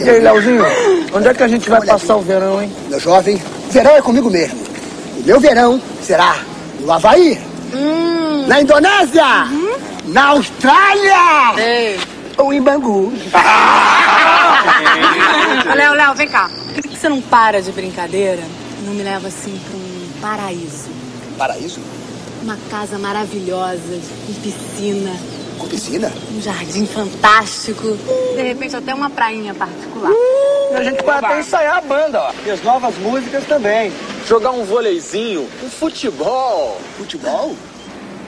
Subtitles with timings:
[0.00, 0.64] E aí, Leozinho,
[1.12, 2.72] onde é que a gente vai passar o verão, hein?
[2.88, 4.58] Meu jovem, verão é comigo mesmo.
[5.18, 6.36] O meu verão será
[6.80, 7.38] no Havaí,
[7.74, 8.46] Hum.
[8.46, 9.24] na Indonésia,
[10.06, 11.98] na Austrália Ei.
[12.38, 13.12] ou em Bangu.
[15.70, 16.48] Ô, Léo, Léo, vem cá.
[16.74, 18.42] Por que você não para de brincadeira?
[18.84, 20.88] Não me leva assim pra um paraíso.
[21.36, 21.80] Paraíso?
[22.42, 25.10] Uma casa maravilhosa, com piscina,
[25.58, 26.12] Com piscina?
[26.32, 27.96] um jardim fantástico.
[28.36, 30.12] De repente até uma prainha particular.
[30.70, 32.32] E a gente vai até ensaiar a banda, ó.
[32.46, 33.92] E as novas músicas também.
[34.26, 36.80] Jogar um voleizinho, um futebol.
[36.96, 37.56] Futebol?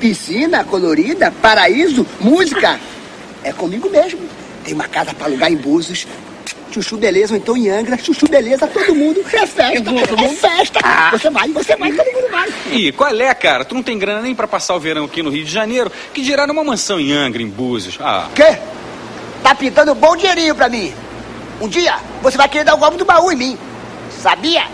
[0.01, 2.81] Piscina colorida, paraíso, música.
[3.45, 4.21] É comigo mesmo.
[4.65, 6.07] Tem uma casa pra alugar em Búzios.
[6.71, 7.97] Chuchu beleza, ou então em Angra.
[7.99, 9.21] Chuchu beleza, todo mundo.
[9.33, 10.81] É festa, é festa.
[11.13, 12.49] Você vai, você vai, todo mundo vai.
[12.71, 13.65] Ih, qual é, cara?
[13.65, 16.23] Tu não tem grana nem pra passar o verão aqui no Rio de Janeiro, que
[16.23, 17.99] dirá numa mansão em Angra, em Búzios.
[18.01, 18.57] Ah, Quê?
[19.43, 20.93] Tá pintando um bom dinheirinho pra mim.
[21.61, 23.59] Um dia você vai querer dar o golpe do baú em mim.
[24.23, 24.65] Sabia?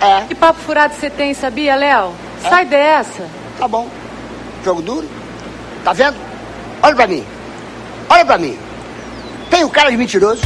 [0.00, 2.12] É, Que papo furado você tem, sabia, Léo?
[2.40, 3.28] Sai dessa.
[3.58, 3.88] tá bom.
[4.64, 5.08] Jogo duro.
[5.84, 6.16] Tá vendo?
[6.82, 7.24] Olha pra mim.
[8.08, 8.58] Olha pra mim.
[9.50, 10.42] Tem o cara de mentiroso.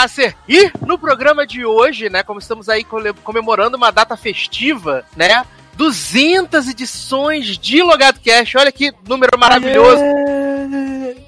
[0.00, 2.84] Sasser e no programa de hoje, né, como estamos aí
[3.22, 5.44] comemorando uma data festiva, né,
[5.76, 10.02] 200 edições de Logado Cash, olha que número maravilhoso!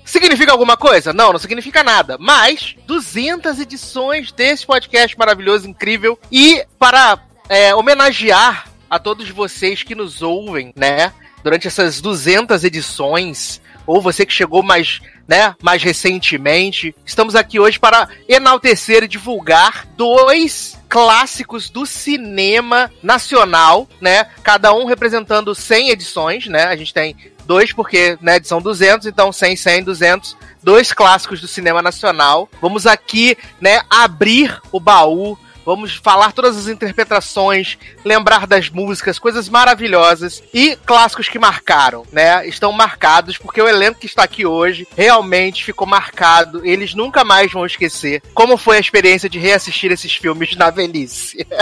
[0.05, 1.13] Significa alguma coisa?
[1.13, 2.17] Não, não significa nada.
[2.19, 6.19] Mas 200 edições desse podcast maravilhoso, incrível.
[6.31, 7.19] E para
[7.49, 11.13] é, homenagear a todos vocês que nos ouvem, né?
[11.43, 17.79] Durante essas 200 edições, ou você que chegou mais, né, mais recentemente, estamos aqui hoje
[17.79, 24.27] para enaltecer e divulgar dois clássicos do cinema nacional, né?
[24.43, 26.65] Cada um representando 100 edições, né?
[26.65, 27.17] A gente tem
[27.47, 32.49] dois porque, né, edição 200, então 100, 100, 200, dois clássicos do cinema nacional.
[32.61, 39.49] Vamos aqui, né, abrir o baú, vamos falar todas as interpretações, lembrar das músicas, coisas
[39.49, 42.47] maravilhosas e clássicos que marcaram, né?
[42.47, 47.53] Estão marcados porque o elenco que está aqui hoje realmente ficou marcado, eles nunca mais
[47.53, 51.47] vão esquecer como foi a experiência de reassistir esses filmes na velhice.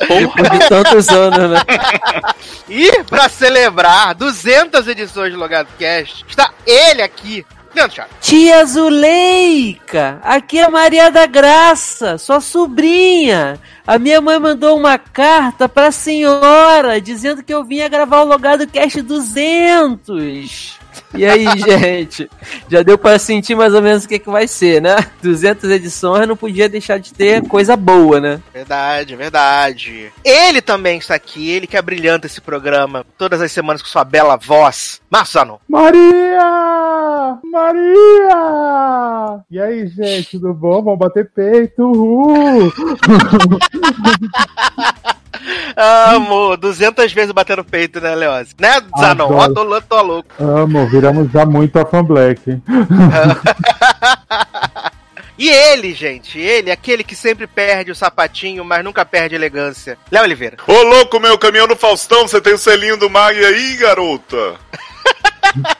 [0.00, 1.60] Depois de tantos anos, né?
[2.68, 7.44] E pra celebrar 200 edições de Logado Cast, está ele aqui,
[7.74, 8.12] Leandro Chaves.
[8.20, 13.58] Tia Zuleika, aqui é Maria da Graça, sua sobrinha.
[13.86, 18.66] A minha mãe mandou uma carta pra senhora dizendo que eu vinha gravar o Logado
[18.66, 20.78] Cast 200.
[21.14, 22.30] E aí, gente?
[22.68, 24.96] Já deu pra sentir mais ou menos o que, que vai ser, né?
[25.22, 28.40] 200 edições não podia deixar de ter coisa boa, né?
[28.52, 30.12] Verdade, verdade.
[30.24, 34.36] Ele também está aqui, ele que abrilhanta esse programa todas as semanas com sua bela
[34.36, 35.00] voz.
[35.10, 35.58] Marcos Zanon.
[37.20, 37.40] Maria!
[37.44, 39.40] Maria!
[39.50, 40.82] E aí, gente, tudo bom?
[40.82, 41.82] Vamos bater peito?
[41.82, 42.72] Uhul!
[45.76, 48.54] Amo, 200 vezes bater no peito, né, Leose?
[48.58, 49.32] Né, Zanon?
[49.32, 50.28] Ó, tô, tô louco.
[50.38, 52.60] Amo, viramos já muito a Fan Black.
[55.40, 59.96] E ele, gente, ele, aquele que sempre perde o sapatinho, mas nunca perde a elegância.
[60.10, 60.58] Léo Oliveira.
[60.66, 64.56] Ô louco, meu caminhão do Faustão, você tem o selinho do Mag aí, garota?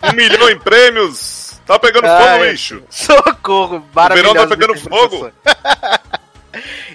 [0.03, 1.61] um milhão em prêmios?
[1.67, 2.83] Tá pegando Ai, fogo, bicho.
[2.91, 4.35] Socorro, O maravilhoso.
[4.35, 5.31] verão tá pegando fogo.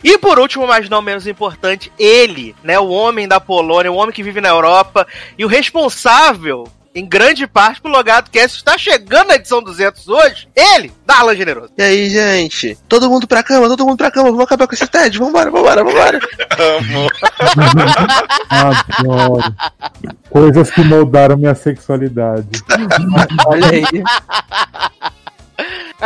[0.03, 4.13] E por último, mas não menos importante, ele, né, o homem da Polônia, o homem
[4.13, 5.07] que vive na Europa
[5.37, 10.47] e o responsável, em grande parte, pelo Logado Cast está chegando na edição 200 hoje,
[10.55, 11.73] ele, Darlan Generoso.
[11.77, 12.77] E aí, gente?
[12.87, 15.83] Todo mundo pra cama, todo mundo pra cama, vamos acabar com esse TED, vambora, vambora,
[15.83, 16.19] vambora.
[16.57, 17.09] Amo.
[18.97, 19.53] Adoro.
[20.29, 22.63] Coisas que moldaram minha sexualidade.
[23.45, 23.83] Olha aí.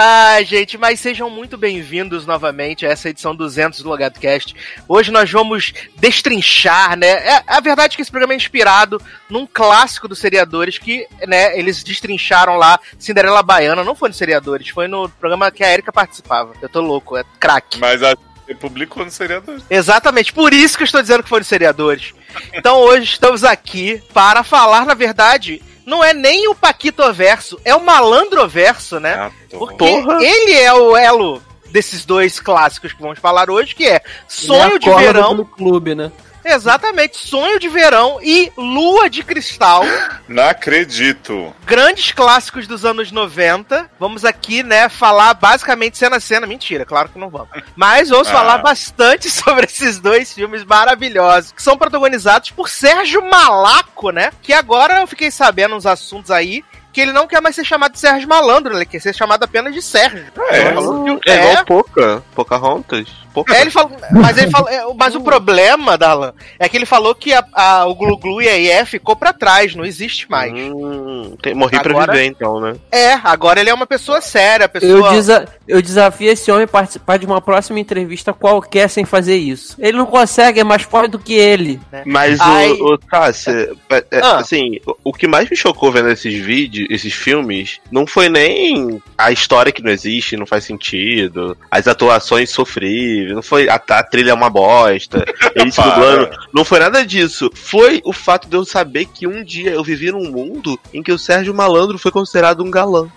[0.01, 4.55] Ai, gente, mas sejam muito bem-vindos novamente a essa edição 200 do Logado Cast.
[4.87, 7.09] Hoje nós vamos destrinchar, né?
[7.09, 11.59] É, a verdade é que esse programa é inspirado num clássico dos seriadores que, né,
[11.59, 13.83] eles destrincharam lá Cinderela Baiana.
[13.83, 16.53] Não foi no seriadores, foi no programa que a Erika participava.
[16.61, 17.77] Eu tô louco, é craque.
[17.77, 18.15] Mas a
[18.55, 19.61] publicou no seriador.
[19.69, 22.13] Exatamente, por isso que eu estou dizendo que foi nos seriadores.
[22.53, 27.75] Então hoje estamos aqui para falar, na verdade, não é nem o Paquito Verso, é
[27.75, 29.15] o Malandro Verso, né?
[29.15, 30.23] Ah, Porque Porra.
[30.23, 31.41] ele é o elo
[31.71, 35.43] desses dois clássicos que vamos falar hoje, que é Sonho de é Verão.
[35.43, 36.11] clube, né?
[36.43, 39.83] Exatamente, Sonho de Verão e Lua de Cristal.
[40.27, 41.53] Não acredito.
[41.65, 43.89] Grandes clássicos dos anos 90.
[43.99, 46.47] Vamos aqui, né, falar basicamente cena a cena.
[46.47, 47.49] Mentira, claro que não vamos.
[47.75, 48.31] Mas vamos Ah.
[48.31, 54.31] falar bastante sobre esses dois filmes maravilhosos, que são protagonizados por Sérgio Malaco, né?
[54.41, 56.63] Que agora eu fiquei sabendo uns assuntos aí.
[56.91, 59.73] Que ele não quer mais ser chamado de Sérgio Malandro, ele quer ser chamado apenas
[59.73, 60.25] de Sérgio.
[60.49, 60.73] É.
[60.73, 63.07] Falou que- É igual Poca, Pocahontas.
[63.31, 63.55] Poca.
[63.55, 67.13] é, ele falou, mas ele falou, é, mas o problema, Dalan, é que ele falou
[67.13, 70.51] que a, a- o Glu Glu e a IF ficou pra trás, não existe mais.
[70.51, 72.73] Hum, tem, morri pra Agora- viver, então, né?
[72.91, 75.11] É, agora ele é uma pessoa séria, Eu, pessoa.
[75.11, 79.75] desa- eu desafio esse homem a participar de uma próxima entrevista qualquer sem fazer isso.
[79.77, 81.79] Ele não consegue, é mais forte do que ele.
[82.07, 82.71] Mas Ai.
[82.71, 83.51] o, o Tassi,
[83.91, 84.37] é, é, Ah.
[84.37, 89.01] assim, o, o que mais me chocou vendo esses vídeos, esses filmes, não foi nem
[89.17, 94.03] a história que não existe, não faz sentido, as atuações sofríveis, não foi a, a
[94.03, 97.49] trilha é uma bosta, eles dublando, não foi nada disso.
[97.53, 101.11] Foi o fato de eu saber que um dia eu vivi num mundo em que
[101.11, 103.07] o Sérgio Malandro foi considerado um galã.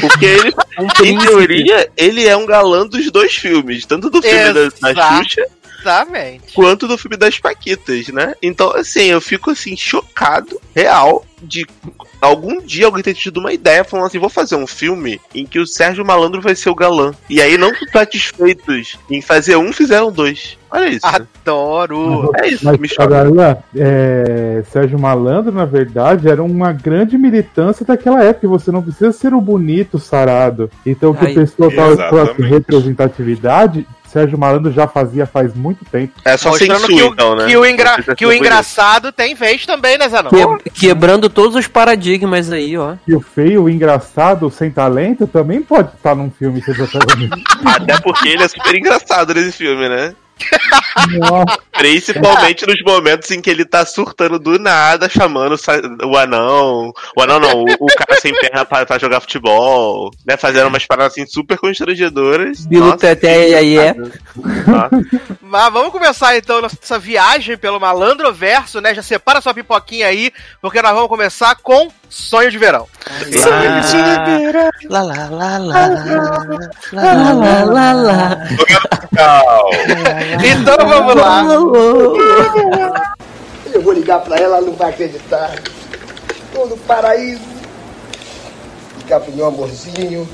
[0.00, 4.70] Porque ele, Um em teoria, ele é um galã dos dois filmes, tanto do filme
[4.80, 5.18] da, da.
[5.18, 5.46] Xuxa
[5.82, 6.54] Exatamente.
[6.54, 8.34] quanto do filme das Paquitas, né?
[8.42, 11.66] Então, assim, eu fico assim, chocado, real, de
[12.20, 15.58] algum dia alguém ter tido uma ideia falando assim, vou fazer um filme em que
[15.58, 17.12] o Sérgio Malandro vai ser o galã.
[17.28, 20.56] E aí, não satisfeitos em fazer um, fizeram dois.
[20.70, 21.06] Olha isso.
[21.06, 22.30] Adoro.
[22.36, 22.88] É isso, Mas, me.
[22.88, 28.48] Darlan, é, Sérgio Malandro, na verdade, era uma grande militância daquela época.
[28.48, 30.70] Você não precisa ser o bonito, sarado.
[30.86, 32.42] Então, o que o pessoal fala com exatamente.
[32.42, 36.12] representatividade, Sérgio Malandro já fazia faz muito tempo.
[36.24, 37.46] É só Mostrando que o, então, né?
[37.46, 40.30] que o, engra- que o engraçado tem vez também, né, Zanon?
[40.58, 42.94] Que- quebrando todos os paradigmas aí, ó.
[43.08, 46.62] E o feio, o engraçado, o sem talento, também pode estar num filme.
[47.64, 50.14] Até porque ele é super engraçado nesse filme, né?
[51.72, 55.56] Principalmente nos momentos em que ele tá surtando do nada, chamando
[56.04, 56.92] o anão.
[57.16, 60.36] O anão não, o, o cara sem perna pra, pra jogar futebol, né?
[60.36, 62.66] Fazendo umas paradas assim super constrangedoras.
[62.66, 63.94] Bilu Teté e aí é.
[65.40, 68.94] Mas vamos começar então nossa viagem pelo Malandro Verso, né?
[68.94, 72.86] Já separa sua pipoquinha aí, porque nós vamos começar com Sonho de Verão.
[74.90, 75.88] Lá, lá, lá, lá.
[76.92, 78.36] Lá, lá, lá, lá.
[79.16, 79.70] Tchau.
[80.44, 81.42] Então vamos lá.
[83.72, 85.54] Eu vou ligar pra ela, ela não vai acreditar.
[86.52, 87.40] Tô no paraíso.
[88.98, 90.28] Ligar pro meu amorzinho.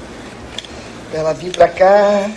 [1.13, 2.29] Pra ela vir pra cá.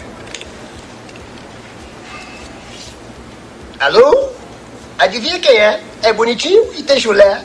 [3.79, 4.29] Alô?
[4.99, 5.81] Adivinha quem é?
[6.03, 7.43] É bonitinho e tem chulé.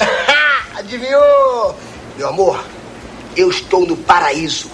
[0.76, 1.74] Adivinhou?
[2.18, 2.62] Meu amor,
[3.34, 4.70] eu estou no paraíso.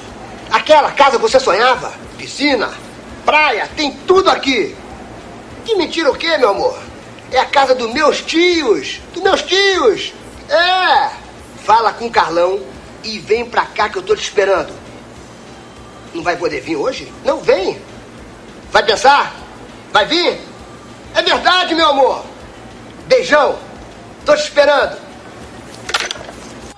[0.50, 1.92] Aquela casa que você sonhava?
[2.18, 2.72] Piscina,
[3.24, 4.76] praia, tem tudo aqui.
[5.64, 6.76] Que mentira o quê, meu amor?
[7.30, 9.00] É a casa dos meus tios.
[9.14, 10.12] Dos meus tios.
[10.48, 11.10] É.
[11.64, 12.60] Fala com o Carlão
[13.04, 14.72] e vem pra cá que eu tô te esperando.
[16.12, 17.12] Não vai poder vir hoje?
[17.24, 17.80] Não vem.
[18.72, 19.36] Vai pensar?
[19.92, 20.40] Vai vir?
[21.14, 22.24] É verdade, meu amor.
[23.06, 23.56] Beijão.
[24.26, 25.11] Tô te esperando.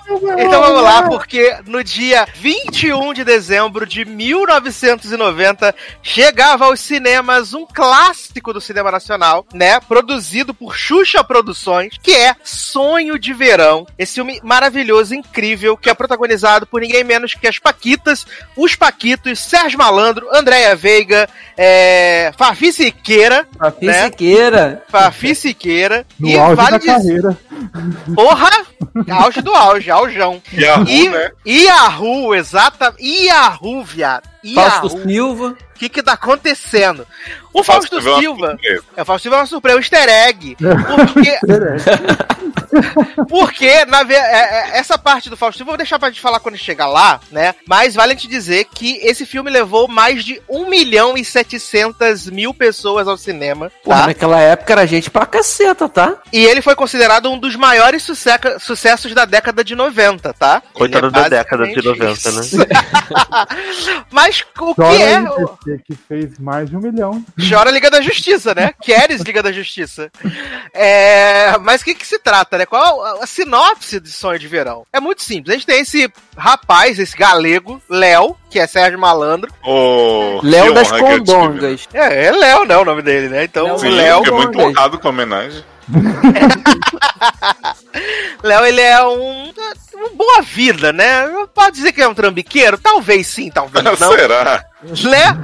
[0.07, 7.65] Então vamos lá, porque no dia 21 de dezembro de 1990 chegava aos cinemas um
[7.65, 9.79] clássico do cinema nacional, né?
[9.79, 13.85] Produzido por Xuxa Produções, que é Sonho de Verão.
[13.97, 19.39] Esse filme maravilhoso, incrível, que é protagonizado por ninguém menos que as Paquitas, os Paquitos,
[19.39, 23.47] Sérgio Malandro, Andréia Veiga, é, Fafi Siqueira.
[23.57, 24.05] Fafi né?
[24.05, 24.83] Siqueira.
[24.89, 26.05] Fafi Siqueira.
[26.19, 27.37] No e auge vale da dizer- carreira.
[28.13, 28.49] Porra!
[29.09, 30.41] Auge do auge, aujão.
[30.53, 31.31] Yahoo, e, né?
[31.45, 32.93] Yahoo, exata.
[32.99, 34.29] Yahoo, viado.
[34.53, 35.01] Fausto.
[35.01, 35.47] Silva.
[35.49, 37.05] O que que tá acontecendo?
[37.53, 38.47] O Fausto Fausto Silva é uma Silva.
[38.51, 38.83] surpresa.
[38.95, 40.57] É, o Fausto Silva é uma surpresa, um easter egg.
[41.13, 41.39] Porque.
[43.29, 44.17] Porque, na ve- é-
[44.73, 47.53] é- essa parte do eu vou deixar pra gente falar quando chegar lá, né?
[47.67, 52.29] Mas vale a gente dizer que esse filme levou mais de 1 milhão e 700
[52.29, 53.71] mil pessoas ao cinema.
[53.83, 54.07] Porra, Tá?
[54.07, 56.15] naquela época era gente pra caceta, tá?
[56.33, 60.61] E ele foi considerado um dos maiores suceca- sucessos da década de 90, tá?
[60.73, 62.41] Coitado é da década de basicamente 90, né?
[62.41, 62.57] isso.
[64.11, 65.15] Mas o que Chora é?
[65.17, 67.23] aí, PC, que fez mais de um milhão.
[67.49, 68.71] Chora Liga da Justiça, né?
[68.81, 70.09] Queres Liga da Justiça.
[70.73, 72.64] É, Mas o que, que se trata, né?
[72.65, 74.85] Qual a, a sinopse de Sonho de Verão?
[74.91, 75.49] É muito simples.
[75.49, 79.51] A gente tem esse rapaz, esse galego, Léo, que é Sérgio Malandro.
[79.63, 81.01] Que Léo das tive.
[81.01, 81.87] Condongas.
[81.93, 82.77] É, é Léo, né?
[82.77, 83.43] O nome dele, né?
[83.43, 84.23] Então, Sim, Léo.
[84.23, 85.63] fiquei muito honrado com a homenagem.
[88.43, 89.53] Léo, ele é um.
[90.15, 91.25] Boa vida, né?
[91.53, 92.77] Pode dizer que é um trambiqueiro?
[92.77, 93.95] Talvez sim, talvez não.
[93.95, 94.65] Será?
[95.03, 95.37] né?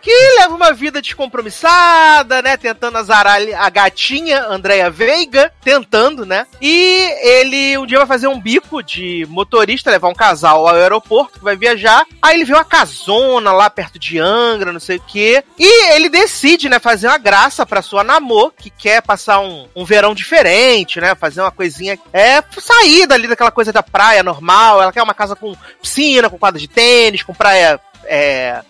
[0.00, 2.56] Que leva uma vida descompromissada, né?
[2.56, 6.46] Tentando azarar a gatinha Andréia Veiga, tentando, né?
[6.60, 11.38] E ele um dia vai fazer um bico de motorista, levar um casal ao aeroporto,
[11.38, 12.06] que vai viajar.
[12.22, 15.44] Aí ele vê uma casona lá perto de Angra, não sei o quê.
[15.58, 19.84] E ele decide, né, fazer uma graça pra sua namor, que quer passar um, um
[19.84, 21.14] verão diferente, né?
[21.14, 21.98] Fazer uma coisinha.
[22.12, 24.82] É, sair dali daquela coisa da praia normal.
[24.82, 27.80] Ela quer uma casa com piscina, com quadra de tênis, com praia.
[28.04, 28.60] É,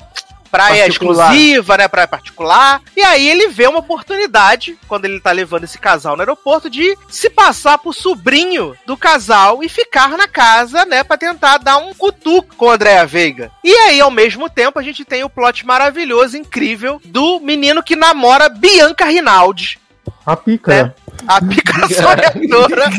[0.48, 1.32] praia Particular.
[1.32, 1.88] exclusiva, né?
[1.88, 2.80] Praia particular.
[2.96, 6.96] E aí ele vê uma oportunidade, quando ele tá levando esse casal no aeroporto, de
[7.08, 11.02] se passar por sobrinho do casal e ficar na casa, né?
[11.02, 13.50] Pra tentar dar um cutuco com a Andréa Veiga.
[13.64, 17.96] E aí, ao mesmo tempo, a gente tem o plot maravilhoso, incrível, do menino que
[17.96, 19.80] namora Bianca Rinaldi.
[20.26, 20.82] A pica.
[20.84, 20.92] Né?
[21.28, 22.90] A pica sonhadora.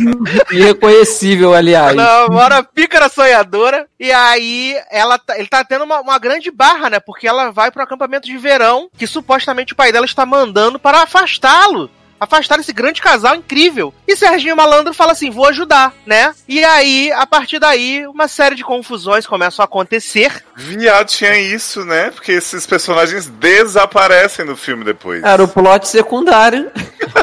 [0.52, 1.96] Irreconhecível, aliás.
[1.96, 3.86] Namora a pícara sonhadora.
[4.00, 7.00] E aí, ela tá- ele tá tendo uma, uma grande barra, né?
[7.00, 11.02] Porque ela vai pro acampamento de verão, que supostamente o pai dela está mandando para
[11.04, 11.90] afastá-lo.
[12.20, 13.94] Afastar esse grande casal incrível.
[14.08, 16.34] E Serginho Malandro fala assim: vou ajudar, né?
[16.48, 20.44] E aí, a partir daí, uma série de confusões começam a acontecer.
[20.56, 22.10] Viado tinha isso, né?
[22.10, 25.22] Porque esses personagens desaparecem no filme depois.
[25.24, 26.72] Era o plot secundário.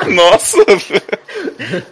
[0.08, 0.58] Nossa!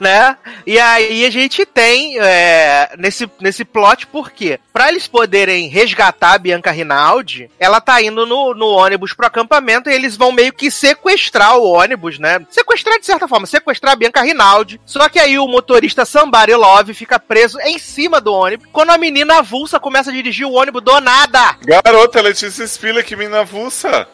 [0.00, 0.36] né?
[0.66, 4.58] E aí a gente tem é, nesse, nesse plot, por quê?
[4.72, 9.90] Pra eles poderem resgatar a Bianca Rinaldi, ela tá indo no, no ônibus pro acampamento
[9.90, 12.44] e eles vão meio que sequestrar o ônibus, né?
[12.50, 14.80] Sequestrar de certa forma, sequestrar a Bianca Rinaldi.
[14.86, 18.68] Só que aí o motorista Somebody Love fica preso em cima do ônibus.
[18.72, 21.56] Quando a menina avulsa começa a dirigir o ônibus do nada.
[21.62, 24.08] Garota, Letícia Spiller, que mina avulsa.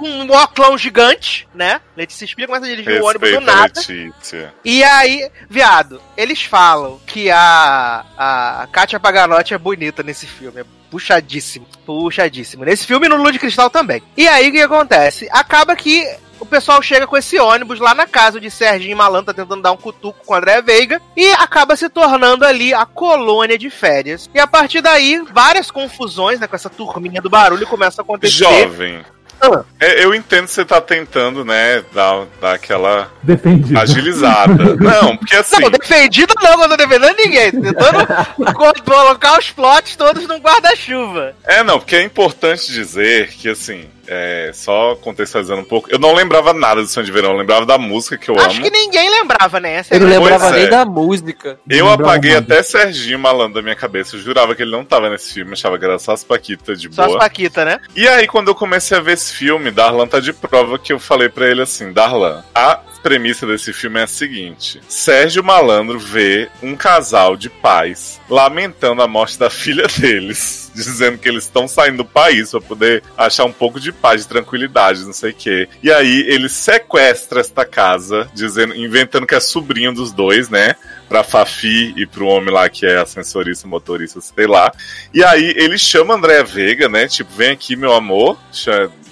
[0.00, 1.80] Um oclão gigante, né?
[1.96, 3.72] Letícia Spiller começa a dirigir o ônibus do Respeita nada.
[3.76, 4.54] Letícia.
[4.64, 10.60] E aí, viado, eles falam que a, a Kátia Paganotti é bonita nesse filme.
[10.60, 11.66] É puxadíssimo.
[11.86, 12.64] Puxadíssimo.
[12.64, 14.02] Nesse filme e no Lua de Cristal também.
[14.16, 15.28] E aí, o que acontece?
[15.30, 16.04] Acaba que
[16.40, 19.72] o pessoal chega com esse ônibus lá na casa de Serginho Malandro, tá tentando dar
[19.72, 24.28] um cutuco com o André Veiga, e acaba se tornando ali a colônia de férias.
[24.34, 28.38] E a partir daí, várias confusões, né, com essa turminha do barulho começam a acontecer.
[28.38, 29.04] Jovem.
[29.40, 29.64] Ah.
[29.80, 33.78] É, eu entendo que você tá tentando, né, dar, dar aquela Defendido.
[33.78, 34.76] agilizada.
[34.76, 35.60] Não, porque assim.
[35.60, 37.50] Não, defendido não, não tô defendendo ninguém.
[37.50, 38.06] Tentando
[38.54, 41.34] co- colocar os plots todos num guarda-chuva.
[41.44, 46.12] É, não, porque é importante dizer que, assim, é, só contextualizando um pouco, eu não
[46.12, 48.62] lembrava nada do Sonho de Verão, eu lembrava da música que eu Acho amo.
[48.62, 49.74] que ninguém lembrava, né?
[49.74, 50.60] Essa Eu não lembrava Pois é.
[50.62, 51.60] nem da música.
[51.68, 52.54] Eu Não apaguei nada.
[52.54, 54.16] até Serginho Malandro da minha cabeça.
[54.16, 56.92] Eu jurava que ele não tava nesse filme, achava que era só as Paquitas de
[56.92, 57.18] Só as boa.
[57.20, 57.78] Paquita, né?
[57.94, 60.98] E aí, quando eu comecei a ver esse filme, Darlan tá de prova que eu
[60.98, 66.48] falei pra ele assim: Darlan, a premissa desse filme é a seguinte: Sérgio Malandro vê
[66.62, 71.98] um casal de pais lamentando a morte da filha deles, dizendo que eles estão saindo
[71.98, 75.68] do país pra poder achar um pouco de paz, de tranquilidade, não sei o quê.
[75.82, 80.76] E aí ele sequestra esta casa, dizendo, inventando que é sobrinho dos dois, né?
[81.08, 84.72] Pra Fafi e pro homem lá que é ascensorista, motorista, sei lá.
[85.12, 87.08] E aí ele chama André Veiga, né?
[87.08, 88.38] Tipo, vem aqui, meu amor.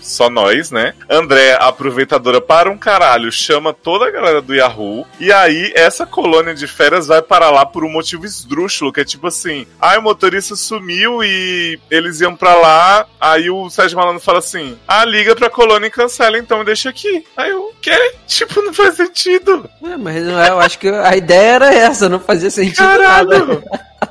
[0.00, 0.94] Só nós, né?
[1.08, 5.06] André, aproveitadora, para um caralho, chama toda a galera do Yahoo.
[5.20, 9.04] E aí, essa colônia de férias vai para lá por um motivo esdrúxulo, que é
[9.04, 13.06] tipo assim: ah, o motorista sumiu e eles iam pra lá.
[13.20, 17.24] Aí o Sérgio Malandro fala assim: ah, liga pra colônia e cancela então, deixa aqui.
[17.36, 18.14] Aí eu, o quê?
[18.26, 19.68] Tipo, não faz sentido.
[19.82, 23.62] É, mas eu acho que a ideia era essa, não fazia sentido nada.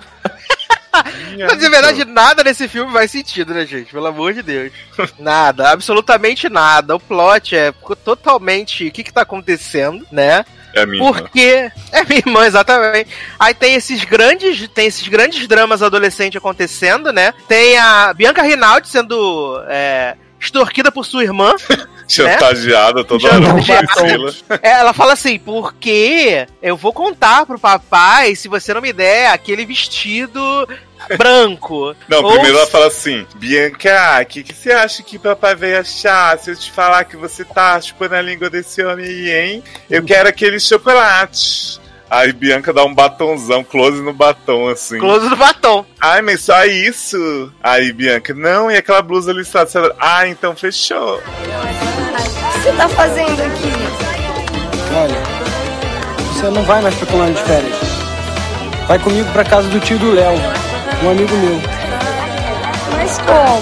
[1.37, 1.55] Caralho!
[1.55, 3.91] Mas de verdade, nada nesse filme faz sentido, né, gente?
[3.91, 4.71] Pelo amor de Deus.
[5.19, 6.95] Nada, absolutamente nada.
[6.95, 7.71] O plot é
[8.03, 10.45] totalmente o que, que tá acontecendo, né?
[10.73, 11.03] É minha.
[11.03, 11.19] irmã.
[11.19, 11.71] Porque.
[11.91, 13.09] É minha irmã, exatamente.
[13.39, 14.67] Aí tem esses grandes.
[14.69, 17.33] Tem esses grandes dramas adolescentes acontecendo, né?
[17.47, 19.63] Tem a Bianca Rinaldi sendo.
[19.67, 21.55] é, extorquida por sua irmã.
[22.07, 24.59] Chantageada toda hora.
[24.61, 29.31] É, Ela fala assim, porque eu vou contar pro papai se você não me der
[29.31, 30.41] aquele vestido
[31.15, 31.95] branco.
[32.07, 35.79] Não, Ou primeiro ela fala assim: Bianca, o que, que você acha que papai veio
[35.79, 39.63] achar se eu te falar que você tá chupando a língua desse homem aí, hein?
[39.89, 41.79] Eu quero aquele chocolate.
[42.09, 44.97] Aí Bianca dá um batonzão, close no batom, assim.
[44.97, 45.85] Close no batom.
[45.99, 47.51] Ai, mas só isso.
[47.61, 49.69] Aí Bianca, não, e aquela blusa listrada?
[49.69, 51.17] Você- Ah, então fechou.
[51.17, 53.71] O que você tá fazendo aqui?
[54.95, 57.75] Olha, você não vai mais pra colônia de férias.
[58.87, 60.33] Vai comigo pra casa do tio do Léo,
[61.03, 61.61] um amigo meu.
[62.95, 63.61] Mas como?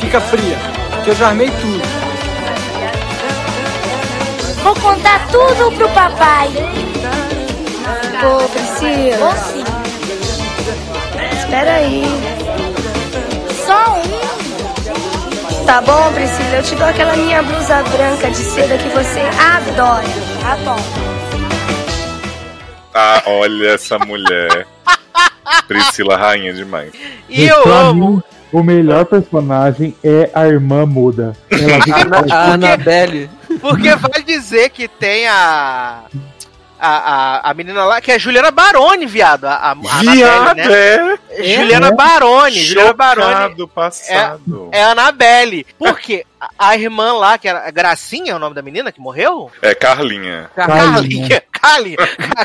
[0.00, 0.56] Fica fria,
[1.04, 1.82] que eu já armei tudo.
[4.62, 6.48] Vou contar tudo pro papai.
[8.22, 9.36] Ô, Priscila.
[9.36, 9.64] sim.
[11.38, 12.04] Espera aí.
[13.66, 15.64] Só um?
[15.64, 16.56] Tá bom, Priscila.
[16.56, 20.04] Eu te dou aquela minha blusa branca de seda que você adora.
[20.42, 20.76] Tá bom.
[22.94, 24.66] Ah, olha essa mulher.
[25.66, 26.92] Priscila, rainha demais.
[27.28, 28.10] E eu pra amo.
[28.10, 28.22] mim,
[28.52, 31.36] o melhor personagem é a irmã muda.
[31.50, 33.30] Ela fica A Annabelle.
[33.60, 36.02] Porque vai dizer que tem a.
[36.80, 39.44] A, a, a menina lá, que é a Juliana Baroni, viado.
[39.44, 41.18] A, a, a Viado, né?
[41.30, 41.42] é.
[41.56, 41.92] Juliana É?
[41.94, 42.60] Baroni.
[42.60, 44.68] Juliana Baroni passado.
[44.72, 45.66] é a Annabelle.
[45.78, 46.24] Por quê?
[46.58, 49.50] A, irmã lá, que era a Gracinha, é o nome da menina que morreu?
[49.60, 50.50] É Carlinha.
[50.56, 51.42] Carlinha.
[51.52, 51.96] Carlinha.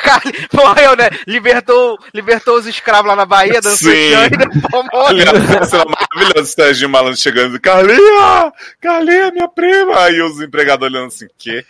[0.03, 0.47] Carlinha.
[0.53, 1.09] Morreu, né?
[1.25, 4.11] Libertou, libertou os escravos lá na Bahia, dançou Sim.
[4.11, 5.07] chão e depois morreu.
[5.07, 8.51] Aliás, essa cena maravilhosa, Sérgio Malandro chegando, Carlinha!
[8.81, 9.97] Carlinha, minha prima!
[10.03, 11.63] Aí os empregados olhando assim, quê?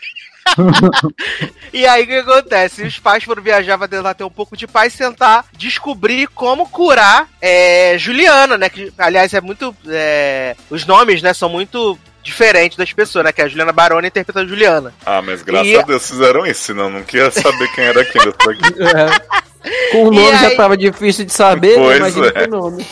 [1.74, 2.84] E aí o que acontece?
[2.84, 7.28] Os pais foram viajar pra tentar ter um pouco de paz tentar descobrir como curar
[7.42, 8.70] é, Juliana, né?
[8.70, 9.76] Que, aliás, é muito.
[9.88, 13.32] é, os nomes, né, são muito diferentes das pessoas, né?
[13.32, 14.94] Que a Juliana Baroni interpreta a Juliana.
[15.06, 18.04] Ah, mas graças E- a Deus fizeram isso, senão eu não queria saber quem era
[18.04, 18.22] quem.
[18.26, 18.62] Eu tô aqui.
[19.66, 19.92] É.
[19.92, 22.32] Com o nome aí- já tava difícil de saber, Pois imagina é.
[22.48, 22.86] com o nome.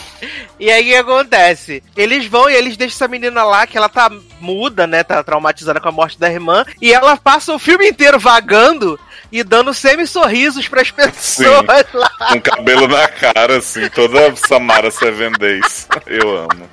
[0.58, 1.82] E aí o que acontece?
[1.96, 5.04] Eles vão e eles deixam essa menina lá, que ela tá muda, né?
[5.04, 6.64] Tá traumatizada com a morte da irmã.
[6.82, 8.98] E ela passa o filme inteiro vagando
[9.30, 12.10] e dando semi-sorrisos pras pessoas lá.
[12.32, 15.86] Com cabelo na cara, assim, toda Samara Seven Days.
[16.08, 16.68] Eu amo.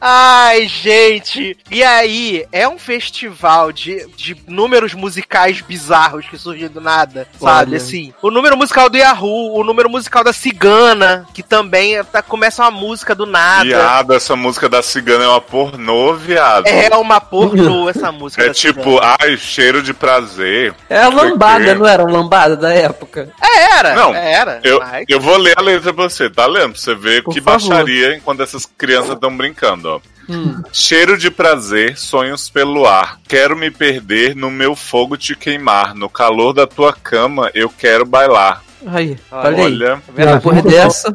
[0.00, 1.56] Ai, gente!
[1.70, 7.70] E aí, é um festival de, de números musicais bizarros que surgem do nada, sabe?
[7.72, 7.76] Olha.
[7.78, 12.22] Assim, o número musical do Yahoo, o número musical da Cigana, que também é- tá-
[12.22, 13.64] começa uma música do nada.
[13.64, 16.66] Viado, essa música da cigana é uma pornô, viado.
[16.66, 18.42] É uma pornô essa música.
[18.44, 19.16] É da tipo, Cigana.
[19.20, 20.74] ai, cheiro de prazer.
[20.88, 23.30] É a lambada, Porque- não era a lambada da época?
[23.42, 24.60] É, era, Não, era.
[24.62, 26.72] Eu, mas- eu vou ler a letra pra você, tá lendo?
[26.72, 27.68] Pra você ver Por que favor.
[27.68, 30.00] baixaria enquanto essas crianças estão brincando, ó.
[30.30, 30.60] Hum.
[30.72, 33.18] Cheiro de prazer, sonhos pelo ar.
[33.26, 35.94] Quero me perder no meu fogo te queimar.
[35.94, 38.62] No calor da tua cama eu quero bailar.
[38.86, 39.60] Aí, olha aí.
[39.62, 41.12] Olha, E a Depois gente dessa-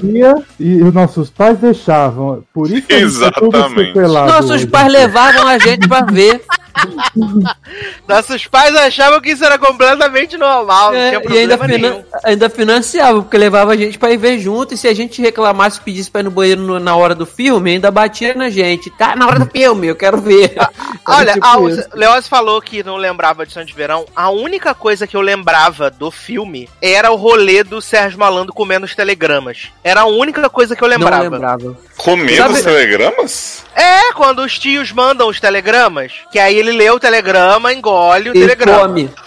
[0.59, 2.43] E os nossos pais deixavam.
[2.53, 3.99] Por isso tá Exatamente.
[3.99, 4.67] Nossos hoje.
[4.67, 6.41] pais levavam a gente pra ver.
[8.07, 13.21] Nossos pais achavam que isso era completamente normal, não É, e ainda, finan ainda financiava,
[13.21, 14.73] porque levava a gente pra ir ver junto.
[14.73, 17.71] E se a gente reclamasse, pedisse pra ir no banheiro no- na hora do filme,
[17.71, 18.89] ainda batia na gente.
[18.91, 20.53] Tá na hora do filme, eu quero ver.
[20.57, 20.69] Era
[21.07, 21.55] Olha, tipo a.
[21.95, 24.05] Leoz falou que não lembrava de Sonho de Verão.
[24.15, 28.85] A única coisa que eu lembrava do filme era o rolê do Sérgio Malandro comendo
[28.85, 29.69] os telegramas.
[29.83, 31.23] Era a única coisa que eu lembrava.
[31.25, 31.77] Não lembrava.
[31.97, 33.63] comendo Sabe- os telegramas?
[33.75, 38.35] É, quando os tios mandam os telegramas, que aí ele lê o telegrama, engole o
[38.35, 38.79] E telegrama.
[38.87, 39.09] come.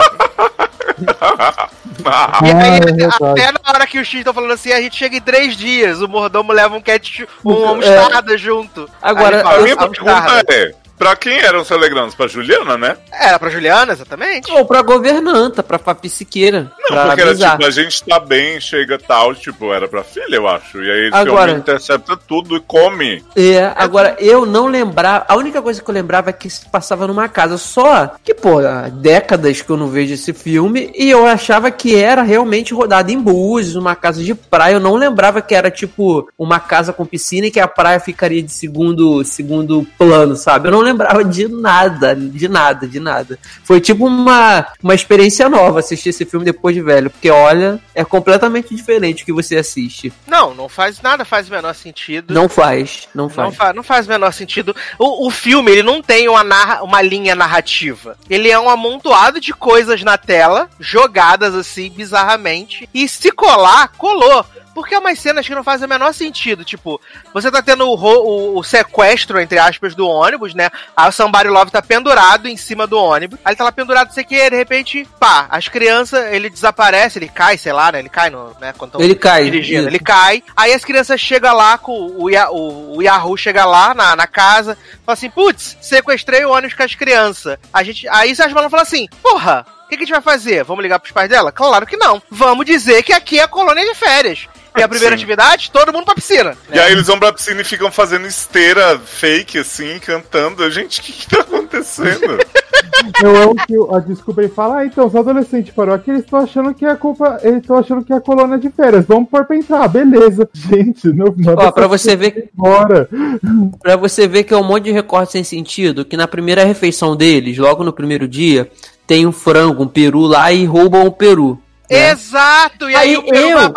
[2.44, 4.96] E aí, Ah, é até na hora que os tios estão falando assim, a gente
[4.96, 7.96] chega em três dias, o mordomo leva um ketchup, uma É.
[7.96, 8.88] mostarda junto.
[9.03, 12.15] Agora, a fala, minha "A pergunta mostarda." é: pra quem eram os telegramas?
[12.15, 12.97] Pra Juliana, né?
[13.13, 14.51] Era pra Juliana, exatamente.
[14.53, 15.79] Ou pra governanta, pra
[16.09, 16.71] Siqueira.
[16.79, 17.53] Não, pra porque era avisar.
[17.53, 20.83] tipo, a gente tá bem, chega tal, tipo, era pra filha, eu acho.
[20.83, 23.25] E aí esse Agora- homem intercepta tudo e come.
[23.35, 25.25] É, agora eu não lembrava.
[25.29, 28.15] A única coisa que eu lembrava é que se passava numa casa só.
[28.23, 30.93] Que, pô, há décadas que eu não vejo esse filme.
[30.95, 34.75] E eu achava que era realmente rodado em Búzios, uma casa de praia.
[34.75, 38.43] Eu não lembrava que era tipo uma casa com piscina e que a praia ficaria
[38.43, 40.69] de segundo, segundo plano, sabe?
[40.69, 43.38] Eu não lembrava de nada, de nada, de nada.
[43.64, 47.11] Foi tipo uma, uma experiência nova assistir esse filme depois de velho.
[47.11, 50.12] Porque olha, é completamente diferente o que você assiste.
[50.27, 52.33] Não, não faz nada, faz o menor sentido.
[52.33, 53.49] Não faz, não faz.
[53.49, 54.75] Não, fa não faz o menor sentido.
[54.99, 58.16] O, o filme, ele não tem uma, narra uma linha narrativa.
[58.29, 62.88] Ele é um amontoado de coisas na tela, jogadas assim, bizarramente.
[62.94, 64.44] E se colar, colou.
[64.77, 66.62] Porque é umas cenas que não fazem o menor sentido.
[66.67, 67.01] Tipo,
[67.33, 70.69] você tá tendo o, o- o sequestro, entre aspas, do ônibus, né?
[70.95, 73.39] Aí o Somebody Love tá pendurado em cima do ônibus.
[73.43, 77.19] Aí ele tá lá pendurado, sei o que, de repente, pá, as crianças, ele desaparece,
[77.19, 78.01] ele cai, sei lá, né?
[78.01, 78.75] Ele cai no, né?
[78.77, 79.81] Quando Ele cai, Dirigindo.
[79.81, 79.89] isso.
[79.89, 80.43] Ele cai.
[80.55, 84.77] Aí as crianças chegam lá, com o, o, o Yahoo chega lá na, na casa,
[85.07, 87.59] fala assim, putz, sequestrei o ônibus com as crianças.
[87.73, 90.64] A gente, aí Sérgio Malandro fala assim, porra, o que, que a gente vai fazer?
[90.64, 91.53] Vamos ligar pros pais dela?
[91.53, 92.20] Claro que não.
[92.29, 94.49] Vamos dizer que aqui é a colônia de férias.
[94.77, 95.22] E a primeira Sim.
[95.22, 96.55] atividade, todo mundo pra piscina.
[96.70, 100.68] E aí eles vão pra piscina e ficam fazendo esteira fake, assim, cantando.
[100.70, 102.37] Gente, o que, que tá acontecendo?
[103.22, 106.40] Eu amo que a desculpa ele fala, ah, então, os adolescentes parou aqui, eles estão
[106.40, 107.38] achando que é a culpa.
[107.42, 109.07] Eles estão achando que é a colônia de férias.
[109.07, 110.49] Vamos pôr pra entrar, beleza.
[110.53, 113.09] Gente, não manda Ó, pra você ver coisa embora.
[113.81, 117.14] Pra você ver que é um monte de recorte sem sentido, que na primeira refeição
[117.14, 118.68] deles, logo no primeiro dia,
[119.07, 121.59] tem um frango, um peru lá e roubam o peru.
[121.90, 122.11] né?
[122.11, 122.90] Exato!
[122.90, 123.75] E aí, Aí o Pedro eu-!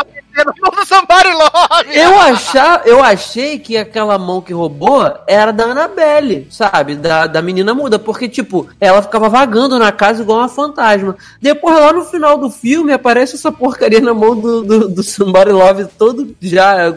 [1.91, 6.95] Eu, achar, eu achei que aquela mão que roubou era da Annabelle, sabe?
[6.95, 11.17] Da, da menina muda, porque, tipo, ela ficava vagando na casa igual uma fantasma.
[11.41, 15.51] Depois, lá no final do filme, aparece essa porcaria na mão do, do, do Somebody
[15.51, 16.95] Love, todo já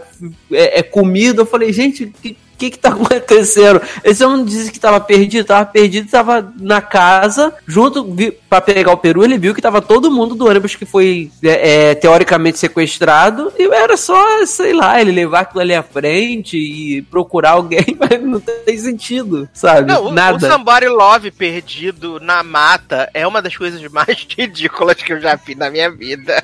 [0.53, 1.43] é, é comido.
[1.43, 2.37] Eu falei, gente, que.
[2.63, 3.83] O que que tá acontecendo?
[4.05, 8.07] Esse homem disse que tava perdido, tava perdido, tava na casa, junto
[8.49, 11.91] pra pegar o peru, ele viu que tava todo mundo do ônibus que foi é,
[11.91, 17.03] é, teoricamente sequestrado, e era só, sei lá, ele levar aquilo ali à frente e
[17.03, 19.91] procurar alguém, mas não tem sentido, sabe?
[19.91, 20.49] Não, o, o Nada.
[20.49, 25.57] Somebody Love perdido na mata é uma das coisas mais ridículas que eu já vi
[25.57, 26.41] na minha vida.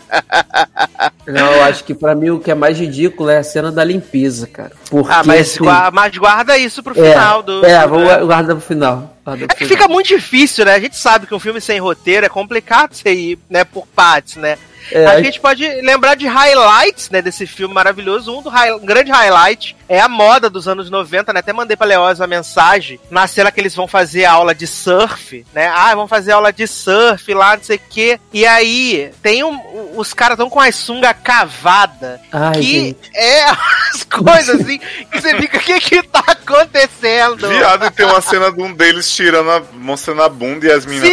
[1.26, 3.85] Não, eu acho que pra mim o que é mais ridículo é a cena da
[3.85, 4.72] limpeza, cara.
[4.90, 7.64] Porque, ah, mas, assim, gua- mas guarda isso pro é, final do.
[7.64, 9.16] É, vou guardar pro final.
[9.25, 9.68] guarda pro É que final.
[9.68, 10.75] fica muito difícil, né?
[10.75, 14.37] A gente sabe que um filme sem roteiro é complicado você ir, né, por partes,
[14.37, 14.57] né?
[14.93, 18.33] É, a aí- gente pode lembrar de highlights, né, desse filme maravilhoso.
[18.37, 21.41] Um, do hi- um grande highlight é a moda dos anos 90, né?
[21.41, 25.45] Até mandei pra Leoz uma mensagem na cena que eles vão fazer aula de surf,
[25.55, 25.69] né?
[25.69, 28.21] Ah, vão fazer aula de surf lá, não sei o quê.
[28.33, 32.21] E aí, tem um, os caras estão com a sunga cavada.
[32.33, 33.11] Ai, que gente.
[33.14, 33.45] é
[33.95, 37.49] as coisas assim que você fica, o que que tá acontecendo?
[37.49, 40.85] Viado, e tem uma cena de um deles tirando a, mostrando a bunda e as
[40.87, 41.11] meninas.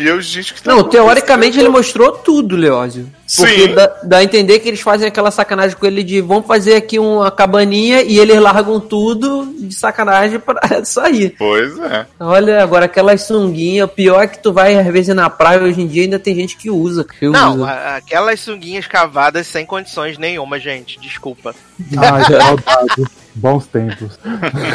[0.00, 3.06] E eu, gente, que tá Não, teoricamente ele mostrou tudo, Leózio.
[3.36, 3.74] Porque Sim.
[3.74, 6.98] dá, dá a entender que eles fazem aquela sacanagem com ele de vamos fazer aqui
[6.98, 11.34] uma cabaninha e eles largam tudo de sacanagem pra sair.
[11.38, 12.06] Pois é.
[12.18, 15.80] Olha, agora aquelas sunguinhas, o pior é que tu vai às vezes na praia, hoje
[15.82, 17.04] em dia ainda tem gente que usa.
[17.04, 17.66] Que Não, usa.
[17.66, 20.98] a- aquelas sunguinhas cavadas sem condições nenhuma, gente.
[20.98, 21.54] Desculpa.
[21.98, 23.04] Ai, que saudade.
[23.34, 24.18] Bons tempos.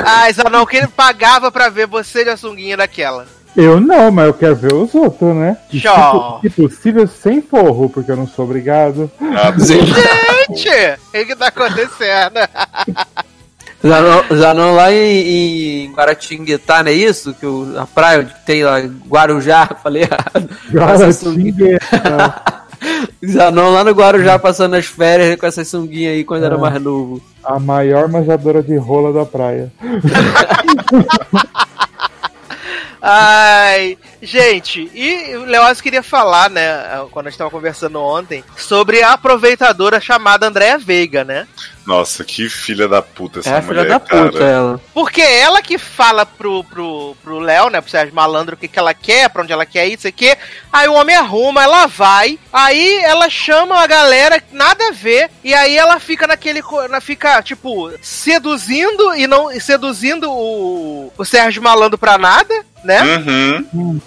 [0.06, 3.26] Ah, Zanão, que ele pagava pra ver você de a sunguinha daquela.
[3.56, 5.58] Eu não, mas eu quero ver os outros, né?
[5.72, 6.40] E, Tchau.
[6.42, 9.10] Se, se possível, sem forro, porque eu não sou obrigado.
[9.22, 12.40] Ah, Gente, o que que tá acontecendo?
[13.86, 17.34] Zanon, Zanon lá em, em Guaratinguetá, não é isso?
[17.36, 21.14] Que o, a praia onde tem lá, Guarujá, falei errado.
[21.14, 21.52] Sunguinha.
[21.54, 22.42] xingueta.
[23.26, 26.58] Zanon lá no Guarujá passando as férias com essa sunguinha aí quando era É.
[26.58, 27.22] mais novo.
[27.44, 29.72] A maior manjadora de rola da praia.
[33.08, 39.02] Ai, gente, e o Leoz queria falar, né, quando a gente tava conversando ontem, sobre
[39.02, 41.48] a aproveitadora chamada Andréa Veiga, né?
[41.86, 44.32] Nossa, que filha da puta essa É a mulher, filha da cara.
[44.32, 44.82] puta, ela.
[44.92, 48.80] Porque ela que fala pro, pro, pro Léo, né, pro Sérgio Malandro, o que, que
[48.80, 50.36] ela quer, pra onde ela quer ir, isso aqui.
[50.74, 55.54] Aí o homem arruma, ela vai, aí ela chama a galera, nada a ver, e
[55.54, 56.62] aí ela fica naquele.
[57.02, 59.52] fica, tipo, seduzindo e não.
[59.60, 62.66] seduzindo o, o Sérgio Malandro pra nada.
[62.84, 63.02] né?
[63.18, 64.02] Uhum.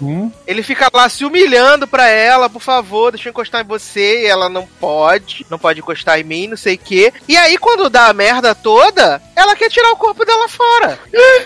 [0.45, 4.23] Ele fica lá se humilhando pra ela, por favor, deixa eu encostar em você.
[4.23, 7.13] E ela não pode, não pode encostar em mim, não sei o quê.
[7.27, 10.99] E aí, quando dá a merda toda, ela quer tirar o corpo dela fora.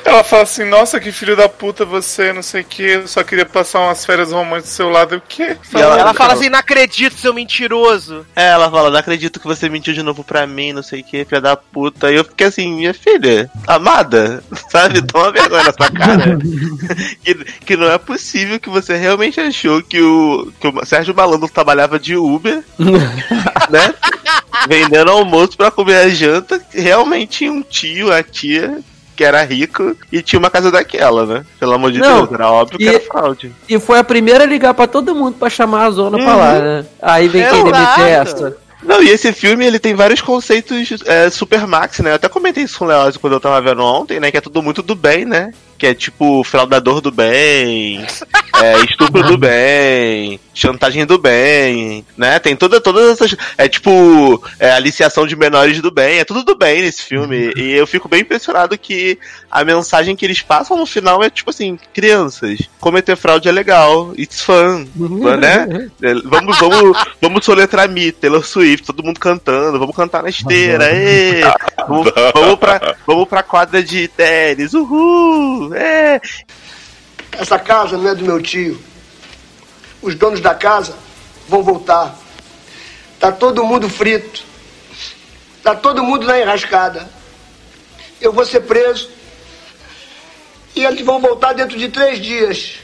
[0.04, 3.24] Ela fala assim, nossa, que filho da puta você, não sei o que, eu só
[3.24, 5.16] queria passar umas férias românticas do seu lado.
[5.16, 5.58] O quê?
[5.74, 8.26] E ela, ela fala assim: não acredito, seu mentiroso.
[8.36, 11.04] É, ela fala, não acredito que você mentiu de novo pra mim, não sei o
[11.04, 12.12] que, filha da puta.
[12.12, 15.02] E eu fiquei assim, minha filha, amada, sabe?
[15.02, 16.38] Toma vergonha na sua cara.
[17.24, 17.36] que,
[17.66, 22.00] que não é possível que você realmente achou que o, que o Sérgio Malandro trabalhava
[22.00, 22.64] de Uber,
[23.70, 23.94] né?
[24.68, 26.62] Vendendo almoço pra comer a janta.
[26.74, 28.80] Realmente tinha um tio, a tia,
[29.16, 31.46] que era rico e tinha uma casa daquela, né?
[31.60, 33.52] Pelo amor de Não, Deus, era óbvio que e- era fraude.
[33.68, 36.38] E foi a primeira a ligar pra todo mundo pra chamar a zona pra Uhum.
[36.40, 36.86] lá, né?
[37.02, 38.00] Aí vem quem Exato.
[38.00, 38.58] meter essa.
[38.84, 42.12] Não, e esse filme ele tem vários conceitos é, super max, né?
[42.12, 44.30] Eu até comentei isso com o Leózio quando eu tava vendo ontem, né?
[44.30, 45.54] Que é tudo muito do bem, né?
[45.78, 48.06] Que é tipo fraudador do bem,
[48.62, 52.40] é, estupro do bem, chantagem do bem, né?
[52.40, 53.36] Tem toda, todas essas.
[53.58, 57.52] É tipo é, aliciação de menores do bem, é tudo do bem nesse filme.
[57.56, 59.20] E eu fico bem impressionado que
[59.52, 64.14] a mensagem que eles passam no final é tipo assim: crianças, cometer fraude é legal,
[64.18, 64.86] it's fun,
[65.40, 65.90] né?
[66.02, 70.86] É, Vamos, vamos, vamos soletrar Me, Taylor Swift, todo mundo cantando, vamos cantar na esteira,
[70.94, 71.42] ê,
[71.88, 76.20] vamos, vamos, pra, vamos pra quadra de tênis, uhul, é.
[77.34, 78.82] Essa casa não é do meu tio.
[80.02, 80.96] Os donos da casa
[81.48, 82.16] vão voltar.
[83.20, 84.44] Tá todo mundo frito.
[85.62, 87.10] Tá todo mundo na enrascada.
[88.20, 89.10] Eu vou ser preso.
[90.76, 92.80] E eles vão voltar dentro de três dias.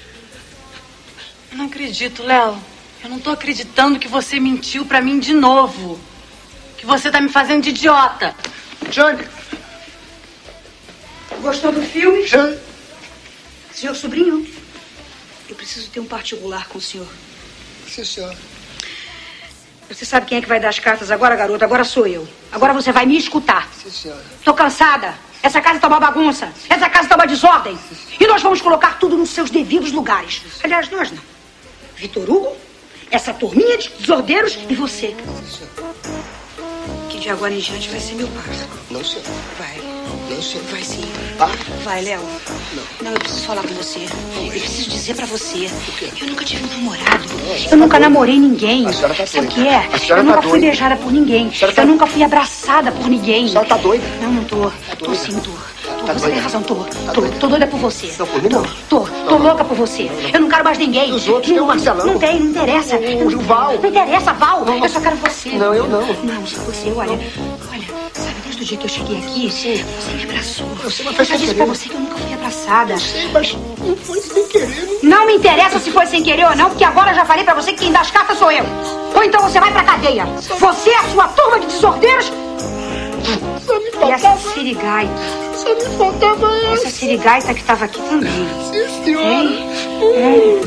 [1.52, 2.58] Eu não acredito, Léo.
[3.04, 6.00] Eu não tô acreditando que você mentiu pra mim de novo.
[6.78, 8.36] Que você tá me fazendo de idiota.
[8.92, 9.26] Jane.
[11.42, 12.26] Gostou do filme?
[12.28, 12.69] Jane.
[13.80, 14.46] Senhor sobrinho,
[15.48, 17.08] eu preciso ter um particular com o senhor.
[17.88, 18.38] Sim, senhora.
[19.88, 21.64] Você sabe quem é que vai dar as cartas agora, garota?
[21.64, 22.28] Agora sou eu.
[22.52, 23.70] Agora você vai me escutar.
[23.72, 24.22] Sim, senhora.
[24.44, 25.16] Tô cansada.
[25.42, 26.52] Essa casa tá uma bagunça.
[26.70, 27.80] Essa casa tá uma desordem.
[28.20, 30.42] E nós vamos colocar tudo nos seus devidos lugares.
[30.62, 31.22] Aliás, nós não.
[31.96, 32.58] Vitor Hugo,
[33.10, 35.16] essa turminha de desordeiros e você.
[37.10, 38.44] Que de agora em diante vai ser meu par.
[38.92, 39.30] Não, senhora.
[39.58, 39.78] Vai.
[40.30, 40.64] Não.
[40.72, 41.02] Vai sim.
[41.38, 41.56] Par?
[41.84, 42.22] Vai, Léo.
[43.02, 44.00] Não, eu preciso falar com você.
[44.44, 45.70] Eu preciso dizer pra você.
[46.22, 47.26] Eu nunca tive um namorado.
[47.72, 48.86] Eu nunca namorei ninguém.
[48.88, 49.78] A senhora tá Sabe o que é?
[49.78, 50.66] A senhora Eu tá nunca fui doida.
[50.68, 51.50] beijada por ninguém.
[51.50, 53.46] tá- Eu nunca fui abraçada por ninguém.
[53.46, 54.06] A senhora tá doida?
[54.22, 54.72] Não, não tô.
[55.04, 55.50] Tô sim, tô.
[55.50, 56.34] Tô, Tá você doida?
[56.36, 56.76] tem razão, tô.
[56.76, 57.36] Tá tô, doida?
[57.40, 58.14] tô doida por você.
[58.20, 58.64] Não, por mim não.
[58.90, 60.10] Tô, tô louca por você.
[60.34, 61.12] Eu não quero mais ninguém.
[61.14, 62.06] Os outros tem o Marcelão.
[62.06, 62.96] Não tem, não interessa.
[62.98, 63.74] O- o Val.
[63.82, 64.66] Não interessa, Val.
[64.68, 65.50] Eu só quero você.
[65.50, 66.02] Não, eu não.
[66.24, 66.92] Não, só você.
[66.96, 67.18] Olha,
[68.70, 69.84] dia que eu cheguei aqui, você
[70.16, 70.68] me abraçou.
[70.68, 72.98] Eu mas Eu já disse pra você que eu nunca fui abraçada.
[73.00, 75.00] Sei, mas não foi sem querer.
[75.02, 77.56] Não me interessa se foi sem querer ou não, porque agora eu já falei pra
[77.56, 78.64] você que quem dá as cartas sou eu.
[79.16, 80.26] Ou então você vai pra cadeia.
[80.26, 82.32] Você, a sua turma de desordeiros
[83.66, 85.14] Só me e essa faltava, sirigaita.
[85.56, 86.90] só me faltava Essa essa.
[86.92, 88.48] sirigaita que tava aqui também.
[88.72, 89.26] Sim, senhora.
[89.26, 90.62] Hein?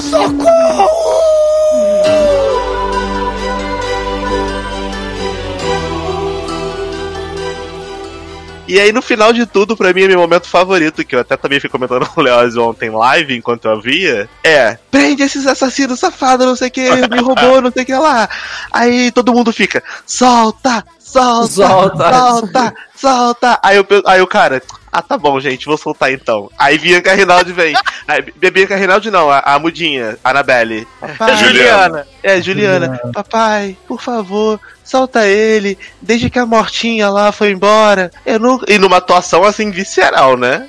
[0.00, 0.92] Socorro!
[8.72, 11.36] E aí, no final de tudo, pra mim, é meu momento favorito, que eu até
[11.36, 16.00] também fui comentando com o Leózio ontem live, enquanto eu via, é, prende esses assassinos
[16.00, 18.26] safados, não sei o que, me roubou, não sei o que lá.
[18.72, 22.12] Aí todo mundo fica, solta, solta, Solta.
[22.12, 23.60] solta, solta.
[23.62, 26.50] Aí, eu, aí o cara, ah, tá bom, gente, vou soltar então.
[26.58, 27.74] Aí Bianca Rinaldi vem.
[28.06, 30.86] Aí, Bianca Rinaldi não, a, a mudinha, a Anabelle.
[31.00, 32.06] Papai, Juliana.
[32.22, 38.10] é, Juliana, papai, por favor, solta ele, desde que a mortinha lá foi embora.
[38.26, 38.70] Eu nunca.
[38.70, 40.68] E numa atuação assim visceral, né?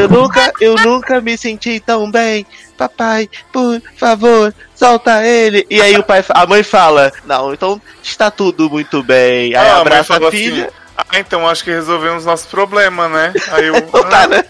[0.00, 2.44] Eu nunca, eu nunca me senti tão bem.
[2.76, 5.64] Papai, por favor, solta ele.
[5.70, 9.54] E aí o pai, a mãe fala: "Não, então está tudo muito bem".
[9.54, 10.64] Aí Ah, a abraça a falou filha.
[10.64, 13.32] assim, ah, então acho que resolvemos nosso problema, né?
[13.50, 13.74] Aí eu.
[13.74, 14.44] Não tá, né?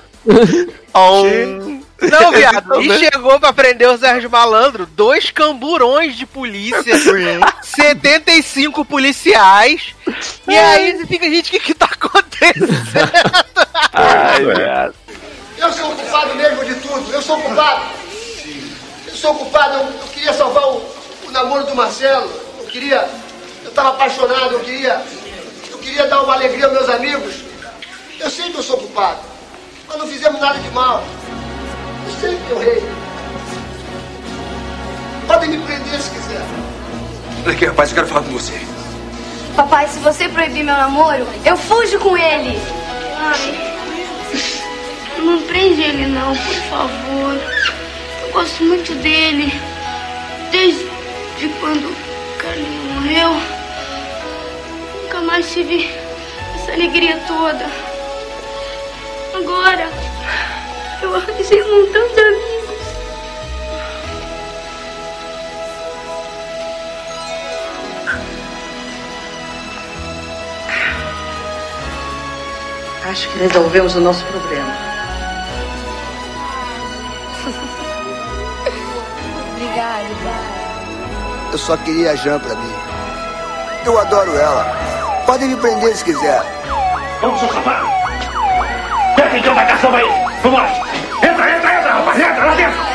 [0.94, 1.82] Um...
[2.10, 2.82] Não, viado.
[2.82, 2.98] E Né?
[2.98, 6.96] chegou pra prender o Sérgio Malandro dois camburões de polícia,
[7.62, 9.94] 75 policiais.
[10.48, 12.68] E aí você fica, gente, o que que tá acontecendo?
[13.92, 14.94] Ai, viado.
[15.58, 17.12] Eu sou o culpado mesmo de tudo.
[17.12, 17.82] Eu sou o culpado.
[19.06, 19.74] Eu sou o culpado.
[19.74, 20.82] Eu, eu queria salvar o,
[21.26, 22.28] o namoro do Marcelo.
[22.58, 23.08] Eu queria.
[23.62, 24.54] Eu estava apaixonado.
[24.54, 25.00] Eu queria.
[25.82, 27.34] Eu queria dar uma alegria aos meus amigos.
[28.20, 29.18] Eu sei que eu sou culpado.
[29.88, 31.02] Mas não fizemos nada de mal.
[32.06, 32.84] Eu sei que eu rei.
[35.26, 36.40] Podem me prender se quiser.
[37.42, 38.52] Olha aqui, rapaz, eu quero falar com você.
[39.56, 42.62] Papai, se você proibir meu namoro, eu fujo com ele.
[45.18, 47.40] Não prende ele não, por favor.
[48.22, 49.52] Eu gosto muito dele.
[50.52, 50.86] Desde
[51.60, 53.61] quando o Carlinho morreu.
[55.22, 55.88] Nunca mais tive
[56.56, 57.64] essa alegria toda.
[59.34, 59.88] Agora,
[61.00, 62.86] eu arranjei um montão de amigos.
[73.08, 74.76] Acho que resolvemos o nosso problema.
[79.52, 80.08] Obrigada.
[81.52, 82.74] Eu só queria a Jan pra mim.
[83.84, 85.01] Eu adoro ela.
[85.26, 86.42] Podem me prender se quiser.
[87.20, 87.86] Vamos, seu safado!
[89.16, 90.04] Pega então da caçamba aí!
[90.04, 90.68] Lá!
[91.22, 92.20] Entra, entra, entra, rapaz!
[92.20, 92.91] Entra lá dentro!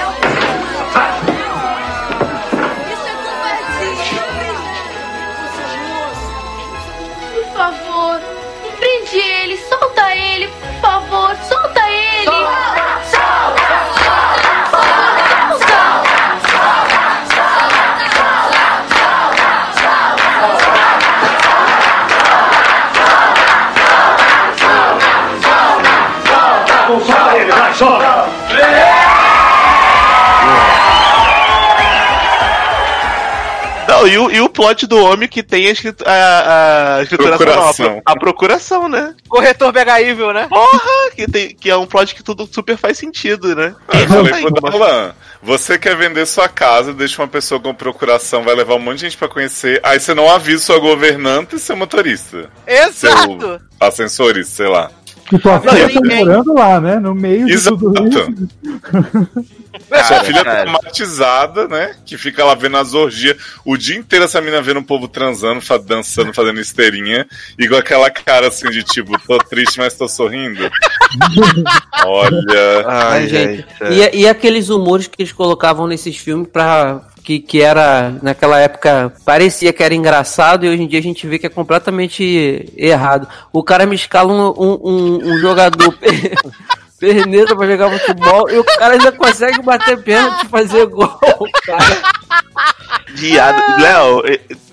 [34.27, 38.01] O, e o plot do homem que tem a, escritu- a, a escritura Procuração.
[38.05, 39.15] a, a procuração, né?
[39.27, 40.47] Corretor Mega Evil, né?
[40.49, 41.11] Porra!
[41.15, 43.75] Que, tem, que é um plot que tudo super faz sentido, né?
[43.87, 44.61] Aí eu falei pro.
[44.61, 48.97] Darlan, você quer vender sua casa, deixa uma pessoa com procuração, vai levar um monte
[48.99, 52.49] de gente pra conhecer, aí você não avisa sua governanta e seu motorista.
[52.65, 53.39] Exato!
[53.39, 54.91] Seu ascensorista, sei lá.
[55.29, 56.99] Que tua Não, filha tá ninguém- morando lá, né?
[56.99, 58.47] No meio de tudo isso.
[60.07, 60.61] Sua filha cara.
[60.63, 61.95] traumatizada, né?
[62.05, 63.37] Que fica lá vendo as orgias.
[63.65, 67.27] O dia inteiro essa menina vendo o povo transando, dançando, fazendo esteirinha.
[67.59, 70.69] E com aquela cara assim de tipo, tô triste, mas tô sorrindo.
[72.05, 72.85] Olha.
[72.87, 73.65] Ai, gente.
[73.91, 77.01] E, e aqueles humores que eles colocavam nesses filmes pra.
[77.27, 81.27] Que, que era, naquela época, parecia que era engraçado e hoje em dia a gente
[81.27, 83.27] vê que é completamente errado.
[83.51, 86.33] O cara me escala um, um, um- um jogador pe-
[86.97, 91.19] perneta pra jogar futebol e o cara ainda consegue bater pênalti e fazer gol,
[91.65, 92.01] cara.
[93.13, 93.81] Diado.
[93.81, 94.23] Léo,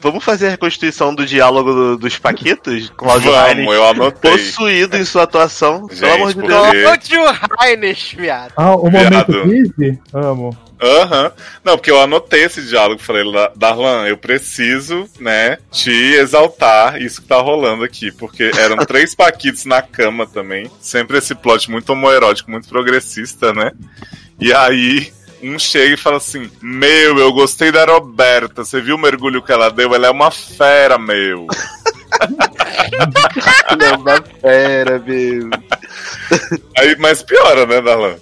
[0.01, 2.89] vamos fazer a reconstituição do diálogo do- dos Paquitos?
[2.97, 4.31] Cláudio Vamos, Raines, eu anotei.
[4.31, 5.89] Possuído em sua atuação.
[5.91, 6.93] Gente, Pelo amor de porque- Deus.
[6.93, 7.23] Ô tio
[7.63, 8.53] Heines, viado.
[8.57, 9.49] Ah, o momento Viado.
[9.49, 9.99] Disney?
[10.13, 10.57] Amo.
[10.85, 11.33] Aham.
[11.65, 13.01] Não, porque eu anotei esse diálogo.
[13.01, 18.13] Falei, "La- Darlan, eu preciso, né, te exaltar isso que tá rolando aqui.
[18.13, 20.71] Porque eram três paquitos na cama também.
[20.81, 23.73] Sempre esse plot muito homoerótico, muito progressista, né?
[24.39, 25.13] E aí.
[25.47, 28.65] Um chega e fala assim: Meu, eu gostei da Roberta.
[28.65, 29.95] Você viu o mergulho que ela deu?
[29.95, 31.47] Ela é uma fera, meu.
[33.71, 35.51] Ela é uma fera mesmo.
[36.79, 38.15] Aí, mas piora, né, Darlan?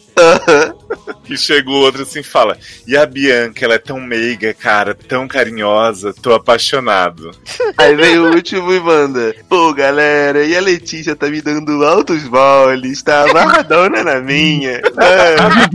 [1.25, 4.95] Que chega o outro assim e fala: E a Bianca, ela é tão meiga, cara,
[4.95, 7.31] tão carinhosa, tô apaixonado.
[7.79, 9.35] Aí vem o último e manda.
[9.49, 14.81] Pô, galera, e a Letícia tá me dando altos moles, tá amarradona na minha.
[14.99, 15.69] Ah.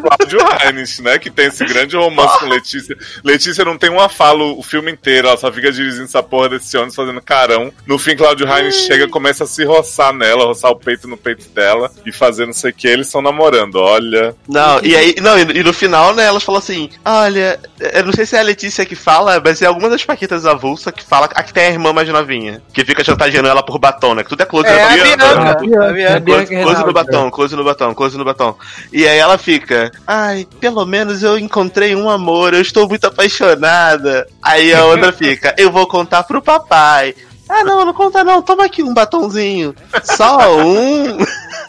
[0.00, 1.18] Cláudio Heinz, né?
[1.18, 2.96] Que tem esse grande romance com Letícia.
[3.22, 6.76] Letícia não tem uma fala o filme inteiro, ela só fica dirigindo essa porra desse
[6.76, 7.72] ônibus fazendo carão.
[7.86, 11.48] No fim, Cláudio Heinz chega, começa a se roçar nela, roçar o peito no peito
[11.50, 12.88] dela e fazer não sei o que.
[12.88, 14.34] Eles estão namorando, olha.
[14.48, 18.26] Não, e aí, não, e no final, né, elas falam assim: olha, eu não sei
[18.26, 21.42] se é a Letícia que fala, mas é alguma das paquitas avulsa que fala, a
[21.42, 24.22] que tem a irmã mais novinha, que fica chantageando ela por batom, né?
[24.22, 25.54] Que tudo é close É, na Bianca.
[25.60, 26.20] Bianca, né?
[26.20, 28.56] Close, close no batom, close no batom, close no batom.
[28.92, 34.26] E aí ela fica, ai, pelo menos eu encontrei um amor, eu estou muito apaixonada.
[34.42, 37.14] Aí a outra fica, eu vou contar pro papai.
[37.48, 39.74] Ah, não, não conta não, toma aqui um batonzinho.
[40.02, 41.18] Só um.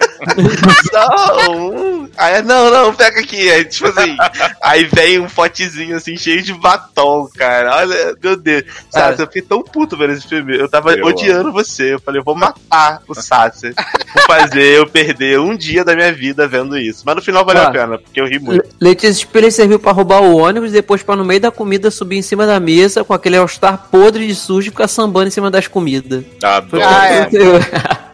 [1.50, 2.08] Um.
[2.18, 3.50] Aí, não, não, pega aqui.
[3.52, 4.16] Aí, tipo assim,
[4.64, 7.76] aí vem um potezinho assim, cheio de batom, cara.
[7.78, 8.64] Olha, meu Deus.
[8.90, 10.58] Sabe, eu fiquei tão puto vendo esse filme.
[10.58, 11.94] Eu tava Eu odiando você.
[11.96, 13.74] Eu falei, eu vou matar o Sasser
[14.14, 17.04] por fazer eu perder um dia da minha vida vendo isso.
[17.06, 17.68] Mas no final valeu Ah.
[17.68, 18.64] a pena, porque eu ri muito.
[18.80, 22.18] Le- Letícia Spiller serviu pra roubar o ônibus, depois pra no meio da comida subir
[22.18, 25.52] em cima da mesa com aquele All-Star podre de sujo e ficar sambando em cima
[25.52, 26.24] das comidas.
[26.42, 26.84] Adoro.
[26.84, 27.30] Ah, é.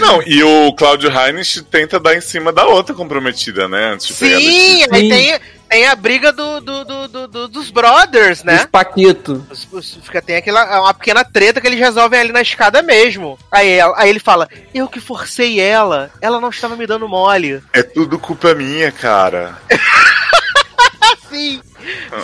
[0.00, 3.92] Não, e o Cláudio Heinz tenta dar em cima da outra comprometida, né?
[3.92, 4.88] Antes de pegar a Sim, Letícia.
[4.92, 5.08] aí Sim.
[5.08, 8.66] tem, tem a briga do, do, do, do- do- dos brothers, Os né?
[8.70, 9.46] Paquito.
[9.50, 13.38] Os- os- Fica, tem aquela, uma pequena treta que eles resolvem ali na escada mesmo.
[13.50, 17.62] Aí, ela- aí ele fala: Eu que forcei ela, ela não estava me dando mole.
[17.72, 19.56] É tudo culpa minha, cara.
[21.28, 21.60] Sim,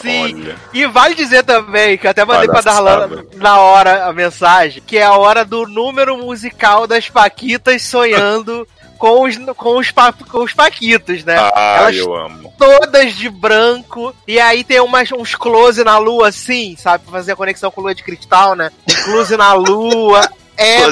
[0.01, 0.22] sim.
[0.22, 0.57] Olha.
[0.72, 3.07] E vale dizer também, que eu até mandei pra Palhaçada.
[3.09, 8.66] Darlan na hora a mensagem, que é a hora do número musical das Paquitas sonhando
[8.98, 11.37] com os, com os, pa- com os paquitos, né?
[11.37, 12.52] Ah, Elas eu amo.
[12.56, 14.15] todas de branco.
[14.29, 17.02] E aí tem umas, uns close na lua, assim, sabe?
[17.04, 18.71] Pra fazer a conexão com lua de cristal, né?
[19.04, 20.21] Close na lua.
[20.54, 20.87] É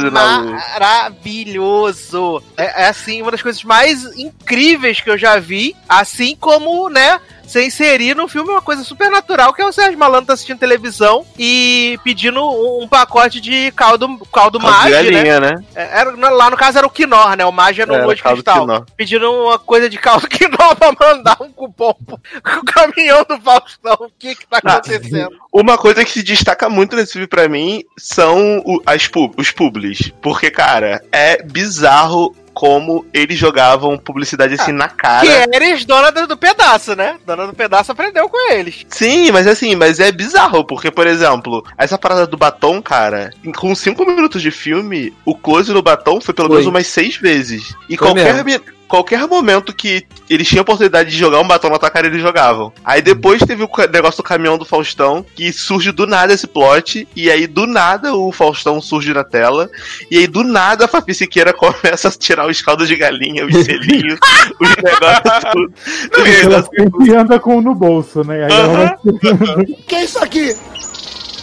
[1.10, 2.42] maravilhoso.
[2.56, 5.76] É, é, assim, uma das coisas mais incríveis que eu já vi.
[5.88, 7.20] Assim como, né?
[7.50, 10.60] Você inserir no filme uma coisa super natural, que é o Sérgio Malandro tá assistindo
[10.60, 15.10] televisão e pedindo um, um pacote de caldo, caldo de Mage, né?
[15.24, 15.64] galinha, né?
[15.74, 17.44] É, Era, lá no caso era o Quinor, né?
[17.44, 18.60] O Mage no Era Lua de caldo Cristal.
[18.60, 18.86] Quinor.
[18.96, 23.96] Pedindo uma coisa de caldo Quinor pra mandar um cupom pro pro caminhão do Faustão.
[23.98, 25.36] O que que tá Ah, acontecendo?
[25.52, 30.12] Uma coisa que se destaca muito nesse filme pra mim são o- as os publis.
[30.22, 35.24] Porque, cara, é bizarro como eles jogavam publicidade assim na cara.
[35.26, 37.16] Que eres dona do, do pedaço, né?
[37.24, 38.84] Dona do pedaço aprendeu com eles.
[38.86, 43.74] Sim, mas assim, mas é bizarro, porque, por exemplo, essa parada do batom, cara, com
[43.74, 46.58] cinco minutos de filme, o close no batom foi pelo Foi.
[46.58, 47.74] menos umas seis vezes.
[47.88, 48.62] E Foi qualquer, mesmo.
[48.90, 52.20] Qualquer momento que eles tinham a oportunidade de jogar um batom na tua cara, eles
[52.20, 52.72] jogavam.
[52.84, 57.06] Aí depois teve o negócio do caminhão do Faustão, que surge do nada esse plot,
[57.14, 59.70] e aí do nada o Faustão surge na tela,
[60.10, 63.64] e aí do nada a Fafi Siqueira começa a tirar os caldos de galinha, os
[63.64, 64.18] selinhos,
[64.60, 65.72] os negócios tudo.
[66.12, 68.44] Porque ela sempre anda com um no bolso, né?
[68.44, 69.76] Aí ela vai tirando.
[69.86, 70.56] que é isso aqui?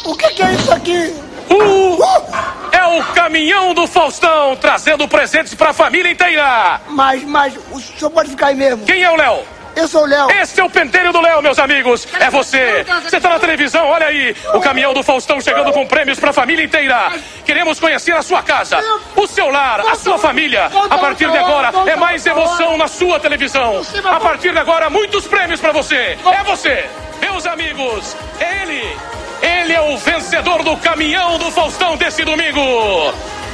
[0.04, 1.14] O que, que é isso aqui?
[1.50, 6.82] É o caminhão do Faustão trazendo presentes pra família inteira.
[6.88, 8.86] Mas, mas, o senhor pode ficar aí mesmo.
[8.86, 9.58] Quem é o Léo?
[9.78, 10.32] Eu sou o Léo.
[10.32, 12.08] Esse é o pentelho do Léo, meus amigos.
[12.20, 12.84] É você.
[13.04, 14.36] Você tá na televisão, olha aí.
[14.56, 17.12] O caminhão do Faustão chegando com prêmios pra família inteira.
[17.46, 18.80] Queremos conhecer a sua casa,
[19.16, 20.66] o seu lar, a sua família.
[20.90, 23.84] A partir de agora, é mais emoção na sua televisão.
[24.04, 26.18] A partir de agora, muitos prêmios pra você.
[26.26, 26.90] É você.
[27.22, 29.17] Meus amigos, é ele.
[29.48, 33.14] Ele é o vencedor do caminhão do Faustão desse domingo.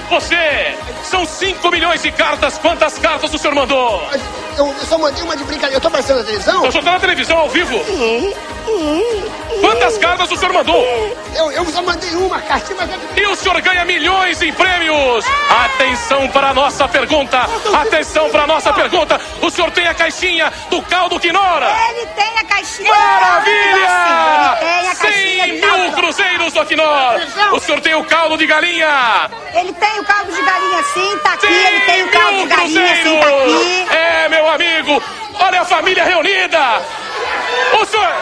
[0.09, 0.75] Você.
[1.13, 2.57] São 5 milhões de cartas.
[2.57, 4.01] Quantas cartas o senhor mandou?
[4.57, 5.75] Eu, eu só mandei uma de brincadeira.
[5.75, 6.65] Eu tô aparecendo na televisão?
[6.65, 7.79] Eu só tô na televisão ao vivo.
[9.61, 10.83] Quantas cartas o senhor mandou?
[11.35, 13.17] Eu, eu só mandei uma cartinha, mas...
[13.17, 15.23] E o senhor ganha milhões em prêmios!
[15.49, 17.47] Atenção para a nossa pergunta!
[17.81, 19.21] Atenção para a nossa pergunta!
[19.39, 21.71] O senhor tem a caixinha do caldo Quinora!
[21.89, 22.89] Ele tem a caixinha.
[22.89, 24.57] Maravilha!
[24.59, 27.19] Ele tem a caixinha 100 de mil cruzeiros do Quinor!
[27.53, 29.29] O senhor tem o caldo de galinha!
[29.53, 31.47] Ele tem o caldo de galinha sim, tá aqui.
[31.47, 33.95] 100 Ele tem o de mil galinha sim, tá aqui.
[33.95, 35.03] É, meu amigo!
[35.39, 36.81] Olha a família reunida!
[37.79, 38.13] O senhor,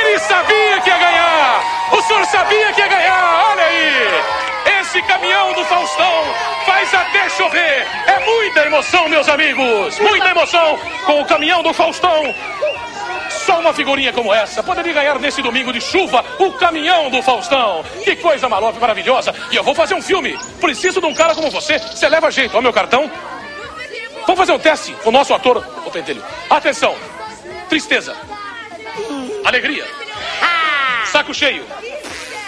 [0.00, 1.62] ele sabia que ia ganhar!
[1.92, 3.50] O senhor sabia que ia ganhar!
[3.50, 4.47] Olha aí!
[4.88, 6.24] Esse caminhão do Faustão
[6.64, 7.86] faz até chover!
[8.06, 9.98] É muita emoção, meus amigos!
[9.98, 12.34] Muita emoção com o caminhão do Faustão!
[13.28, 17.84] Só uma figurinha como essa poderia ganhar nesse domingo de chuva o caminhão do Faustão.
[18.02, 19.34] Que coisa maluca, maravilhosa.
[19.50, 20.38] E eu vou fazer um filme.
[20.58, 21.78] Preciso de um cara como você.
[21.78, 22.52] Você leva jeito.
[22.52, 23.10] Olha o meu cartão.
[24.22, 26.24] Vamos fazer um teste com o nosso ator, o Pentelho.
[26.48, 26.96] Atenção.
[27.68, 28.16] Tristeza.
[29.44, 29.86] Alegria.
[31.12, 31.62] Saco cheio.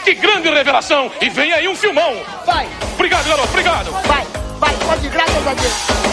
[0.05, 1.11] Que grande revelação.
[1.21, 2.17] E vem aí um filmão.
[2.47, 3.49] Vai, Obrigado, garoto.
[3.49, 3.91] Obrigado.
[4.07, 4.27] vai,
[4.59, 6.10] vai, pode graças a Deus.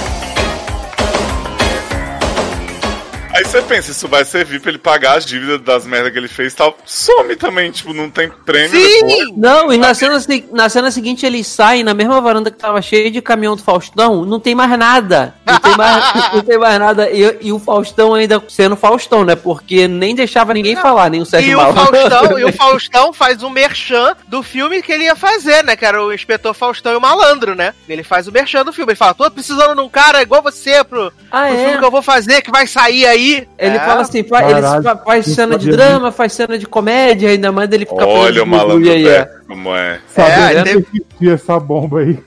[3.37, 6.27] Aí você pensa, isso vai servir pra ele pagar as dívidas das merdas que ele
[6.27, 6.75] fez e tal.
[6.83, 9.37] Some também, tipo, não tem prêmio depois.
[9.37, 10.17] Não, e na cena,
[10.51, 14.25] na cena seguinte eles saem na mesma varanda que tava cheia de caminhão do Faustão,
[14.25, 15.35] não tem mais nada.
[15.45, 17.11] Não tem mais, não tem mais nada.
[17.11, 19.35] E, e o Faustão ainda sendo Faustão, né?
[19.35, 21.95] Porque nem deixava ninguém falar, nem o Sérgio E o, Malandro.
[21.95, 25.75] Faustão, e o Faustão faz um merchan do filme que ele ia fazer, né?
[25.75, 27.75] Que era o Inspetor Faustão e o Malandro, né?
[27.87, 28.93] Ele faz o merchan do filme.
[28.93, 31.57] Ele fala, tô precisando de um cara igual você pro, Ah, pro é?
[31.63, 33.26] filme que eu vou fazer, que vai sair aí.
[33.57, 33.79] Ele É.
[33.79, 37.51] fala assim, fa- ele Caralho, faz não cena de drama, faz cena de comédia, ainda
[37.51, 39.29] mais ele fica Olha o malandro aí, é.
[39.47, 39.99] como é.
[40.13, 42.17] Sabendo teve- que existia essa bomba aí.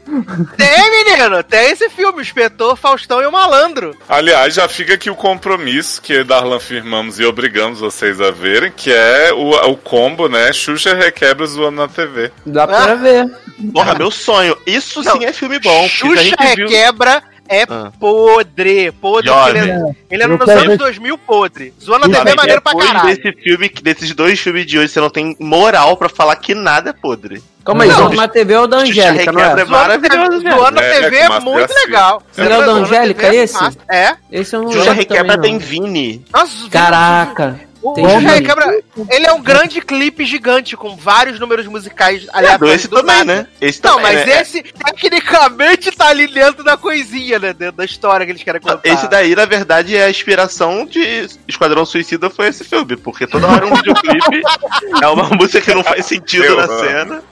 [0.57, 3.97] Tem, menino, tem esse filme, o Inspetor Faustão e o Malandro.
[4.09, 8.93] Aliás, já fica aqui o compromisso que Darlan firmamos e obrigamos vocês a verem, que
[8.93, 10.53] é o, o combo, né?
[10.53, 12.31] Xuxa requebra zoando na TV.
[12.45, 13.27] Dá pra ver.
[13.73, 14.57] Porra, meu sonho.
[14.67, 15.87] Isso sim é filme bom.
[15.89, 17.91] Xuxa Requebra é Ah.
[17.99, 18.93] podre.
[18.93, 19.29] Podre.
[19.51, 19.81] Ele, é-
[20.11, 21.75] ele é Eu nos quero anos ver- 2000 podre.
[21.83, 23.07] Zoando na Sabe, TV é maneiro pra caralho.
[23.17, 26.91] desse filme, desses dois filmes de hoje, você não tem moral pra falar que nada
[26.91, 27.43] é podre.
[27.65, 29.65] Calma aí, Não, Zoando na TV é o da Angélica, não Requebra é?
[29.65, 30.57] é maravilhoso, velho.
[30.57, 32.23] Zoando na É, TV é Márcio muito legal.
[32.33, 33.59] Será o da Angélica é esse?
[33.91, 34.15] É.
[34.33, 35.59] Esse eu não Xuxa Requebra tem.
[35.59, 36.25] Vini.
[36.71, 37.61] Caraca.
[37.83, 37.95] O.
[38.19, 42.77] Requebra, ele é um grande clipe gigante com vários números musicais aleatórios.
[42.77, 43.25] esse também, nada.
[43.25, 43.47] né?
[43.61, 44.41] Esse Não, também, mas né?
[44.43, 47.53] esse tecnicamente tá ali dentro da coisinha, né?
[47.53, 48.81] Dentro da história que eles querem contar.
[48.85, 53.47] Esse daí, na verdade, é a inspiração de Esquadrão Suicida foi esse filme, porque toda
[53.47, 54.43] hora um videoclipe
[55.03, 56.79] é uma música que não faz sentido Eu na amo.
[56.81, 57.23] cena.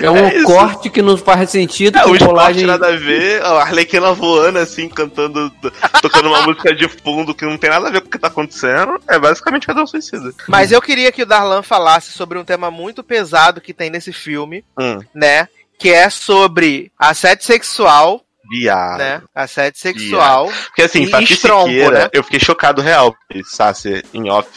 [0.00, 1.98] É um É corte que não faz sentido.
[1.98, 5.50] É, com o esporte colagem- nada a ver, a Arlequina voando assim, cantando,
[6.00, 8.28] tocando uma música de fundo que não tem nada a ver com o que tá
[8.28, 9.00] acontecendo.
[9.06, 10.32] É basicamente Cadê Suicida.
[10.48, 14.12] Mas eu queria que o Darlan falasse sobre um tema muito pesado que tem nesse
[14.12, 15.48] filme, Hum, né?
[15.78, 18.98] Que é sobre assédio sexual, viado.
[18.98, 19.22] né?
[19.34, 20.50] Assédio sexual.
[20.68, 22.08] Porque assim, e estrombo, Siqueira, né?
[22.12, 23.14] eu fiquei chocado real,
[23.44, 24.48] Sassi, em off.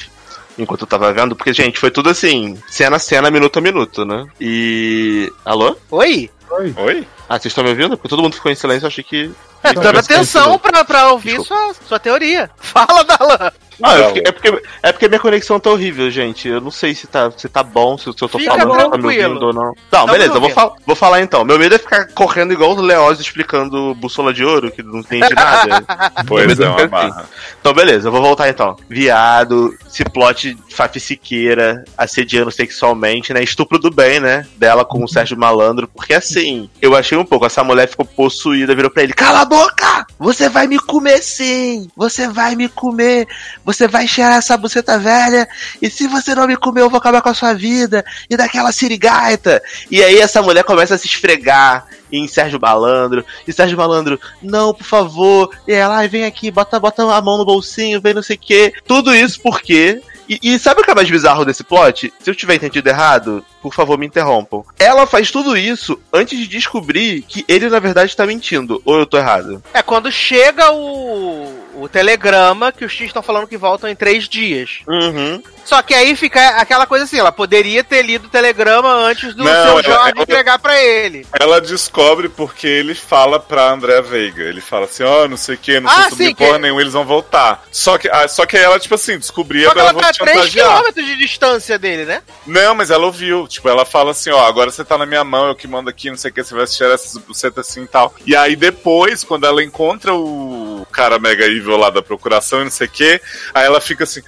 [0.60, 4.06] Enquanto eu tava vendo, porque, gente, foi tudo assim, cena a cena, minuto a minuto,
[4.06, 4.28] né?
[4.40, 5.32] E.
[5.46, 5.76] Alô?
[5.90, 6.30] Oi?
[6.52, 6.74] Oi.
[6.78, 7.08] Oi?
[7.30, 7.96] Ah, vocês estão me ouvindo?
[7.96, 9.32] Porque todo mundo ficou em silêncio, eu achei que.
[9.64, 12.50] É, dando atenção pra, pra ouvir sua, sua teoria.
[12.58, 13.52] Fala, Darlan!
[13.82, 16.48] Eu fiquei- é, porque, é porque minha conexão tá horrível, gente.
[16.48, 18.90] Eu não sei se tá, se tá bom, se, se eu tô Fica falando, se
[18.90, 19.64] tá me ouvindo ou não.
[19.66, 21.44] Não, Tamo beleza, eu vou, fal- vou falar então.
[21.46, 25.34] Meu medo é ficar correndo igual o Leoz explicando bússola de ouro, que não entende
[25.34, 25.84] nada.
[26.28, 26.88] Pois é, uma assim.
[26.88, 27.26] barra.
[27.60, 28.76] Então, beleza, eu vou voltar então.
[28.90, 33.42] Viado, esse plot Fafi Siqueira assediando sexualmente, né?
[33.42, 34.46] Estupro do bem, né?
[34.58, 35.88] Dela com o Sérgio Malandro.
[35.88, 39.46] Porque assim, eu achei um pouco, essa mulher ficou possuída, virou pra ele: Cala a
[39.46, 40.06] boca!
[40.20, 41.90] Você vai me comer sim!
[41.96, 43.28] Você vai me comer!
[43.70, 45.48] Você vai cheirar essa buceta velha!
[45.80, 48.04] E se você não me comer, eu vou acabar com a sua vida!
[48.28, 49.62] E daquela sirigaita!
[49.92, 53.24] E aí essa mulher começa a se esfregar em Sérgio Malandro.
[53.48, 55.56] E Sérgio Malandro, não, por favor.
[55.68, 58.40] E ela, ai, vem aqui, bota, bota a mão no bolsinho, vem não sei o
[58.40, 58.74] quê.
[58.88, 60.02] Tudo isso porque.
[60.28, 62.14] E, e sabe o que é mais bizarro desse plot?
[62.20, 64.64] Se eu tiver entendido errado, por favor, me interrompam.
[64.78, 68.82] Ela faz tudo isso antes de descobrir que ele, na verdade, tá mentindo.
[68.86, 69.64] Ou eu tô errado?
[69.74, 71.48] É quando chega o,
[71.82, 74.80] o telegrama que os X estão falando que voltam em três dias.
[74.88, 75.42] Uhum.
[75.66, 79.44] Só que aí fica aquela coisa assim, ela poderia ter lido o telegrama antes do
[79.44, 81.26] Não, seu ela- Jorge ela- entregar pra ele.
[81.40, 84.44] Ela descobre porque ele fala pra André Veiga.
[84.44, 86.82] Ele fala assim, ó, não sei o que, não Ah, sei sim, porra que- nenhuma,
[86.82, 87.64] eles vão voltar.
[87.72, 90.10] Só que, ah, só que aí ela, tipo assim, descobria Só que ela vou tá
[90.10, 90.84] a te 3 chantagear.
[90.84, 92.22] km de distância dele, né?
[92.48, 93.48] Não, mas ela ouviu.
[93.48, 96.10] Tipo, ela fala assim, ó, agora você tá na minha mão, eu que mando aqui,
[96.10, 98.14] não sei o que, você vai cheirar essas bucetas assim e tal.
[98.26, 100.59] E aí depois, quando ela encontra o
[100.90, 103.22] cara mega evil lá da procuração e não sei o que,
[103.54, 104.22] aí ela fica assim,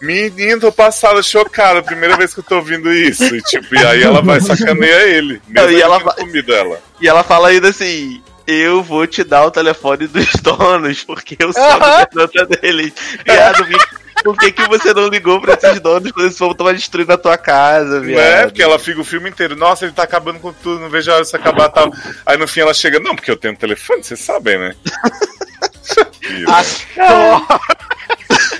[0.00, 3.24] menino, tô passada, chocada, primeira vez que eu tô ouvindo isso.
[3.34, 5.40] E tipo, e aí ela vai sacanear ele.
[5.48, 6.78] Mesmo e ela vai- comido ela.
[7.00, 8.22] E ela fala ainda assim.
[8.46, 12.92] Eu vou te dar o telefone dos donos, porque eu sou a governanta deles.
[13.24, 13.66] Viado,
[14.22, 17.16] por que, que você não ligou pra esses donos quando eles foram tava destruindo a
[17.16, 18.06] tua casa, Não é?
[18.06, 18.44] viado?
[18.48, 21.14] Porque ela fica o filme inteiro, nossa, ele tá acabando com tudo, não vejo a
[21.14, 21.90] hora disso acabar tal.
[22.26, 24.74] Aí no fim ela chega, não, porque eu tenho um telefone, vocês sabem, né?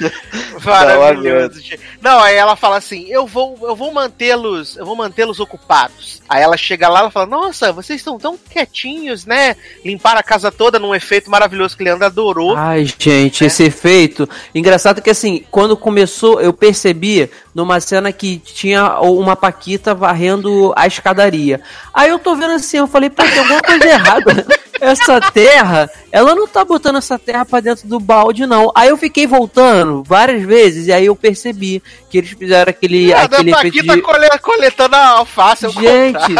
[0.65, 1.61] Maravilhoso.
[2.01, 6.23] Não, aí ela fala assim: "Eu vou, eu vou mantê-los, eu vou mantê-los ocupados".
[6.29, 9.57] Aí ela chega lá, ela fala: "Nossa, vocês estão tão quietinhos, né?
[9.85, 12.57] Limparam a casa toda num efeito maravilhoso que o Leandro adorou".
[12.57, 14.29] Ai, gente, esse efeito.
[14.55, 20.87] Engraçado que assim, quando começou, eu percebi numa cena que tinha uma Paquita varrendo a
[20.87, 21.61] escadaria.
[21.93, 24.47] Aí eu tô vendo assim, eu falei, pô, tem alguma coisa errada.
[24.85, 28.71] Essa terra, ela não tá botando essa terra pra dentro do balde, não.
[28.75, 33.23] Aí eu fiquei voltando várias vezes, e aí eu percebi que eles fizeram aquele, Ah,
[33.23, 34.03] aquele efeito Paquita de...
[34.03, 36.35] cole- coletando a alface, é Gente,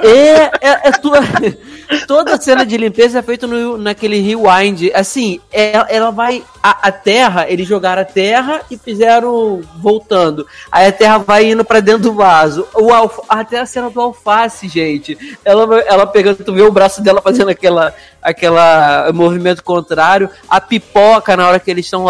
[0.00, 1.20] é, é, é tua-
[2.06, 4.90] toda cena de limpeza é feita no, naquele rewind.
[4.94, 6.42] Assim, é- ela vai.
[6.62, 10.46] A, a terra, eles jogaram a terra e fizeram voltando.
[10.70, 12.66] Aí a terra vai indo pra dentro do vaso.
[12.74, 15.16] O alfa, até a cena do alface, gente.
[15.44, 17.94] Ela, ela pegando, tu vê o braço dela fazendo aquela,
[18.30, 20.28] aquela movimento contrário.
[20.48, 22.06] A pipoca, na hora que eles estão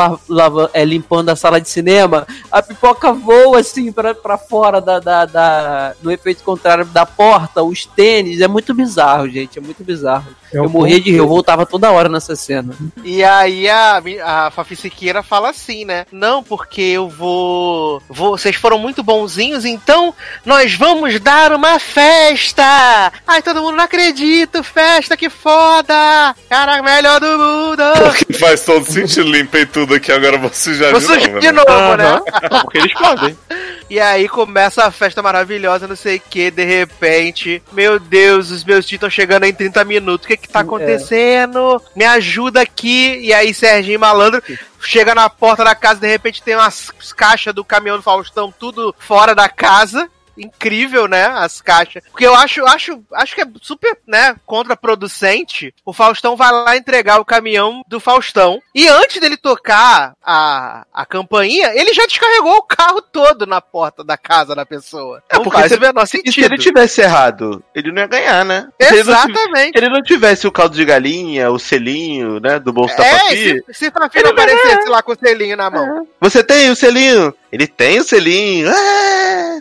[0.72, 5.24] é, limpando a sala de cinema, a pipoca voa assim pra, pra fora da, da,
[5.26, 8.40] da- no efeito contrário da porta, os tênis.
[8.40, 9.58] É muito bizarro, gente.
[9.58, 10.26] É muito bizarro.
[10.52, 12.74] É um eu morria de rir, eu voltava toda hora nessa cena.
[13.04, 16.06] E aí a, a Fafi Siqueira fala assim, né?
[16.10, 18.38] Não, porque eu vou, vou.
[18.38, 20.14] Vocês foram muito bonzinhos, então
[20.44, 23.12] nós vamos dar uma festa!
[23.26, 26.05] Ai, todo mundo não acredita, festa, que foda!
[26.48, 27.82] Cara, melhor do mundo!
[28.04, 31.40] Porque faz todo sentido, limpei tudo aqui, agora vou sujar Vou de sujar novo.
[31.40, 31.64] de né?
[31.66, 32.20] novo, né?
[32.62, 33.38] Porque eles podem.
[33.88, 38.64] E aí começa a festa maravilhosa, não sei o que, de repente, meu Deus, os
[38.64, 41.80] meus tios estão chegando em 30 minutos, o que que tá acontecendo?
[41.94, 43.20] Me ajuda aqui.
[43.20, 44.42] E aí Serginho Malandro
[44.80, 48.92] chega na porta da casa, de repente tem umas caixas do caminhão do Faustão tudo
[48.98, 50.10] fora da casa.
[50.36, 51.24] Incrível, né?
[51.26, 52.02] As caixas.
[52.10, 54.36] Porque eu acho, acho, acho que é super, né?
[54.44, 55.74] Contraproducente.
[55.84, 58.60] O Faustão vai lá entregar o caminhão do Faustão.
[58.74, 64.02] E antes dele tocar a, a campainha, ele já descarregou o carro todo na porta
[64.04, 65.22] da casa da pessoa.
[65.30, 66.32] É, Não porque faz se, o menor se- sentido.
[66.32, 68.68] se ele tivesse errado, ele não ia ganhar, né?
[68.78, 69.72] Exatamente.
[69.72, 73.18] Se ele não tivesse o caldo de galinha, o selinho, né, do bolso da É,
[73.18, 76.06] Fafi, se, se Fafi não aparecesse lá com o selinho na mão.
[76.20, 77.34] Você tem o selinho?
[77.52, 78.68] Ele tem o selinho.
[78.70, 79.58] "Ah,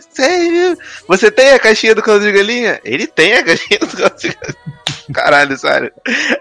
[1.08, 2.80] você tem a caixinha do caldo de galinha?
[2.84, 4.95] Ele tem a caixinha do caldo de galinha.
[5.12, 5.92] Caralho, sério.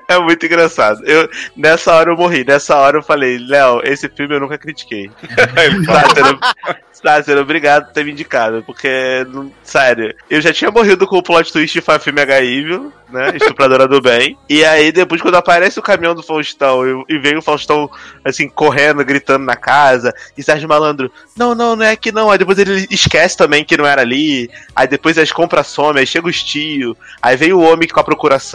[0.07, 1.03] É muito engraçado.
[1.05, 2.43] Eu, nessa hora eu morri.
[2.45, 5.09] Nessa hora eu falei, Léo, esse filme eu nunca critiquei.
[5.85, 6.39] Sácero,
[6.91, 8.63] Sácero, obrigado por ter me indicado.
[8.65, 12.41] Porque, não- sério, eu já tinha morrido com o plot twist de Filme H.
[12.43, 13.33] Evil, né?
[13.35, 14.37] Estupradora do bem.
[14.49, 17.89] E aí, depois, quando aparece o caminhão do Faustão e, e vem o Faustão,
[18.23, 22.31] assim, correndo, gritando na casa, e Sérgio Malandro, não, não, não é aqui não.
[22.31, 24.49] Aí depois ele esquece também que não era ali.
[24.75, 26.95] Aí depois as compras somem, aí chega os tio.
[27.21, 28.54] Aí vem o homem com a procuração.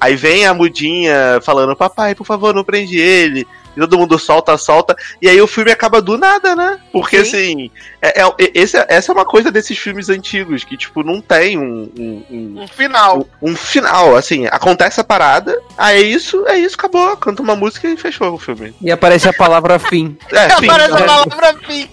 [0.00, 3.46] Aí vem a mudinha falando, papai, por favor, não prende ele.
[3.76, 4.96] E todo mundo solta, solta.
[5.22, 6.80] E aí o filme acaba do nada, né?
[6.92, 7.70] Porque assim,
[8.02, 11.88] é, é- esse, essa é uma coisa desses filmes antigos, que, tipo, não tem um,
[11.96, 13.26] um, um- Um final.
[13.40, 17.86] um final, assim, acontece a parada, aí é isso, é isso, acabou, canta uma música
[17.88, 18.74] e fechou o filme.
[18.82, 20.18] E aparece a palavra fim.
[20.32, 21.88] É, fim, Aparece a é, palavra fim.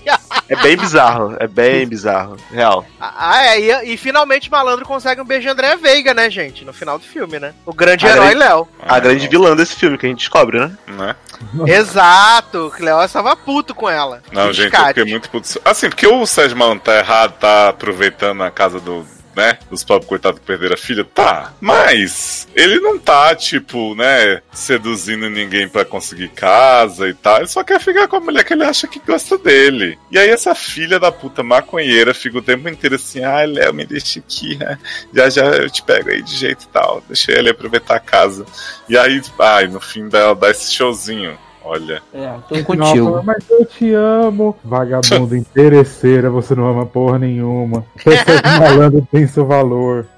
[0.50, 2.86] É bem bizarro, é bem bizarro, real.
[3.00, 6.64] Ah, é, e, e finalmente Malandro consegue um beijo de André Veiga, né, gente?
[6.64, 7.54] No final do filme, né?
[7.66, 8.68] O grande A herói Léo.
[8.82, 10.78] A grande vilã desse filme que a gente descobre, né?
[10.88, 11.16] Né?
[11.68, 14.22] Exato, que Léo estava puto com ela.
[14.32, 15.48] Não, gente, eu fiquei muito puto.
[15.64, 19.06] Assim, porque o Sérgio Malandro tá errado, tá aproveitando a casa do.
[19.38, 19.60] Né?
[19.70, 21.54] Dos pobres coitados perderam a filha, tá.
[21.62, 27.38] Mas ele não tá, tipo, né, seduzindo ninguém pra conseguir casa e tal.
[27.38, 29.96] Ele só quer ficar com a mulher que ele acha que gosta dele.
[30.10, 33.86] E aí essa filha da puta maconheira fica o tempo inteiro assim, ai, Léo, me
[33.86, 34.80] deixa aqui, né?
[35.14, 37.04] Já já eu te pego aí de jeito e tal.
[37.08, 38.44] Deixa ele aproveitar a casa.
[38.90, 41.38] E aí, ai, no fim dela dá esse showzinho.
[41.68, 42.02] Olha.
[42.14, 43.22] É, tô Não, contigo.
[43.26, 44.56] mas eu te amo.
[44.64, 47.86] Vagabundo interesseira, você não ama porra nenhuma.
[48.02, 50.08] Pessoa de malandro tem seu valor.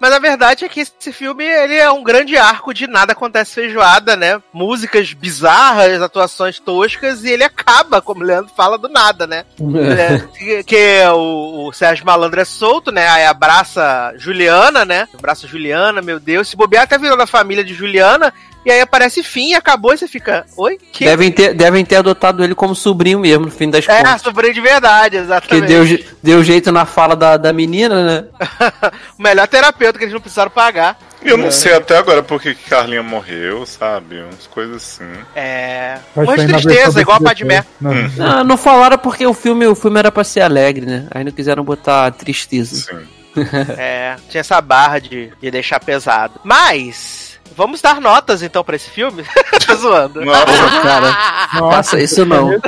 [0.00, 3.54] Mas a verdade é que esse filme ele é um grande arco de nada acontece
[3.54, 4.42] feijoada, né?
[4.52, 9.44] Músicas bizarras, atuações toscas e ele acaba, como o Leandro fala, do nada, né?
[9.58, 13.08] É, que, que o, o Sérgio Malandro é solto, né?
[13.08, 15.08] Aí abraça Juliana, né?
[15.16, 16.48] Abraça Juliana, meu Deus.
[16.48, 18.34] Se bobear, até virou da família de Juliana.
[18.66, 20.44] E aí aparece fim, acabou e você fica.
[20.56, 20.76] Oi?
[20.92, 21.04] Que?
[21.04, 24.20] Devem ter, devem ter adotado ele como sobrinho mesmo, no fim das É, contas.
[24.22, 25.68] sobrinho de verdade, Que exatamente.
[25.68, 28.24] deu, je- deu jeito na fala da, da menina, né?
[29.16, 30.98] o melhor terapeuta que eles não precisaram pagar.
[31.22, 34.20] E eu não sei até agora por que que Carlinha morreu, sabe?
[34.20, 35.12] Umas coisas assim.
[35.34, 35.98] É.
[36.14, 37.64] Vai Uma sair na versão tristeza, igual a Padmé.
[37.80, 41.06] Não, Não, não falaram porque o filme, o filme era pra ser alegre, né?
[41.12, 42.74] Aí não quiseram botar tristeza.
[42.76, 43.06] Sim.
[43.76, 46.40] É, tinha essa barra de, de deixar pesado.
[46.42, 49.24] Mas, vamos dar notas então pra esse filme?
[49.66, 50.20] tô zoando.
[50.24, 52.50] Nossa, Cara, faça isso não.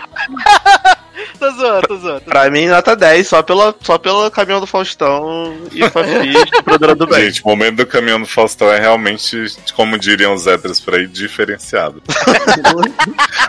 [1.39, 2.20] tô zoando, tô zoando.
[2.22, 7.07] Pra mim, nota 10, só pela, só pelo caminhão do Faustão e Fafi, estupradora do
[7.07, 7.26] bem.
[7.26, 11.07] Gente, o momento do caminhão do Faustão é realmente, como diriam os héteros por aí,
[11.07, 12.03] diferenciado.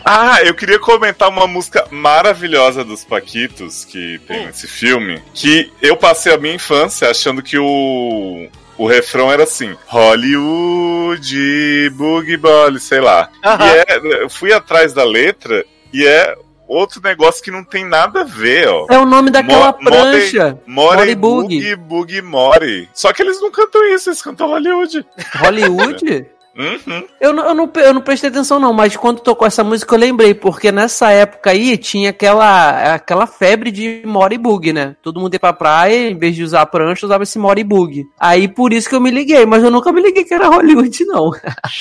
[0.05, 5.97] ah, eu queria comentar uma música maravilhosa dos Paquitos que tem nesse filme, que eu
[5.97, 8.47] passei a minha infância achando que o.
[8.79, 13.29] O refrão era assim: Hollywood, Boogie Ball, sei lá.
[13.43, 13.65] Aham.
[13.65, 16.35] E é, eu fui atrás da letra e é
[16.67, 18.87] outro negócio que não tem nada a ver, ó.
[18.89, 20.57] É o nome daquela Mo- prancha.
[20.65, 21.59] More More Boogie.
[21.59, 21.75] Boogie.
[21.75, 22.89] Boogie More.
[22.93, 25.05] Só que eles não cantam isso, eles cantam Hollywood.
[25.35, 26.25] Hollywood?
[26.57, 27.03] Uhum.
[27.21, 29.99] Eu não, eu, não, eu não prestei atenção, não, mas quando tocou essa música eu
[29.99, 34.95] lembrei, porque nessa época aí tinha aquela, aquela febre de Mori Bug, né?
[35.01, 38.05] Todo mundo ia pra praia, em vez de usar prancha, usava esse Mori Bug.
[38.19, 41.05] Aí por isso que eu me liguei, mas eu nunca me liguei que era Hollywood,
[41.05, 41.31] não.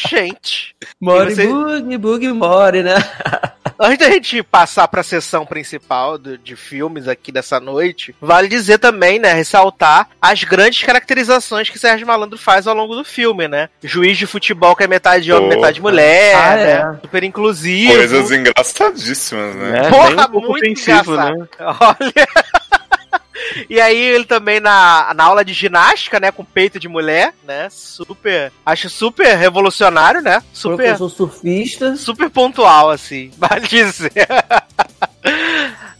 [0.08, 0.76] Gente.
[1.00, 2.94] Mori E você- Bug, Bug Mori, né?
[3.80, 8.78] Antes da gente passar pra sessão principal do- de filmes aqui dessa noite, vale dizer
[8.78, 13.68] também, né, ressaltar as grandes caracterizações que Sérgio Malandro faz ao longo do filme, né?
[13.82, 15.56] Juiz de futebol que é metade homem, Porra.
[15.60, 16.72] metade mulher, Ah, né?
[16.72, 17.00] é.
[17.02, 17.94] Super inclusivo.
[17.94, 19.86] Coisas engraçadíssimas, né?
[19.86, 21.38] É, Porra, um muito ofensivo, engraçado.
[21.38, 21.46] né?
[21.80, 22.28] Olha.
[23.68, 27.68] E aí ele também na, na aula de ginástica, né, com peito de mulher, né?
[27.70, 30.42] Super, acho super revolucionário, né?
[30.52, 31.96] Super Professor surfista.
[31.96, 34.12] super pontual, assim, vale dizer.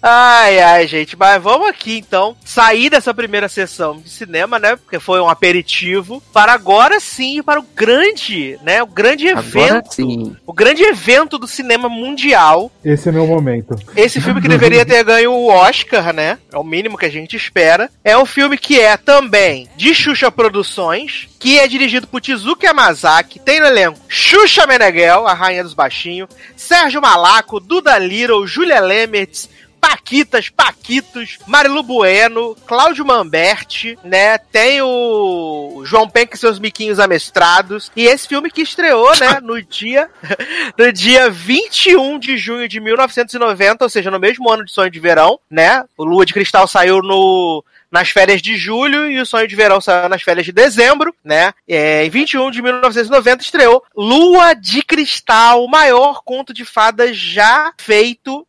[0.03, 4.77] Ai, ai, gente, mas vamos aqui então sair dessa primeira sessão de cinema, né?
[4.77, 8.83] Porque foi um aperitivo, para agora sim, para o grande, né?
[8.83, 9.95] O grande Agora evento.
[9.95, 10.37] sim.
[10.47, 12.71] O grande evento do cinema mundial.
[12.85, 13.77] Esse é meu momento.
[13.97, 16.39] Esse filme que deveria ter ganho o Oscar, né?
[16.53, 17.91] É o mínimo que a gente espera.
[18.05, 23.41] É um filme que é também de Xuxa Produções, que é dirigido por Tizuki Yamazaki.
[23.41, 29.49] Tem no elenco Xuxa Meneghel, a rainha dos baixinhos, Sérgio Malaco, Duda Little, Julia Lemertz,
[29.81, 34.39] Paquitas, Paquitos, Marilu Bueno, Cláudio Mamberti, né?
[34.39, 37.91] Tem o João Penck e seus miquinhos amestrados.
[37.97, 40.09] E esse filme que estreou, né, no dia,
[40.77, 45.01] no dia 21 de junho de 1990, ou seja, no mesmo ano de Sonho de
[45.01, 45.85] Verão, né?
[45.97, 49.81] O Lua de Cristal saiu no nas férias de julho e o Sonho de Verão
[49.81, 51.53] saiu nas férias de dezembro, né?
[51.67, 57.73] É, em 21 de 1990 estreou Lua de Cristal, o maior conto de fadas já
[57.79, 58.47] feito.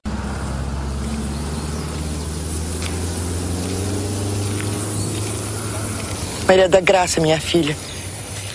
[6.49, 7.77] Maria da Graça, minha filha.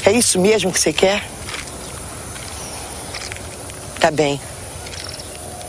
[0.04, 1.24] É isso mesmo que você quer?
[4.00, 4.40] Tá bem.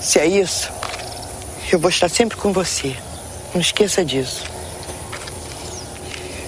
[0.01, 0.71] Se é isso,
[1.71, 2.95] eu vou estar sempre com você.
[3.53, 4.43] Não esqueça disso.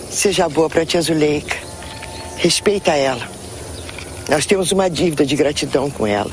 [0.09, 1.57] Seja boa pra tia Zuleika.
[2.37, 3.29] Respeita ela.
[4.27, 6.31] Nós temos uma dívida de gratidão com ela.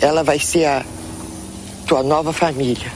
[0.00, 0.84] Ela vai ser a
[1.86, 2.92] tua nova família.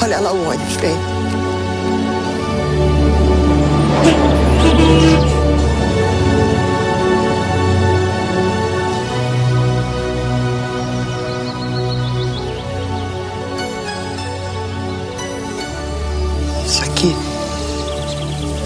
[0.00, 1.13] Olha lá o ônibus, vem.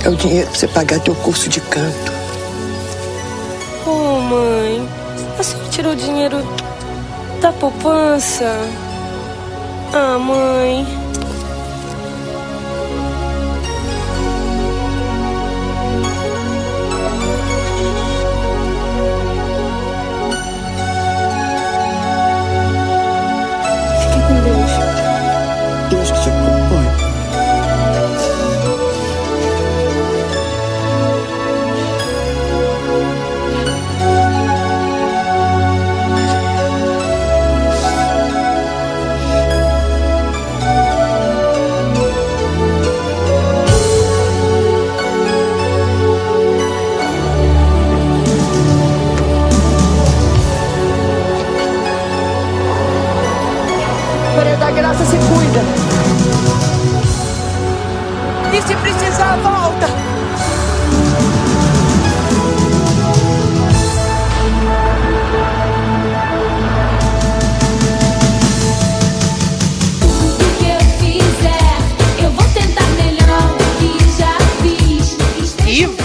[0.08, 2.12] É o dinheiro pra você pagar teu curso de canto.
[3.86, 4.88] Oh, mãe,
[5.38, 6.36] a senhora tirou o dinheiro
[7.40, 8.58] da poupança?
[9.92, 10.97] Ah, mãe.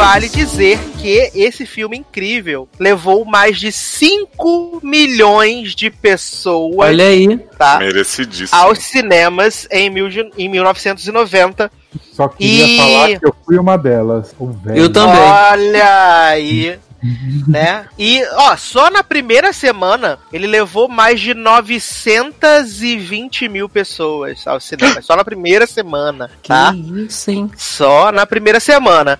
[0.03, 7.37] Vale dizer que esse filme incrível levou mais de 5 milhões de pessoas Olha aí.
[7.57, 8.59] tá, Merecidíssimo.
[8.59, 11.71] aos cinemas em, mil, em 1990.
[12.11, 14.35] Só queria E- falar que eu fui uma delas.
[14.37, 14.91] O velho.
[14.93, 16.77] Olha aí.
[17.47, 17.85] né?
[17.97, 25.01] E, ó, só na primeira semana ele levou mais de 920 mil pessoas ao cinema.
[25.01, 26.73] Só na primeira semana, tá?
[26.75, 27.49] isso, hein?
[27.57, 29.19] Só na primeira semana.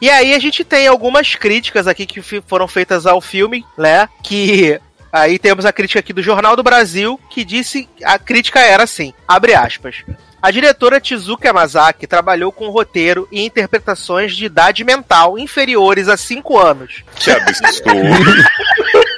[0.00, 4.08] E aí a gente tem algumas críticas aqui que foram feitas ao filme, né?
[4.22, 4.80] Que
[5.12, 9.14] aí temos a crítica aqui do Jornal do Brasil, que disse a crítica era assim,
[9.26, 10.04] abre aspas.
[10.42, 16.58] A diretora Tizuka Yamazaki trabalhou com roteiro e interpretações de idade mental inferiores a 5
[16.58, 17.02] anos.
[17.16, 17.94] Que absurdo.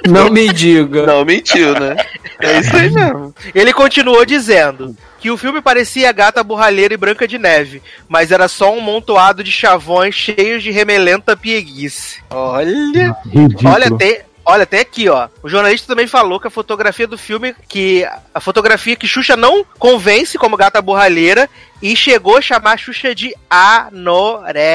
[0.09, 1.05] Não me diga.
[1.05, 1.97] Não mentiu, né?
[2.39, 3.35] É isso aí mesmo.
[3.53, 4.97] Ele continuou dizendo
[5.27, 9.43] que o filme parecia Gata Borralheira e Branca de Neve, mas era só um montoado
[9.43, 12.23] de chavões cheios de remelenta pieguice.
[12.31, 13.69] Olha, Ridículo.
[13.69, 15.29] olha, tem, olha, tem aqui, ó.
[15.43, 19.65] O jornalista também falou que a fotografia do filme, que a fotografia que Xuxa não
[19.79, 21.51] convence como Gata Borralheira
[21.83, 24.67] e chegou a chamar a Xuxa de anoréxica.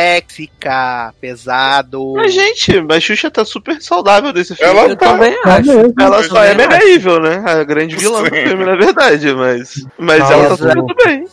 [1.19, 2.13] Pesado.
[2.15, 4.71] Mas, gente, mas Xuxa tá super saudável desse filme.
[4.71, 5.07] Ela Eu tá.
[5.07, 5.71] também acho.
[5.99, 7.41] Ela só é também mega evil, né?
[7.45, 9.33] A grande vilã do filme, na verdade.
[9.33, 11.25] Mas, mas ela tá super bem.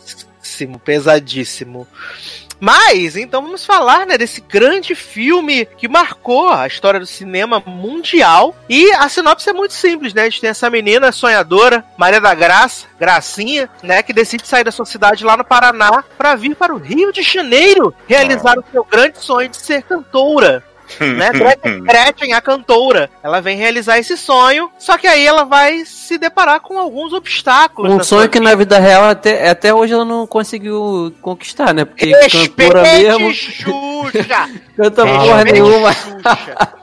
[0.49, 1.87] Pesadíssimo, pesadíssimo.
[2.59, 8.55] Mas, então vamos falar, né, desse grande filme que marcou a história do cinema mundial.
[8.67, 10.23] E a sinopse é muito simples, né?
[10.23, 14.71] A gente tem essa menina sonhadora, Maria da Graça, Gracinha, né, que decide sair da
[14.71, 18.83] sua cidade lá no Paraná para vir para o Rio de Janeiro realizar o seu
[18.83, 20.63] grande sonho de ser cantora.
[20.99, 21.31] né?
[21.31, 26.17] Gretchen, Gretchen, a cantora, ela vem realizar esse sonho, só que aí ela vai se
[26.17, 27.91] deparar com alguns obstáculos.
[27.91, 31.85] Um sonho que na vida real até, até hoje ela não conseguiu conquistar, né?
[31.85, 33.33] Porque cantora Respeite mesmo.
[33.33, 34.49] Xuxa!
[34.75, 35.93] Canta porra nenhuma.
[35.93, 36.78] Xuxa.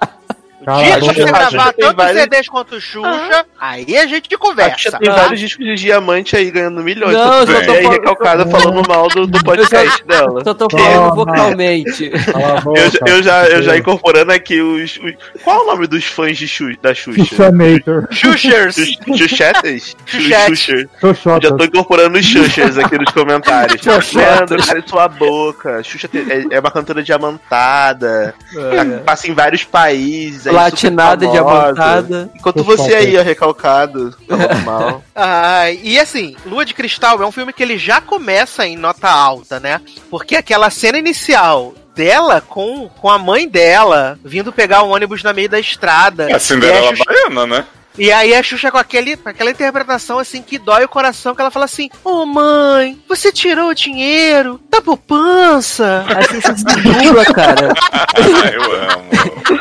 [0.66, 3.46] Cala dia a que você A gravar Xuxa tem tanto vários- CDs quanto o Xuxa,
[3.60, 4.78] aí a gente A conversa.
[4.78, 5.14] Xuxa tem tá?
[5.16, 7.12] vários discos de diamante aí ganhando milhões.
[7.16, 10.42] Não, eu só tô e aí falando- recalcada falando mal do, do podcast dela.
[10.44, 12.10] Só tô falando vocalmente.
[12.34, 12.78] A.
[12.78, 15.14] Eu, já- eu já, eu já incorporando aqui os, os-
[15.44, 17.24] Qual é o nome dos fãs de Xu, da Xuxa?
[17.24, 18.08] Xuxanator.
[18.10, 18.74] Xuxers.
[18.74, 19.96] Xux- Xuxetas?
[20.04, 20.46] Xuxete.
[20.56, 20.88] Xuxer.
[21.00, 21.48] Xoxotas.
[21.50, 23.80] Já tô incorporando os Xuxers aqui nos comentários.
[24.12, 25.82] Leandro, cala sua boca.
[25.84, 28.34] Xuxa é, é uma cantora diamantada.
[28.56, 28.98] É.
[28.98, 30.46] Passa em vários países.
[30.46, 32.30] aí Platinada e diamantada.
[32.34, 35.02] Enquanto você aí, ó, recalcado, falando mal.
[35.14, 39.08] Ai, e assim, Lua de Cristal é um filme que ele já começa em nota
[39.08, 39.80] alta, né?
[40.10, 45.32] Porque aquela cena inicial dela com, com a mãe dela vindo pegar o ônibus na
[45.32, 46.30] meio da estrada.
[46.30, 47.64] É a Cinderela a Xuxa- Baiana, né?
[47.98, 51.40] E aí a Xuxa com aquele, com aquela interpretação assim que dói o coração, que
[51.40, 56.04] ela fala assim: Ô mãe, você tirou o dinheiro da poupança.
[56.08, 57.72] A Xuxa se dubla, cara.
[58.52, 59.06] Eu amo.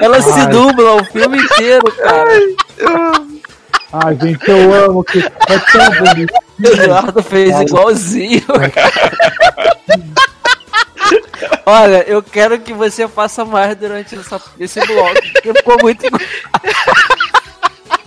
[0.02, 0.48] Ela se Ai.
[0.48, 2.30] dubla o filme inteiro, cara.
[3.94, 6.34] Ai, gente, eu amo que é tão bonito.
[6.60, 8.44] O Eduardo fez igualzinho.
[11.66, 16.06] Olha, eu quero que você faça mais durante essa, esse bloco, porque ficou muito.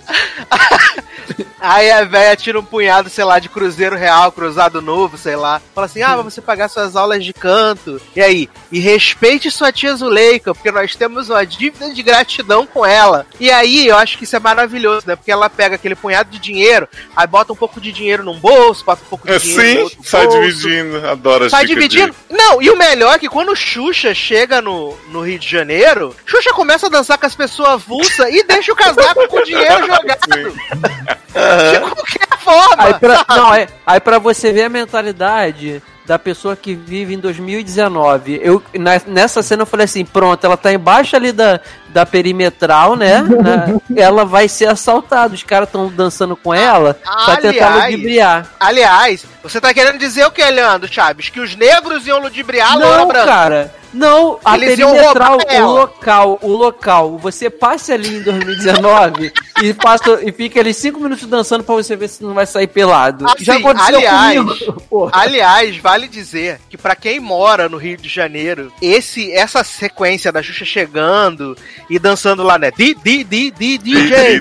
[1.61, 5.61] Aí a véia tira um punhado, sei lá, de cruzeiro real, cruzado novo, sei lá.
[5.75, 8.01] Fala assim: ah, você pagar suas aulas de canto.
[8.15, 8.49] E aí?
[8.71, 13.27] E respeite sua tia Zuleika, porque nós temos uma dívida de gratidão com ela.
[13.41, 15.17] E aí, eu acho que isso é maravilhoso, né?
[15.17, 18.85] Porque ela pega aquele punhado de dinheiro, aí bota um pouco de dinheiro num bolso,
[18.85, 20.41] bota um pouco de É, dinheiro sim, sai bolso.
[20.41, 21.07] dividindo.
[21.09, 22.15] Adoro as Sai dicas dividindo?
[22.31, 26.15] Não, e o melhor é que quando o Xuxa chega no, no Rio de Janeiro,
[26.25, 29.81] Xuxa começa a dançar com as pessoas avulsas e deixa o casaco com o dinheiro
[29.81, 29.98] jogado.
[30.05, 32.85] De qualquer forma.
[32.85, 37.19] Aí pra, não, é, aí pra você ver a mentalidade da pessoa que vive em
[37.19, 38.41] 2019.
[38.43, 42.97] Eu, na- nessa cena eu falei assim, pronto, ela tá embaixo ali da, da perimetral,
[42.97, 43.21] né?
[43.21, 45.35] Na- ela vai ser assaltada.
[45.35, 48.47] Os caras estão dançando com ela pra tentar Aliás, ludibriar.
[48.59, 51.29] Aliás, você tá querendo dizer o que, Leandro Chaves?
[51.29, 53.27] Que os negros iam ludibriar a Loura Não, Branca?
[53.27, 53.75] cara.
[53.91, 57.17] Não, a Eles iam perimetral, o local, o local.
[57.17, 59.33] Você passe ali em 2019
[59.63, 62.67] e, passa, e fica ali cinco minutos dançando pra você ver se não vai sair
[62.67, 63.25] pelado.
[63.27, 64.81] Assim, Já aconteceu aliás, comigo.
[64.91, 65.11] Porra.
[65.15, 70.43] aliás, vale dizer que pra quem mora no Rio de Janeiro, esse essa sequência da
[70.43, 71.57] Xuxa chegando
[71.89, 72.71] e dançando lá, né?
[72.71, 74.39] Di, di, di, di, DJ!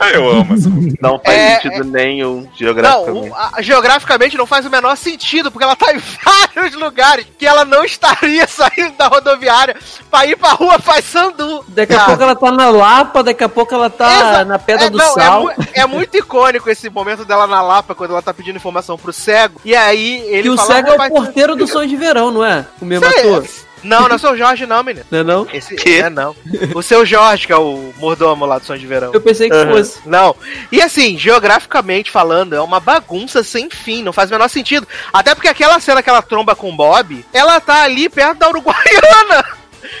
[0.00, 0.70] Ah, eu amo essa
[1.02, 3.28] Não faz É, sentido nenhum Não, geograficamente.
[3.30, 7.46] o- a- geograficamente não faz o menor sentido, porque ela tá em vários lugares que
[7.46, 9.76] ela não estaria saindo da rodoviária
[10.10, 11.64] pra ir pra rua faz sandu.
[11.68, 14.90] Daqui a pouco ela tá na Lapa, daqui a pouco ela tá na Pedra é,
[14.90, 15.50] do não, Sal.
[15.50, 19.12] É, é muito icônico esse momento dela na Lapa, quando ela tá pedindo informação pro
[19.12, 19.60] cego.
[19.64, 22.30] E aí ele que o fala, cego "Ah, é o porteiro do Sonho de Verão,
[22.30, 22.64] não é?
[22.80, 23.46] O mesmo Sei, ator.
[23.86, 25.06] Não, não é o seu Jorge, não, menino.
[25.10, 25.46] Não é não?
[25.52, 26.34] Esse, É, não.
[26.74, 29.10] O seu Jorge, que é o mordomo lá do Sonho de Verão.
[29.14, 29.70] Eu pensei que Aham.
[29.72, 30.00] fosse.
[30.06, 30.34] Não.
[30.70, 34.86] E assim, geograficamente falando, é uma bagunça sem fim, não faz o menor sentido.
[35.12, 38.48] Até porque aquela cena que ela tromba com o Bob, ela tá ali perto da
[38.48, 39.44] Uruguaiana.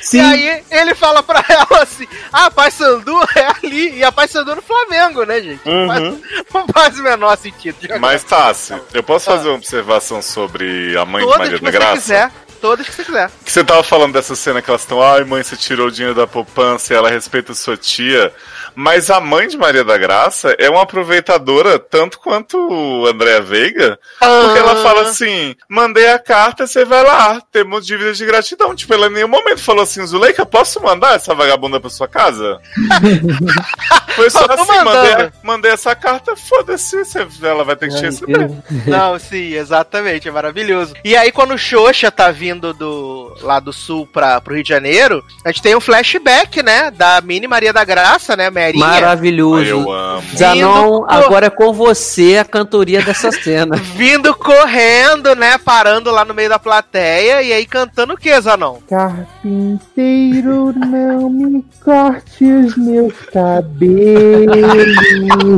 [0.02, 0.18] Sim.
[0.18, 3.98] E aí ele fala pra ela assim: Ah, Pai Sandu é ali.
[3.98, 5.60] E a Pai Sandu é no Flamengo, né, gente?
[5.64, 6.20] Não, faz, Uhum.
[6.54, 7.76] não faz o menor sentido.
[8.00, 11.70] Mas, Tassi, eu posso fazer uma observação sobre a mãe de Todas Maria que da
[11.70, 11.94] você Graça?
[12.00, 12.32] quiser.
[12.60, 13.30] Todas que você quiser.
[13.44, 16.14] Que você tava falando dessa cena que elas estão, ai mãe, você tirou o dinheiro
[16.14, 18.32] da poupança e ela respeita sua tia.
[18.76, 23.98] Mas a mãe de Maria da Graça é uma aproveitadora tanto quanto o Andréa Veiga,
[24.18, 28.74] porque ela fala assim: mandei a carta, você vai lá, temos dívidas de gratidão.
[28.74, 32.60] Tipo, ela em nenhum momento falou assim: Zuleika, posso mandar essa vagabunda pra sua casa?
[34.14, 34.84] Foi só assim: mandando.
[34.84, 38.50] mandei, mandei essa carta, foda-se, você- ela vai ter que te receber.
[38.86, 40.94] Não, sim, exatamente, é maravilhoso.
[41.04, 44.68] E aí, quando o Xoxa tá vindo do, lá do sul pra, pro Rio de
[44.68, 46.90] Janeiro, a gente tem um flashback, né?
[46.90, 48.86] Da Mini Maria da Graça, né, Merinha?
[48.86, 49.64] Maravilhoso.
[49.64, 50.22] Eu amo.
[50.36, 53.76] Zanon, Vindo- agora é com você a cantoria dessa cena.
[53.96, 55.56] Vindo correndo, né?
[55.58, 58.78] Parando lá no meio da plateia e aí cantando o que, Zanon?
[58.88, 64.56] Carpinteiro, não me corte os meus cabelos.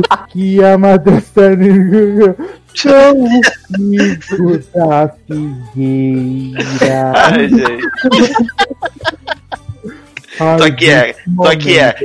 [0.31, 1.41] que a madrasta
[2.75, 7.13] são o da figueira.
[7.15, 7.87] Ai, gente.
[10.39, 11.95] Ai, Tô aqui é, tô aqui é.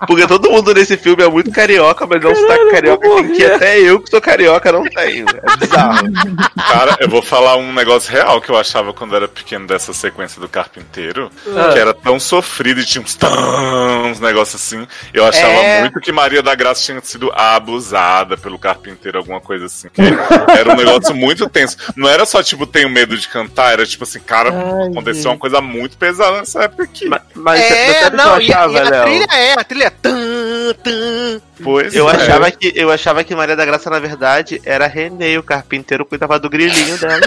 [0.08, 3.45] Porque todo mundo nesse filme é muito carioca, mas é um sotaque carioca assim, que
[3.45, 5.26] até eu que sou carioca não tenho.
[5.30, 6.08] É bizarro.
[6.56, 10.39] Cara, eu vou falar um negócio real que eu achava quando era pequeno dessa sequência
[10.39, 11.70] do carpinteiro, Ah.
[11.74, 14.88] que era tão sofrido e tinha uns tão uns negócios assim.
[15.13, 15.82] Eu achava É.
[15.82, 19.88] muito que Maria da Graça tinha sido abusada pelo carpinteiro, alguma coisa assim.
[19.89, 20.01] Que
[20.57, 21.78] era um negócio muito tenso.
[21.95, 24.49] Não era só, tipo, tenho medo de cantar, era tipo assim, cara,
[24.89, 27.09] aconteceu uma coisa muito pesada nessa época aqui.
[27.36, 31.41] Mas é, não, e, a- e a trilha é, a trilha é tan, tan.
[31.64, 32.16] Pois eu é.
[32.16, 36.39] achava que eu achava que Maria da Graça na verdade era René, o carpinteiro cuidava
[36.39, 37.20] do grilinho dela.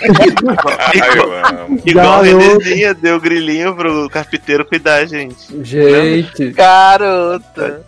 [0.78, 1.78] Ai.
[1.84, 2.38] Igual a Garoto.
[2.38, 5.36] Renezinha deu o grilinho pro carpinteiro cuidar, gente.
[5.62, 6.50] Gente.
[6.50, 7.82] Garota.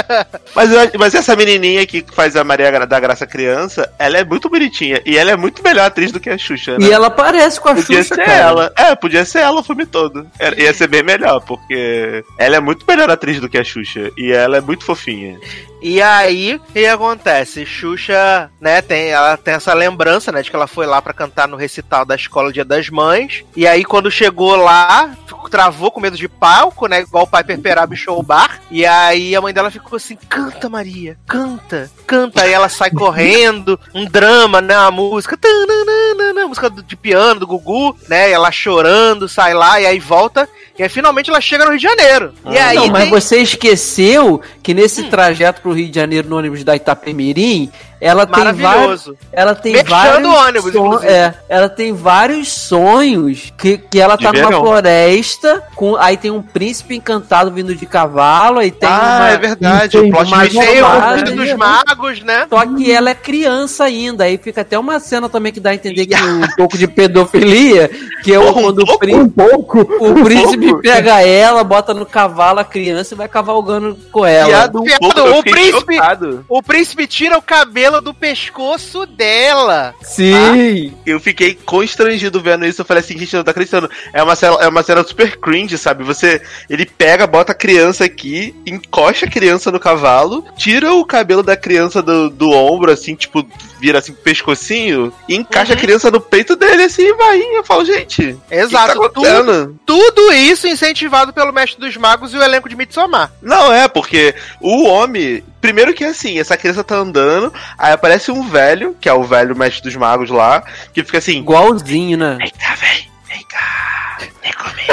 [0.54, 4.48] Mas, eu- mas essa menininha que faz a Maria da Graça criança, ela é muito
[4.48, 5.02] bonitinha.
[5.04, 6.86] E ela é muito melhor atriz do que a Xuxa, né?
[6.86, 8.38] E ela parece com a Podia Xuxa, ser cara.
[8.38, 8.72] ela.
[8.76, 10.26] É, podia ser ela o filme todo.
[10.38, 14.10] Era- Ia ser bem melhor, porque ela é muito melhor atriz do que a Xuxa.
[14.16, 15.38] E ela é muito fofinha.
[15.82, 17.66] E aí, o que acontece?
[17.66, 21.46] Xuxa, né, tem, ela tem essa lembrança, né, de que ela foi lá pra cantar
[21.46, 23.44] no recital da escola Dia das Mães.
[23.54, 25.14] E aí, quando chegou lá,
[25.48, 28.60] travou com medo de palco, né, igual o Piper Perabo em show bar.
[28.70, 32.42] E aí, a mãe dela ficou assim: canta, Maria, canta, canta.
[32.42, 37.96] Aí ela sai correndo, um drama, né, a música, tananana, música de piano do Gugu,
[38.08, 40.48] né, ela chorando, sai lá, e aí volta.
[40.78, 42.32] E aí, finalmente, ela chega no Rio de Janeiro.
[42.50, 46.36] E aí, não, mas tem- você esqueceu que nesse trajeto pro Rio de Janeiro no
[46.36, 47.70] ônibus da Itapemirim,
[48.00, 48.76] ela tem Maravilhoso.
[48.76, 54.00] vários, ela tem Mexendo vários o ônibus, son- é, ela tem vários sonhos que, que
[54.00, 54.60] ela De tá numa verão.
[54.62, 59.36] floresta, com aí tem um príncipe encantado vindo de cavalo, aí tem ah, uma é
[59.38, 59.98] verdade.
[59.98, 62.46] tem O plot twist jogada, Filho dos magos, né?
[62.50, 65.74] Só que ela é criança ainda, aí fica até uma cena também que dá a
[65.74, 67.90] entender que um pouco de pedofilia,
[68.22, 69.80] que é o, quando o, príncipe, Um pouco.
[69.80, 70.82] o príncipe pouco.
[70.82, 74.70] pega ela, bota no cavalo a criança e vai cavalgando com ela.
[74.74, 76.44] Um pouco, o príncipe- chocado.
[76.48, 79.94] O príncipe tira o cabelo do pescoço dela.
[80.02, 80.92] Sim!
[81.04, 82.80] Eu fiquei constrangido vendo isso.
[82.80, 83.90] Eu falei assim, gente, não tá acreditando.
[84.12, 86.04] É uma cena, é uma cena super cringe, sabe?
[86.04, 86.42] Você.
[86.68, 91.56] Ele pega, bota a criança aqui, encosta a criança no cavalo, tira o cabelo da
[91.56, 93.46] criança do, do ombro, assim, tipo,
[93.80, 95.78] vira assim, pescocinho, e encaixa Uhum.
[95.78, 97.40] a criança no peito dele, assim, e vai.
[97.40, 98.36] Eu falo, gente.
[98.50, 98.98] Exato.
[98.98, 99.78] O que tá acontecendo?
[99.86, 103.32] Tudo isso incentivado pelo Mestre dos Magos e o elenco de Midsommar.
[103.42, 105.42] Não, é, porque o homem.
[105.60, 109.56] Primeiro que assim, essa criança tá andando, aí aparece um velho, que é o velho
[109.56, 110.62] mestre dos magos lá,
[110.94, 111.38] que fica assim.
[111.38, 112.36] Igualzinho, né?
[112.38, 114.86] Vem cá, vem, vem cá, vem comigo.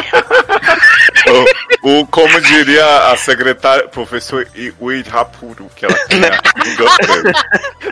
[1.83, 6.31] O, o- como diria a secretária, professor I- Wade Rapuro, que ela tinha.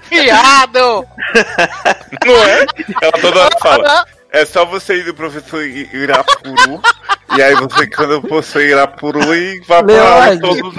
[0.09, 1.05] Viado!
[2.25, 2.65] Não é?
[3.01, 4.05] Ela toda hora fala.
[4.31, 6.81] É só você ir do professor Irapuru,
[7.35, 10.75] e aí você canta o professor Irapuru e vai pra todos os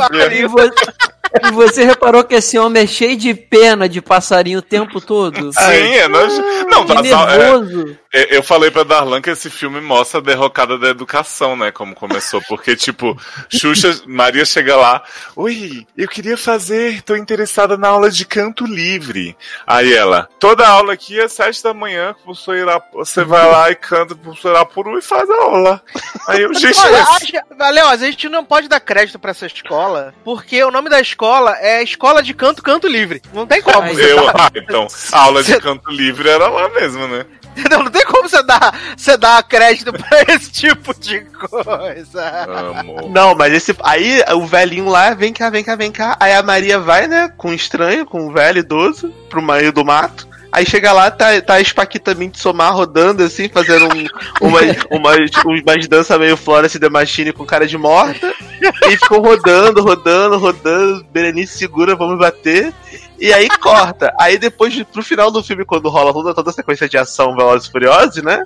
[1.42, 5.52] e você, reparou que esse homem é cheio de pena de passarinho o tempo todo?
[5.52, 6.32] Sim, é nós...
[6.68, 7.98] Não, que tá, é, nervoso.
[8.12, 11.70] é, eu falei pra Darlan que esse filme mostra a derrocada da educação, né?
[11.70, 12.40] Como começou.
[12.48, 13.16] Porque, tipo,
[13.48, 15.02] Xuxa, Maria chega lá,
[15.36, 19.36] Oi, eu queria fazer, tô interessada na aula de canto livre.
[19.66, 23.74] Aí ela, toda aula aqui é sete da manhã, professor irá, você vai lá e
[23.74, 25.82] canta pro professor Irapuru e faz a aula.
[26.28, 30.14] Aí eu, gente, Olha, acho, valeu, a gente não pode dar crédito pra essa escola,
[30.24, 31.21] porque o nome da escola
[31.60, 33.22] é Escola de Canto Canto Livre.
[33.32, 33.88] Não tem como.
[33.88, 37.24] você eu, ah, então, a aula de canto livre era lá mesmo, né?
[37.70, 42.46] Não, não tem como você dar, você dar crédito pra esse tipo de coisa.
[42.78, 43.10] Amor.
[43.10, 43.76] Não, mas esse.
[43.82, 46.16] Aí o velhinho lá, vem cá, vem cá, vem cá.
[46.18, 49.84] Aí a Maria vai, né, com um estranho, com um velho idoso, pro meio do
[49.84, 50.26] mato.
[50.52, 55.88] Aí chega lá, tá, tá a Espaquita Midsommar rodando assim, fazendo um, umas, umas, umas
[55.88, 58.34] danças meio Florence The Machine com cara de morta.
[58.60, 61.04] E ficou rodando, rodando, rodando.
[61.10, 62.72] Berenice segura, vamos bater.
[63.18, 64.12] E aí corta.
[64.20, 67.68] Aí depois, pro final do filme, quando rola toda, toda a sequência de ação Velozes
[67.68, 68.44] e Furiosos, né?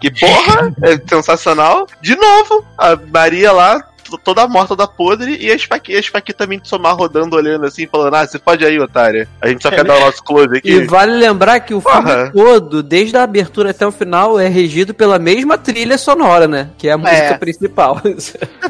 [0.00, 1.86] Que porra, é sensacional.
[2.00, 3.82] De novo, a Maria lá,
[4.18, 8.26] toda morta, toda podre, e a Spaquita, a Spaquita Midsommar rodando, olhando assim, falando, ah,
[8.26, 9.28] você pode aí, otária.
[9.40, 10.70] A gente só quer dar o nosso close aqui.
[10.70, 12.30] E vale lembrar que o filme Porra.
[12.32, 16.70] todo, desde a abertura até o final, é regido pela mesma trilha sonora, né?
[16.78, 17.38] Que é a música É.
[17.38, 18.00] principal.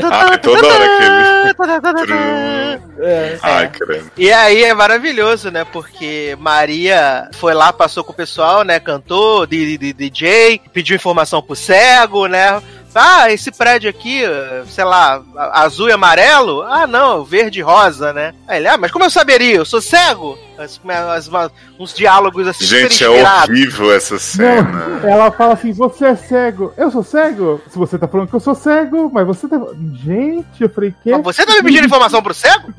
[0.04, 1.52] Ah, toda hora aquele.
[3.42, 4.10] Ai, credo.
[4.16, 5.64] E aí é maravilhoso, né?
[5.64, 8.78] Porque Maria foi lá, passou com o pessoal, né?
[8.80, 12.60] Cantou, de, de- de- DJ, pediu informação pro cego, né?
[12.94, 14.22] Ah, esse prédio aqui,
[14.68, 15.22] sei lá,
[15.52, 16.62] azul e amarelo?
[16.62, 18.34] Ah, não, verde e rosa, né?
[18.46, 19.56] Aí ele, ah, mas como eu saberia?
[19.56, 20.38] Eu sou cego?
[20.64, 20.80] As-
[21.16, 24.62] as- uma- uns diálogos assim Gente, é horrível essa cena.
[25.02, 26.72] Não, ela fala assim: você é cego.
[26.76, 27.60] Eu sou cego?
[27.70, 29.56] Se você tá falando que eu sou cego, mas você tá.
[30.02, 31.10] Gente, eu falei que.
[31.10, 32.72] Mas Você tá me pedindo informação pro cego?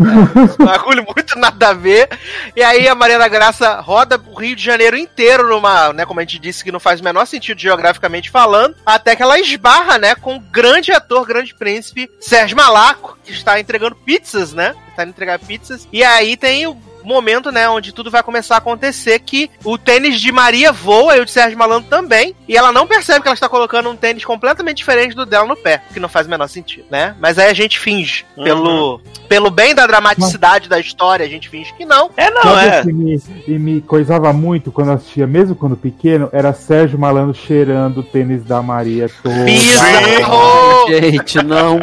[0.46, 2.10] Esse bagulho muito nada a ver.
[2.56, 6.20] E aí a Maria da Graça roda o Rio de Janeiro inteiro numa, né, como
[6.20, 9.98] a gente disse que não faz o menor sentido geograficamente falando, até que ela esbarra,
[9.98, 14.76] né, com o grande ator, grande príncipe, Sérgio Malaco, que está entregando pizzas, né?
[14.90, 15.88] Está indo entregar pizzas.
[15.92, 16.78] E aí tem o
[17.08, 21.22] momento, né, onde tudo vai começar a acontecer que o tênis de Maria voa e
[21.22, 24.24] o de Sérgio Malandro também, e ela não percebe que ela está colocando um tênis
[24.26, 27.16] completamente diferente do dela no pé, que não faz o menor sentido, né?
[27.20, 28.44] Mas aí a gente finge, Uhum.
[28.44, 32.10] pelo, pelo bem da dramaticidade da história, a gente finge que não.
[32.18, 32.82] É, não, é.
[32.82, 37.34] que me, e me coisava muito quando eu assistia, mesmo quando pequeno, era Sérgio Malandro
[37.34, 39.44] cheirando o tênis da Maria toda.
[39.44, 40.88] Bizarro!
[40.88, 41.80] Gente, não.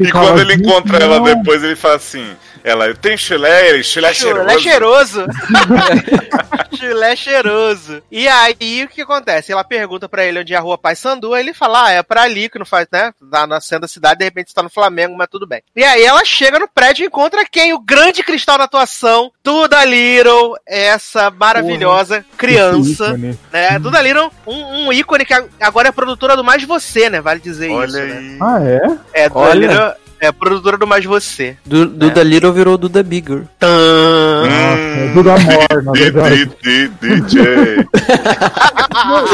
[0.00, 2.24] E quando ele "Gente, encontra ela não." depois, ele fala assim:
[2.64, 4.37] ela tem chulé, chulé cheiroso.
[4.38, 5.26] Chulé cheiroso.
[6.76, 8.02] Chulé cheiroso.
[8.10, 9.52] E aí, o que acontece?
[9.52, 12.02] Ela pergunta pra ele onde é a rua Pai Sandu, aí ele fala, ah, é
[12.02, 13.12] pra ali, que não faz, né?
[13.30, 15.62] Tá na centro da cidade, de repente está no Flamengo, mas tudo bem.
[15.74, 17.72] E aí ela chega no prédio e encontra quem?
[17.72, 23.04] O grande cristal da atuação, Duda Little, essa maravilhosa criança.
[23.04, 23.38] Esse ícone.
[23.52, 23.78] Né?
[23.78, 27.20] Duda Little, um, um ícone que agora é produtora do Mais Você, né?
[27.20, 28.18] Vale dizer Olha isso, né?
[28.18, 28.38] aí.
[28.40, 28.60] Ah,
[29.14, 29.24] é?
[29.24, 29.66] É, Duda Olha.
[29.66, 31.56] Little é produtora do Mais Você.
[31.64, 33.44] Du Duda Little virou Duda Bigger.
[33.58, 33.68] Tã.
[33.68, 34.46] Hum.
[34.48, 36.50] É Duda Amor, na Di- verdade.
[37.00, 37.86] DJ.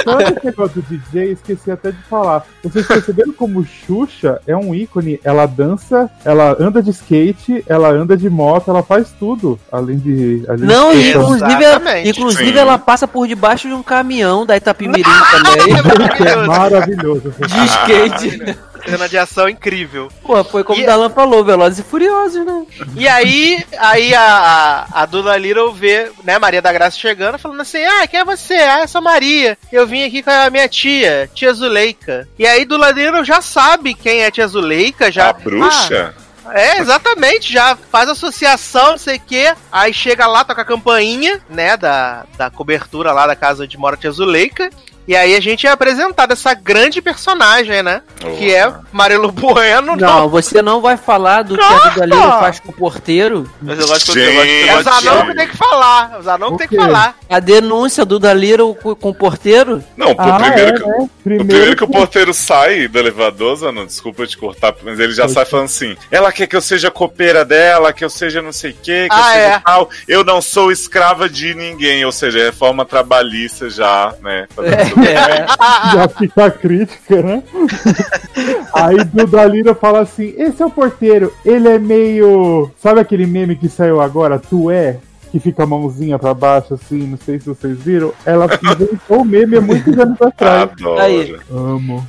[0.06, 2.44] Não, esse negócio do DJ, esqueci até de falar.
[2.62, 5.18] Vocês perceberam como Xuxa é um ícone?
[5.24, 9.58] Ela dança, ela anda de skate, ela anda de moto, ela faz tudo.
[9.72, 10.44] Além de.
[10.48, 12.08] Além Não, de e inclusive, Exatamente.
[12.10, 12.58] inclusive Sim.
[12.58, 15.74] ela passa por debaixo de um caminhão da Itapimirim também.
[16.24, 17.32] É maravilhoso.
[17.38, 18.56] de skate.
[18.86, 20.10] Cena de ação incrível.
[20.22, 22.64] Pô, foi como E- o Dalan falou, Velozes e Furiosos, né?
[22.96, 27.60] E aí, aí a, a, a Dula Little vê, né, Maria da Graça chegando, falando
[27.60, 28.54] assim: Ah, quem é você?
[28.54, 29.56] Ah, eu sou Maria.
[29.72, 32.28] Eu vim aqui com a minha tia, tia Zuleika.
[32.38, 35.30] E aí Dula Little já sabe quem é tia Zuleika, já.
[35.30, 36.14] A bruxa?
[36.18, 39.54] Ah, é, exatamente, já faz associação, não sei o quê.
[39.72, 43.94] Aí chega lá, toca a campainha, né, da, da cobertura lá da casa onde mora
[43.96, 44.68] a tia Zuleika.
[45.06, 48.02] E aí a gente é apresentado essa grande personagem, né?
[48.38, 49.96] Que é Marilu Bueno.
[49.96, 53.50] Não, você não vai falar do que a Little faz com o porteiro.
[53.60, 56.18] Mas eu gosto, eu gosto, eu É de anão que tem que falar.
[56.18, 57.16] Os anão que tem que O falar.
[57.28, 59.84] A denúncia do Little com, o porteiro.
[59.96, 60.94] Não, Ah, primeiro, é, que, né?
[60.98, 65.12] o Primeiro, primeiro que o porteiro sai do elevador, Zanon, desculpa te cortar, mas ele
[65.12, 68.52] já sai falando assim: ela quer que eu seja copeira dela, que eu seja não
[68.52, 69.58] sei o quê, que eu Ah, seja é.
[69.60, 69.90] tal.
[70.08, 74.46] Eu não sou escrava de ninguém, ou seja, reforma trabalhista já, né?
[74.54, 75.14] fazendo tudo bem.
[75.94, 77.42] Já fica a crítica, né?
[78.74, 82.70] Aí Duda Lira fala assim: esse é o porteiro, ele é meio.
[82.82, 84.38] Sabe aquele meme que saiu agora?
[84.38, 84.98] Tu é?
[85.30, 88.12] Que fica a mãozinha pra baixo, assim, não sei se vocês viram.
[88.24, 90.62] Ela inventou o meme há muitos anos atrás.
[90.62, 91.00] Adoro.
[91.00, 91.36] Aí.
[91.50, 92.06] Amo.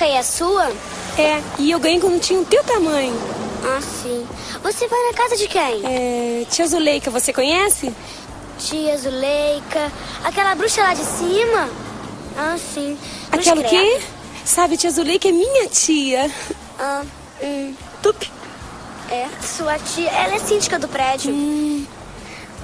[0.00, 0.72] Aí é sua?
[1.18, 3.14] É, e eu ganhei quando tinha o teu tamanho.
[3.64, 4.26] Ah, sim.
[4.62, 5.82] Você vai na casa de quem?
[5.84, 7.92] É, tia Zuleika, você conhece?
[8.58, 9.92] Tia Zuleika.
[10.24, 11.68] Aquela bruxa lá de cima?
[12.36, 12.96] Ah, sim.
[13.30, 13.76] Cruz Aquela o quê?
[13.76, 14.04] credo.
[14.44, 16.30] Sabe, tia Zuleika é minha tia.
[16.78, 17.02] Ah,
[17.42, 17.74] hum.
[18.00, 18.24] Tup.
[19.10, 20.08] É, sua tia.
[20.10, 21.34] Ela é síndica do prédio.
[21.34, 21.84] Hum.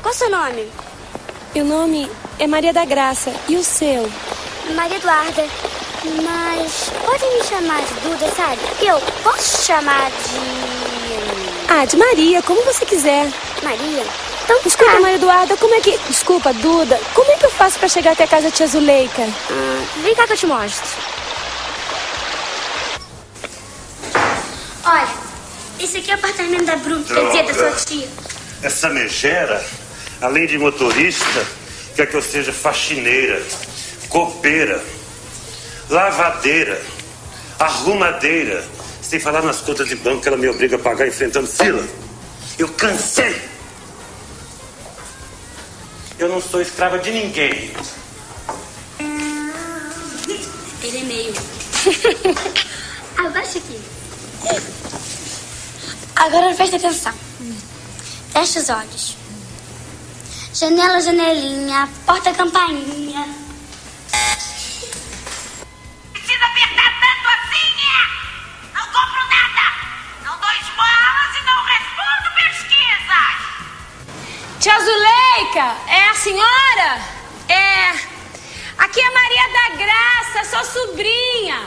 [0.01, 0.69] Qual seu nome?
[1.55, 2.09] Meu nome
[2.39, 3.33] é Maria da Graça.
[3.49, 4.09] E o seu?
[4.73, 5.47] Maria Eduarda.
[6.23, 8.61] Mas pode me chamar de Duda, sabe?
[8.81, 11.65] Eu posso chamar de.
[11.69, 13.31] Ah, de Maria, como você quiser.
[13.63, 14.05] Maria?
[14.45, 15.01] Então, Desculpa, tá.
[15.01, 15.97] Maria Eduarda, como é que.
[16.09, 19.23] Desculpa, Duda, como é que eu faço pra chegar até a casa da tia Zuleika?
[19.51, 20.87] Ah, vem cá que eu te mostro.
[24.85, 25.09] Olha,
[25.81, 28.09] esse aqui é o apartamento da Bruna, quer dizer, da sua tia.
[28.63, 29.65] Essa megera,
[30.21, 31.47] além de motorista,
[31.97, 33.43] quer que eu seja faxineira,
[34.15, 34.81] copeira,
[35.91, 36.81] lavadeira,
[37.59, 38.65] arrumadeira,
[39.03, 41.85] sem falar nas contas de banco que ela me obriga a pagar enfrentando fila.
[42.57, 43.43] Eu cansei.
[46.17, 47.73] Eu não sou escrava de ninguém.
[50.81, 51.35] Ele é meio.
[53.19, 53.81] Abaixa aqui.
[56.15, 57.15] Agora presta atenção.
[58.33, 59.17] Fecha os olhos.
[60.53, 63.44] Janela, janelinha, porta, campainha.
[74.65, 76.99] Tia Zuleika, é a senhora?
[77.51, 77.91] É.
[78.79, 81.61] Aqui é Maria da Graça, sou sobrinha.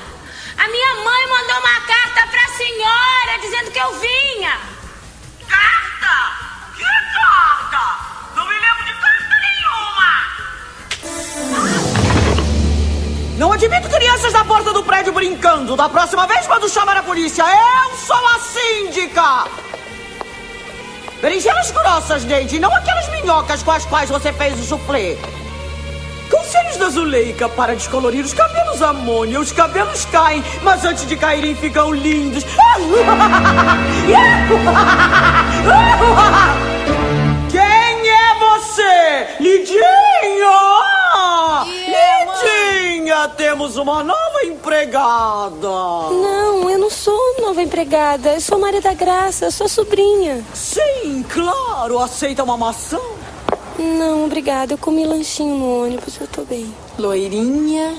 [0.58, 4.60] A minha mãe mandou uma carta pra senhora dizendo que eu vinha.
[5.48, 6.34] Carta?
[6.76, 8.00] Que carta?
[8.36, 10.26] Não me lembro de carta nenhuma.
[13.38, 15.76] Não admito crianças na porta do prédio brincando.
[15.76, 19.46] Da próxima vez, quando chamar a polícia, eu sou a síndica.
[21.22, 25.16] Berinjelas grossas, Neide, não aquelas minhocas com as quais você fez o soufflé.
[26.32, 29.40] Conselhos da Zuleika para descolorir os cabelos amônia.
[29.40, 32.44] Os cabelos caem, mas antes de caírem ficam lindos.
[37.52, 39.28] Quem é você?
[39.40, 40.87] Lidinha!
[43.38, 45.60] Temos uma nova empregada.
[45.62, 48.34] Não, eu não sou nova empregada.
[48.34, 50.44] Eu sou Maria da Graça, eu sou sobrinha.
[50.54, 52.00] Sim, claro.
[52.00, 53.00] Aceita uma maçã?
[53.80, 54.74] Não, obrigada.
[54.74, 56.74] Eu comi lanchinho no ônibus, eu tô bem.
[57.00, 57.96] Loirinha,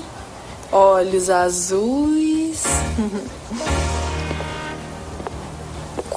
[0.71, 2.65] olhos azuis.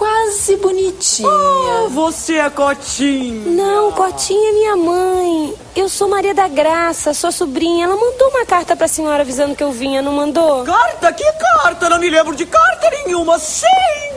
[0.01, 1.29] Quase bonitinha.
[1.29, 3.51] Ah, você é Cotinha.
[3.51, 5.53] Não, Cotinha é minha mãe.
[5.75, 7.85] Eu sou Maria da Graça, sua sobrinha.
[7.85, 10.63] Ela mandou uma carta pra senhora avisando que eu vinha, não mandou?
[10.63, 11.13] Carta?
[11.13, 11.87] Que carta?
[11.87, 13.37] Não me lembro de carta nenhuma.
[13.37, 13.67] Sim,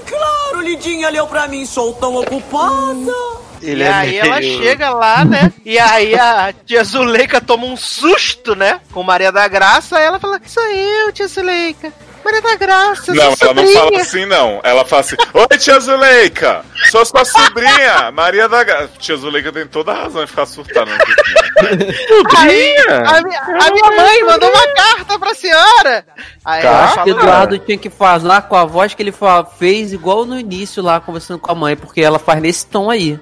[0.09, 0.63] claro.
[0.63, 1.67] Lidinha leu pra mim.
[1.67, 3.13] Sou tão ocupada.
[3.61, 5.53] e aí ela chega lá, né?
[5.67, 8.81] E aí a tia Zuleika toma um susto, né?
[8.91, 11.93] Com Maria da Graça, aí ela fala: Sou eu, tia Zuleika.
[12.25, 14.61] Maria da Graça, Não, sua ela não sobrinha." fala assim, não.
[14.65, 16.65] Ela fala assim: Oi, tia Zuleika!
[16.91, 18.91] Sou sua sobrinha, Maria da Graça.
[18.99, 20.91] Tia Zuleika tem toda a razão em ficar surtando.
[22.37, 26.05] Aí, a, mi- a minha mãe mandou uma carta pra senhora.
[26.45, 29.15] Aí ela Acho que fala, Eduardo tinha que falar com a voz que ele
[29.59, 33.19] fez igual no início lá, conversando com a mãe, porque ela faz nesse tom aí.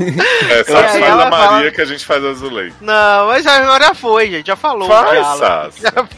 [0.00, 2.74] É, só aí faz a Maria fala- que a gente faz a Zuleika.
[2.80, 4.46] Não, mas agora já foi, gente.
[4.46, 4.88] Já falou.
[4.88, 6.08] Faz, diálogo.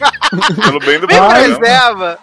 [0.64, 2.18] Pelo bem do preserva.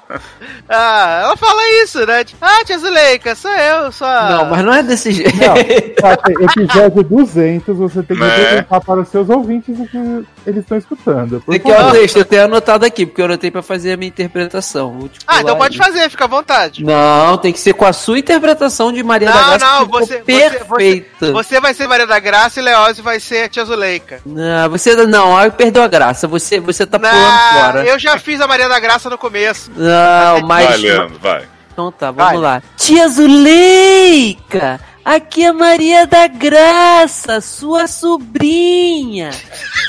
[0.70, 2.24] Ah, ela fala isso, né?
[2.24, 4.30] Tipo, Ah, tia Zuleika, sou eu, sou a...
[4.30, 5.32] Não, mas não é desse jeito.
[5.36, 5.56] Não,
[5.96, 8.34] Tati, episódio 200, você tem que Né?
[8.36, 9.98] apresentar para os seus ouvintes o que
[10.46, 11.42] eles estão escutando.
[11.42, 11.92] Por Tem que é o favor.
[11.94, 15.10] texto, eu tenho anotado aqui, porque eu anotei pra fazer a minha interpretação.
[15.28, 15.86] Ah, então pode aí.
[15.86, 16.84] fazer, fica à vontade.
[16.84, 19.66] Não, tem que ser com a sua interpretação de Maria da Não, Graça.
[19.66, 21.32] não, ficou você, você, perfeita.
[21.32, 24.22] você, você vai ser Maria da Graça e Leózio vai ser a tia Zuleika.
[24.26, 26.28] Não, você não, aí perdeu a graça.
[26.28, 27.86] Você, você tá pulando Não, fora.
[27.86, 29.72] eu já fiz a Maria da Graça no começo.
[29.76, 30.68] Não, mas.
[30.68, 31.44] Vai, Leandro, vai.
[31.74, 32.38] Então tá, vamos Vai.
[32.42, 32.64] lá.
[32.78, 34.80] Tia Zuleika!
[35.04, 39.32] Aqui é Maria da Graça, sua sobrinha.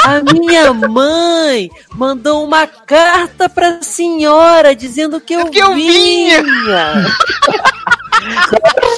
[0.05, 6.43] A minha mãe mandou uma carta pra senhora dizendo que eu, Que eu vinha.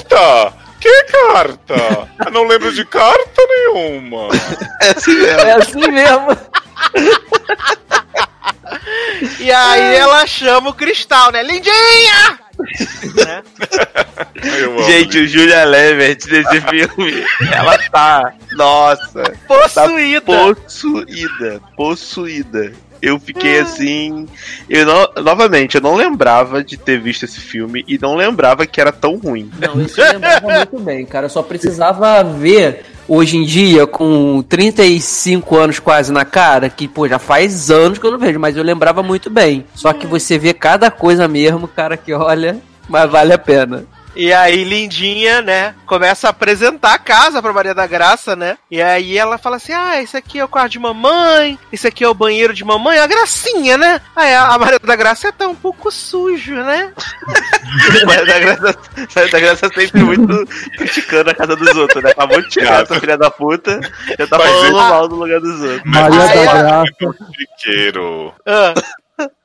[0.09, 0.64] Carta!
[0.85, 1.73] Que carta?
[2.23, 4.27] Eu não lembro de carta nenhuma.
[4.83, 5.39] É assim mesmo.
[5.39, 6.37] É assim mesmo.
[9.39, 11.41] E aí ela chama o Cristal, né?
[11.41, 12.39] Lindinha!
[13.15, 13.43] Né?
[14.85, 18.33] Gente, o Julia Levert nesse filme, ela tá.
[18.51, 19.23] Nossa.
[19.47, 20.21] Possuída.
[20.21, 21.61] Tá possuída.
[21.75, 22.73] Possuída.
[23.05, 24.27] Eu fiquei assim.
[24.67, 28.81] Eu não, novamente, eu não lembrava de ter visto esse filme e não lembrava que
[28.81, 29.47] era tão ruim.
[29.59, 31.27] Não, isso eu lembrava muito bem, cara.
[31.27, 37.07] Eu só precisava ver hoje em dia, com 35 anos quase na cara, que, pô,
[37.07, 39.65] já faz anos que eu não vejo, mas eu lembrava muito bem.
[39.75, 42.57] Só que você vê cada coisa mesmo, cara, que olha,
[42.89, 43.85] mas vale a pena.
[44.15, 48.57] E aí, Lindinha, né, começa a apresentar a casa pra Maria da Graça, né?
[48.71, 52.03] E aí ela fala assim: ah, esse aqui é o quarto de mamãe, esse aqui
[52.03, 53.99] é o banheiro de mamãe, a gracinha, né?
[54.15, 56.93] Aí a Maria da Graça tá um pouco sujo, né?
[58.05, 58.77] Mas a Graça,
[59.15, 60.45] mas a Graça sempre muito
[60.77, 62.11] criticando a casa dos outros, né?
[62.11, 63.79] Acabou de chegar essa filha da puta,
[64.17, 65.81] já tá Mas falando ele- mal do lugar dos outros.
[65.85, 67.15] Maria Aí da ela- Graça.
[67.35, 68.33] Chiqueiro.
[68.45, 68.73] Ah,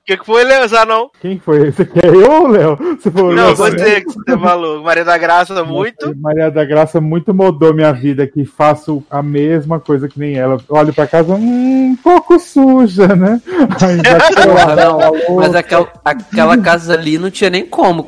[0.06, 1.10] que, que foi, Leozar, não?
[1.20, 1.70] Quem foi?
[1.70, 2.76] Você quer eu ou Léo?
[2.76, 4.82] Você falou, Não, Léo, você que você falou.
[4.82, 6.14] Maria da Graça, muito.
[6.18, 10.58] Maria da Graça muito mudou minha vida, que faço a mesma coisa que nem ela.
[10.68, 13.40] Olho pra casa, hum, um pouco suja, né?
[13.46, 18.04] Porra, não, mas aquela, aquela casa ali não tinha nem como.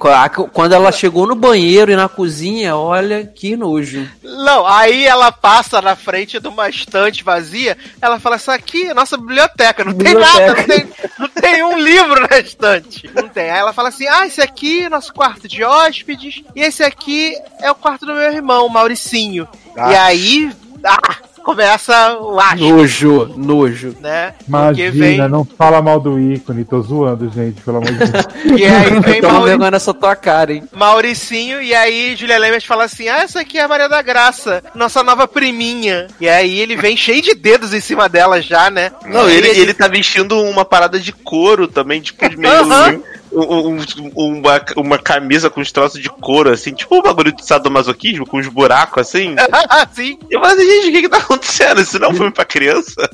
[0.53, 4.09] Quando ela chegou no banheiro e na cozinha, olha que nojo.
[4.23, 8.95] Não, aí ela passa na frente de uma estante vazia, ela fala, isso aqui é
[8.95, 10.47] nossa biblioteca, não tem Biblioteca.
[10.47, 10.89] nada, não tem,
[11.19, 13.11] não tem um livro na estante.
[13.15, 13.51] Não tem.
[13.51, 17.37] Aí ela fala assim, ah, esse aqui é nosso quarto de hóspedes, e esse aqui
[17.61, 19.49] é o quarto do meu irmão, Mauricinho.
[19.77, 19.93] Ah.
[19.93, 20.53] E aí,
[20.85, 23.97] ah, começa o asco, Nojo, nojo.
[24.01, 24.35] né?
[24.47, 25.29] Imagina, vem.
[25.29, 28.27] não fala mal do ícone, tô zoando, gente, pelo amor de Deus.
[28.61, 29.71] E aí vem Mauri...
[29.71, 30.65] nessa tua cara, hein?
[30.73, 34.63] Mauricinho, e aí Julia Lemos fala assim: Ah, essa aqui é a Maria da Graça,
[34.75, 36.07] nossa nova priminha.
[36.21, 38.93] E aí ele vem cheio de dedos em cima dela já, né?
[39.07, 42.53] Não, ele, ele tá vestindo uma parada de couro também, tipo, de meio.
[42.55, 42.93] Aham.
[42.93, 43.85] um- um-
[44.15, 48.39] uma, uma camisa com uns troços de couro, assim, tipo um bagulho de sadomasoquismo, com
[48.39, 49.35] uns buracos assim.
[49.95, 50.19] Sim.
[50.31, 51.81] Eu falei assim, gente, o que que tá acontecendo?
[51.81, 53.11] Isso não é um filme pra criança?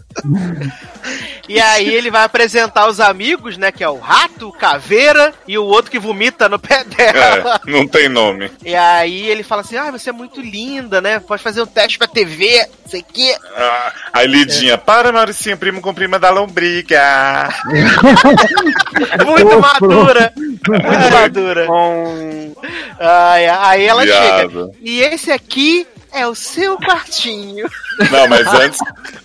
[1.48, 3.72] E aí ele vai apresentar os amigos, né?
[3.72, 7.60] Que é o rato, o caveira e o outro que vomita no pé dela.
[7.66, 8.50] É, não tem nome.
[8.64, 11.18] E aí ele fala assim: Ah, você é muito linda, né?
[11.20, 13.34] Pode fazer um teste pra TV, não sei o quê.
[13.56, 17.48] Ah, aí Lidinha, para Mauricinho, primo com prima da lombriga.
[19.24, 19.58] Muito
[20.08, 20.32] madura.
[20.36, 21.66] Muito madura.
[22.98, 24.50] Ai, aí ela Viado.
[24.50, 24.70] chega.
[24.80, 27.66] E esse aqui é o seu quartinho.
[28.10, 28.78] Não, mas antes,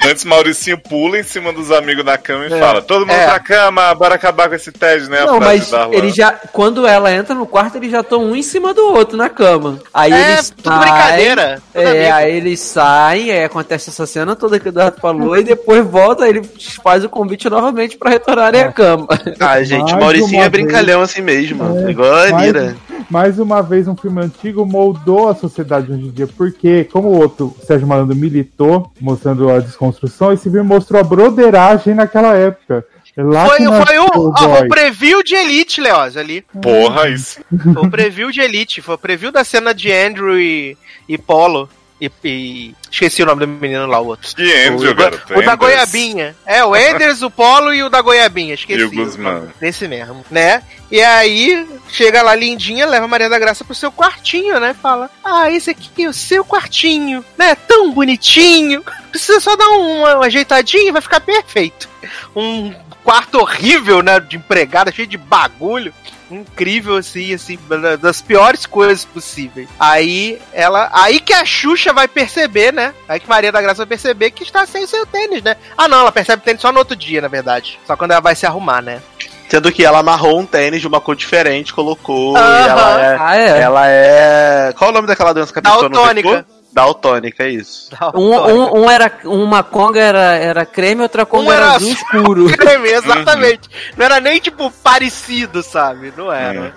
[0.05, 2.59] antes Mauricinho pula em cima dos amigos na cama e É.
[2.59, 3.25] fala: Todo mundo É.
[3.27, 5.21] pra cama, bora acabar com esse TED, né?
[5.21, 6.31] A Não, mas ele já.
[6.31, 9.79] Quando ela entra no quarto, eles já estão um em cima do outro na cama.
[9.93, 12.13] Aí É, eles tudo brincadeira, tudo É, amigo.
[12.15, 16.27] aí eles saem, aí acontece essa cena toda que o Eduardo falou, e depois volta,
[16.27, 16.41] ele
[16.83, 19.07] faz o convite novamente pra retornarem à cama.
[19.39, 21.89] Ah, gente, Mais Mauricinho é brincalhão assim mesmo.
[21.89, 22.61] igual a Anira.
[22.63, 22.92] mais
[23.39, 27.55] uma vez, um filme antigo moldou a sociedade hoje em dia, porque, como o outro,
[27.65, 32.85] Sérgio Malandro, militou, mostrando a desconstrução, esse filme mostrou a broderagem naquela época.
[33.15, 36.43] É Lá Foi, foi o, o ó, o preview de Elite, Leoz, ali.
[36.61, 37.41] Porra, isso.
[37.73, 38.81] Foi o preview de Elite.
[38.81, 40.75] Foi o preview da cena de Andrew e,
[41.07, 41.69] e Polo.
[41.99, 44.35] E, e- Esqueci o nome do menino lá, o outro.
[44.35, 45.33] Que Andrew, o, garoto?
[45.33, 45.55] o da.
[45.55, 46.35] Goiabinha.
[46.45, 48.53] É, o Enders, o Polo e o da Goiabinha.
[48.53, 48.81] Esqueci.
[48.81, 49.47] E o Guzmán.
[49.59, 50.61] Nesse mesmo, né?
[50.91, 54.75] E aí, chega lá lindinha, leva a Maria da Graça pro seu quartinho, né?
[54.79, 57.55] Fala, ah, esse aqui é o seu quartinho, né?
[57.55, 58.83] Tão bonitinho.
[59.09, 61.89] Precisa só dar uma, uma ajeitadinha e vai ficar perfeito.
[62.35, 64.19] Um quarto horrível, né?
[64.19, 65.93] De empregada, cheio de bagulho.
[66.33, 67.57] Incrível, assim, assim,
[68.01, 69.67] das piores coisas possíveis.
[69.79, 70.89] Aí ela.
[70.93, 72.93] Aí que a Xuxa vai perceber, né?
[73.07, 75.55] Aí que Maria da Graça vai perceber que está sem seu tênis, né?
[75.77, 77.79] Ah, não, ela percebe o tênis só no outro dia, na verdade.
[77.85, 79.01] Só quando ela vai se arrumar, né?
[79.49, 82.35] Sendo que ela amarrou um tênis de uma cor diferente, colocou.
[82.35, 82.65] Aham.
[82.65, 83.59] E ela é, Ah, é?
[83.61, 84.73] Ela é.
[84.75, 86.27] Qual o nome daquela dança que a pessoa não Daltônica.
[86.29, 86.45] ficou?
[86.73, 87.89] Daltônica, é isso.
[88.15, 89.11] Um, um, um era.
[89.25, 92.45] Uma conga era, era creme, outra conga Um era, era azul escuro.
[92.57, 93.69] creme, exatamente.
[93.95, 96.11] Não era nem, tipo, parecido, sabe?
[96.17, 96.73] Não era.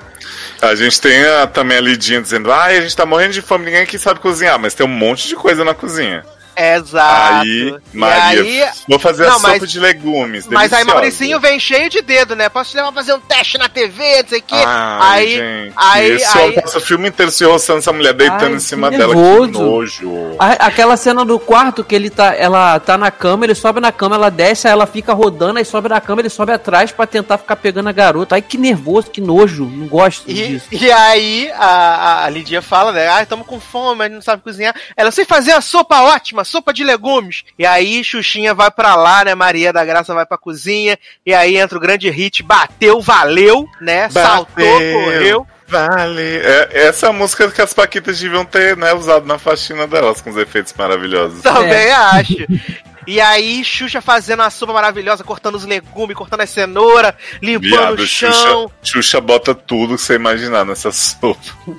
[0.60, 3.64] A gente tem a- também a Lidinha dizendo: Ah, a gente tá morrendo de fome,
[3.64, 6.24] ninguém aqui sabe cozinhar, mas tem um monte de coisa na cozinha.
[6.56, 7.42] Exato.
[7.42, 10.46] Aí, Maria, aí- vou fazer a Não, sopa mas- de legumes.
[10.46, 10.84] Mas aí deliciosa.
[10.94, 12.48] Mauricinho vem cheio de dedo, né?
[12.48, 14.54] Posso te levar pra fazer um teste na TV, não sei o quê.
[14.56, 15.74] Ai, aí, gente.
[15.76, 18.90] aí, Esse aí, passa o filme inteiro se roçando essa mulher deitando Ai, em cima
[18.90, 19.14] que dela.
[19.14, 19.20] Que
[19.52, 20.36] nojo.
[20.38, 23.92] A- aquela cena do quarto que ele tá, ela tá na cama, ele sobe na
[23.92, 27.06] cama, ela desce, aí ela fica rodando, aí sobe na cama, ele sobe atrás pra
[27.06, 28.34] tentar ficar pegando a garota.
[28.34, 30.66] Ai, que nervoso, que nojo, não gosto E, disso.
[30.72, 33.08] e aí a, a, Lidia fala, né?
[33.08, 34.74] Ah, estamos com fome, mas não sabe cozinhar.
[34.96, 37.44] Ela sei fazer a sopa ótima, sopa de legumes.
[37.58, 39.34] E aí Xuxinha vai pra lá, né?
[39.34, 40.98] Maria da Graça vai pra cozinha.
[41.24, 44.08] E aí entra o grande hit, bateu, valeu, né?
[44.10, 45.46] Saltou, correu.
[45.68, 46.22] Vale.
[46.22, 50.20] É, essa é a música que as Paquitas deviam ter, né, usado na faxina delas,
[50.20, 51.42] com os efeitos maravilhosos.
[51.42, 51.92] Também É.
[51.92, 52.36] acho.
[53.06, 58.00] E aí, Xuxa fazendo a sopa maravilhosa, cortando os legumes, cortando a cenoura, limpando Viado,
[58.00, 58.70] o Xuxa, chão.
[58.82, 61.38] Xuxa bota tudo que você imaginar nessa sopa.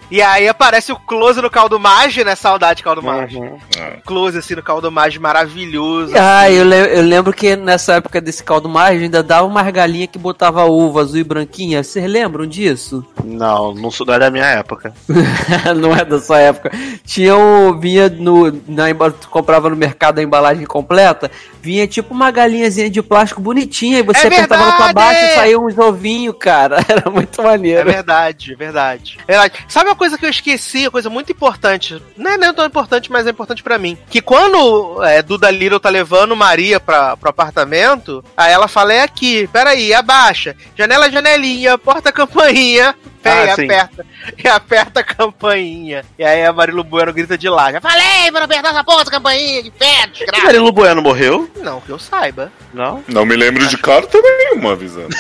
[0.10, 2.36] E aí aparece o close no caldo mage, né?
[2.36, 3.38] Saudade caldo mage.
[3.78, 3.98] É.
[4.06, 6.14] Close assim no caldo mage maravilhoso.
[6.18, 10.10] Ah, eu, le- eu lembro que nessa época desse caldo mágico ainda dava umas galinhas
[10.12, 11.84] que botava uva azul e branquinha.
[11.84, 13.06] Vocês lembram disso?
[13.24, 14.94] Não, não sou é da minha época.
[15.76, 16.72] não é da sua época.
[17.06, 17.78] Tinha um.
[17.80, 18.52] Vinha no.
[18.68, 18.86] Na,
[19.30, 21.17] comprava no mercado a embalagem completa.
[21.62, 24.00] Vinha tipo uma galinhazinha de plástico bonitinha.
[24.00, 24.94] E você É apertava ela pra verdade!
[25.16, 26.78] baixo e saía uns ovinhos, cara.
[26.88, 27.86] Era muito É maneiro.
[27.92, 29.18] verdade, é verdade.
[29.28, 29.66] É verdade.
[29.68, 32.02] Sabe uma coisa que eu esqueci, uma coisa muito importante?
[32.16, 33.98] Não é nem tão importante, mas é importante pra mim.
[34.10, 39.02] Que quando é, Duda Little tá levando Maria pra, pro apartamento, aí ela fala, é
[39.02, 40.56] aqui, peraí, abaixa.
[40.78, 42.96] Janela, janelinha, porta, campainha.
[43.28, 43.66] Ah, sim.
[43.66, 44.06] aperta.
[44.44, 46.04] E aperta a campainha.
[46.20, 47.72] E aí a Marilu Bueno grita de lá.
[47.72, 50.44] Já falei pra não apertar essa porra, essa campainha, de pé, desgraça.
[50.46, 51.50] Marilu Bueno morreu?
[51.58, 52.52] Não, que eu saiba.
[52.74, 53.04] Não?
[53.08, 55.16] Não me lembro de carta nenhuma avisando.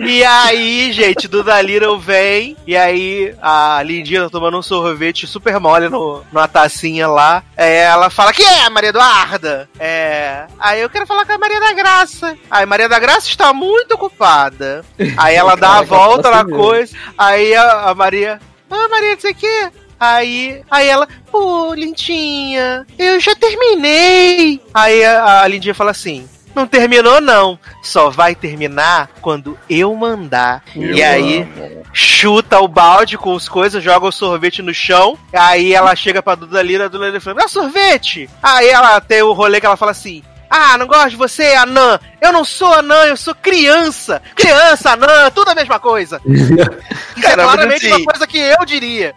[0.00, 5.58] E aí, gente, Duda Little vem, e aí a Lindinha tá tomando um sorvete super
[5.58, 7.42] mole no, numa tacinha lá.
[7.56, 9.68] É, ela fala, que é, Maria Eduarda?
[9.78, 10.46] É.
[10.58, 12.36] Aí eu quero falar com a Maria da Graça.
[12.50, 14.84] Aí Maria da Graça está muito ocupada.
[15.16, 16.58] Aí ela dá a Caraca, volta na mesmo.
[16.62, 18.40] coisa, aí a, a Maria.
[18.70, 19.68] Ah, Maria, não sei o quê.
[20.00, 24.60] Aí, aí ela, pô, Lindinha, eu já terminei.
[24.72, 26.28] Aí a, a Lindinha fala assim:
[26.58, 27.58] não terminou, não.
[27.82, 30.62] Só vai terminar quando eu mandar.
[30.74, 31.82] Eu e aí, amo.
[31.92, 35.18] chuta o balde com as coisas, joga o sorvete no chão.
[35.32, 38.28] Aí ela chega pra Duda Lira, a Duda Lira fala: Ah, sorvete!
[38.42, 40.22] Aí ela tem o rolê que ela fala assim.
[40.50, 42.00] Ah, não gosto de você, anã.
[42.22, 44.22] Eu não sou anã, eu sou criança.
[44.34, 46.20] Criança, anã, tudo a mesma coisa.
[46.26, 49.14] Isso é claramente assim- uma coisa que eu diria.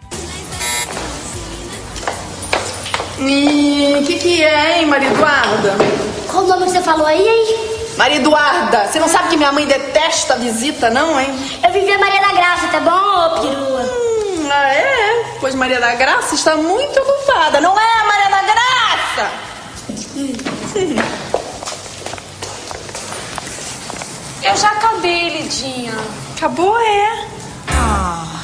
[3.28, 5.76] E o que, que é, hein, Maria Eduarda?
[6.28, 7.72] Qual o nome que você falou aí, hein?
[7.96, 11.28] Maria Eduarda, você não sabe que minha mãe detesta visita, não, hein?
[11.62, 13.82] Eu vivi a Maria da Graça, tá bom, ô perua?
[13.82, 15.36] Hum, ah, é?
[15.40, 19.30] Pois Maria da Graça está muito ocupada, não é, Maria da Graça?
[24.42, 25.94] Eu já acabei, Lidinha.
[26.36, 27.26] Acabou, é?
[27.68, 28.42] Ah,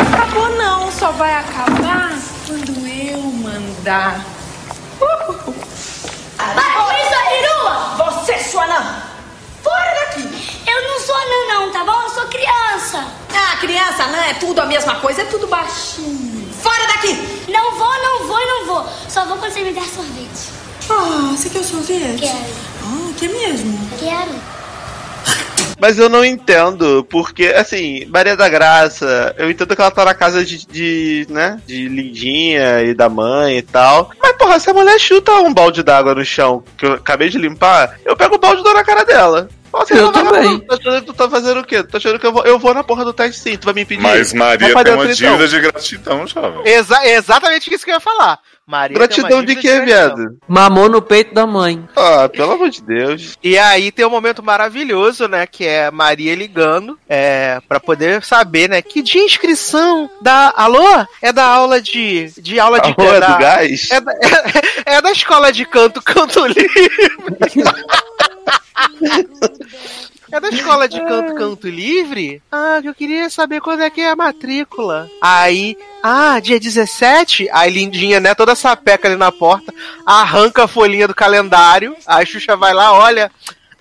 [0.00, 2.12] acabou não, só vai acabar
[2.46, 4.24] quando eu mandar.
[4.98, 7.74] Para com isso, perua!
[7.96, 9.02] Você, sua anã!
[9.62, 10.62] Fora daqui!
[10.66, 12.02] Eu não sou anã, não, tá bom?
[12.02, 13.04] Eu sou criança.
[13.34, 16.52] Ah, criança, anã é tudo a mesma coisa, é tudo baixinho.
[16.62, 17.44] Fora daqui!
[17.48, 18.88] Não vou, não vou e não vou.
[19.08, 20.52] Só vou quando você me der sorvete.
[20.90, 22.20] Ah, você quer o sorvete?
[22.20, 22.54] Quero.
[22.82, 23.90] Ah, quer mesmo?
[23.98, 24.54] Quero.
[25.80, 30.14] Mas eu não entendo, porque, assim, Maria da Graça, eu entendo que ela tá na
[30.14, 34.10] casa de, de, né, de Lindinha e da mãe e tal.
[34.22, 37.38] Mas, porra, se a mulher chuta um balde d'água no chão, que eu acabei de
[37.38, 39.48] limpar, eu pego o balde e dou na cara dela.
[39.74, 40.60] Nossa, Eu ela vai- também.
[40.60, 41.82] Tá achando que tu tá fazendo o quê?
[41.82, 43.74] Tu tá achando que eu vou, eu vou na porra do teste sim, tu vai
[43.74, 44.00] me impedir?
[44.02, 45.14] Mas Maria pra tem uma então.
[45.14, 46.62] dívida de gratidão, jovem.
[46.72, 48.38] Exa exatamente isso que eu ia falar.
[48.66, 50.38] Maria Gratidão de quê, viado?
[50.48, 51.86] Mamou no peito da mãe.
[51.94, 53.36] Ah, pelo amor de Deus.
[53.42, 55.46] E aí tem um momento maravilhoso, né?
[55.46, 58.80] Que é Maria ligando é, para poder saber, né?
[58.80, 60.50] Que de inscrição da.
[60.56, 60.82] Alô?
[61.20, 62.32] É da aula de.
[62.40, 63.88] De aula de Alô, é da, do gás?
[63.90, 64.18] É da, é,
[64.96, 66.90] é da escola de canto, canto livre.
[70.32, 72.42] É da escola de canto, canto livre?
[72.50, 75.08] Ah, que eu queria saber quando é que é a matrícula.
[75.20, 77.48] Aí, ah, dia 17?
[77.52, 79.72] Aí Lindinha, né, toda sapeca ali na porta,
[80.04, 81.94] arranca a folhinha do calendário.
[82.06, 83.30] Aí Xuxa vai lá, olha,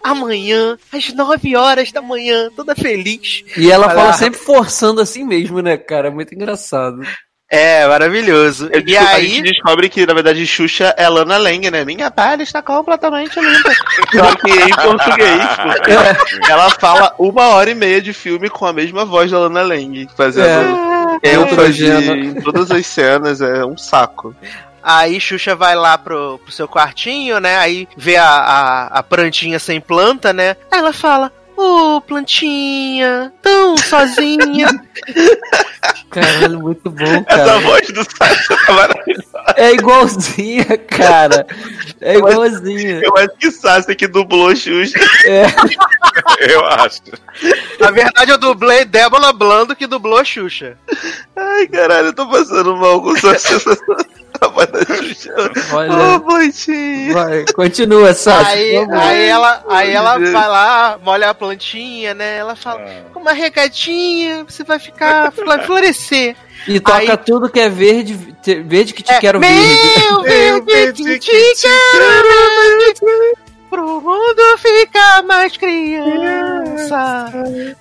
[0.04, 3.44] amanhã, às 9 horas da manhã, toda feliz.
[3.58, 4.14] E ela Vai fala lá.
[4.14, 6.12] sempre forçando assim mesmo, né, cara?
[6.12, 7.02] Muito engraçado.
[7.56, 8.68] É, maravilhoso.
[8.74, 11.86] Eu, e desculpa, A aí, gente descobre que, na verdade, Xuxa é Lana Lang, né?
[11.86, 13.72] Minha pele está completamente limpa.
[14.12, 18.74] Só que em português, porque ela fala uma hora e meia de filme com a
[18.74, 20.48] mesma voz da Lana Lang, fazendo
[21.22, 22.16] É, ênfase Neutrogena.
[22.16, 24.36] em todas as cenas, é um saco.
[24.82, 27.56] Aí Xuxa vai lá pro, pro seu quartinho, né?
[27.58, 30.58] Aí vê a, a, a plantinha sem planta, né?
[30.72, 34.68] Aí ela fala: Ô, plantinha, tão sozinha.
[36.10, 37.60] Caralho, muito bom, Essa cara.
[37.60, 39.24] voz do Sasha tá maravilhosa.
[39.58, 41.46] É igualzinha, cara.
[42.00, 43.02] É igualzinha.
[43.04, 44.98] Eu acho que Sasha que dublou Xuxa.
[45.26, 45.46] É.
[46.54, 47.02] Eu acho.
[47.80, 50.78] Na verdade, eu dublei Débora Blando que dublou a Xuxa.
[51.36, 53.76] Ai, caralho, eu tô passando mal com da Xuxa.
[55.74, 56.16] Olha.
[56.16, 57.14] Ô, plantinha.
[57.14, 58.50] Vai, continua, Sasha.
[58.52, 60.32] Aí, aí ela, aí ela Deus.
[60.32, 62.38] vai lá, molha a plantinha, né?
[62.38, 63.18] Ela fala: Ah.
[63.20, 66.36] Uma regadinha, você vai ficar, vai florescer.
[66.68, 68.14] E toca Aí- tudo que é verde,
[68.66, 69.50] verde que te É, quero meu
[70.22, 70.64] verde.
[70.66, 73.02] verde que te quero verde,
[73.74, 77.26] pro mundo ficar mais criança.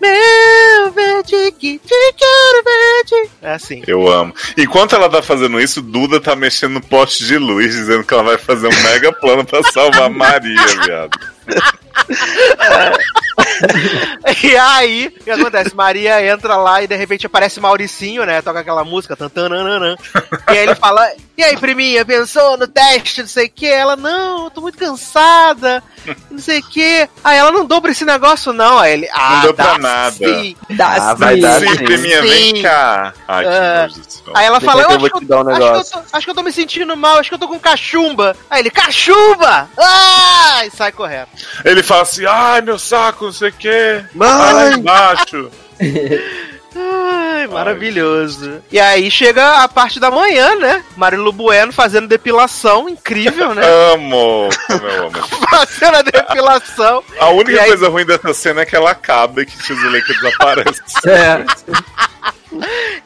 [0.00, 3.30] Meu verde que te quero verde.
[3.42, 3.82] É assim.
[3.86, 4.32] Eu amo.
[4.56, 8.22] Enquanto ela tá fazendo isso, Duda tá mexendo no poste de luz, dizendo que ela
[8.22, 11.18] vai fazer um mega plano pra salvar Maria, viado.
[14.42, 15.74] E aí, o que acontece?
[15.74, 18.42] Maria entra lá e de repente aparece Mauricinho, né?
[18.42, 19.16] Toca aquela música.
[19.16, 19.96] Tantanana.
[20.48, 23.66] E aí ele fala: E aí, priminha, pensou no teste, não sei o que?
[23.66, 25.82] Ela, não, eu tô muito cansada,
[26.30, 27.08] não sei o que.
[27.22, 28.78] Aí ela não dou pra esse negócio, não.
[28.78, 30.16] Aí ele, ah, deu pra dá nada.
[30.16, 30.56] sim.
[30.70, 31.20] Dá Ah, sim.
[31.20, 31.84] vai dar Sim, sim.
[31.84, 33.12] priminha, vem cá.
[33.28, 34.22] Ai, que nojo do céu.
[34.34, 35.92] Aí ela fala, eu eu acho, que dar um eu, acho, que eu negócio.
[35.92, 38.36] tô, acho que eu tô me sentindo mal, acho que eu tô com cachumba.
[38.50, 39.68] Aí ele, cachumba!
[39.78, 40.62] Ah!
[40.66, 41.28] E sai correndo.
[41.64, 44.04] Ele fala assim: ai, meu saco, não sei o quê.
[44.14, 44.28] Mãe!
[44.28, 45.50] Vai lá embaixo.
[46.74, 48.62] Ai, maravilhoso.
[48.72, 50.82] E aí chega a parte da manhã, né?
[50.96, 53.60] Marilu Bueno fazendo depilação, incrível, né?
[53.92, 54.48] Amo.
[54.66, 55.12] Como eu amo.
[55.50, 57.04] fazendo a depilação.
[57.20, 59.76] A única E aí- coisa ruim dessa cena é que ela acaba e que Tio
[59.76, 60.80] Zuleika desaparece.
[61.06, 61.44] É.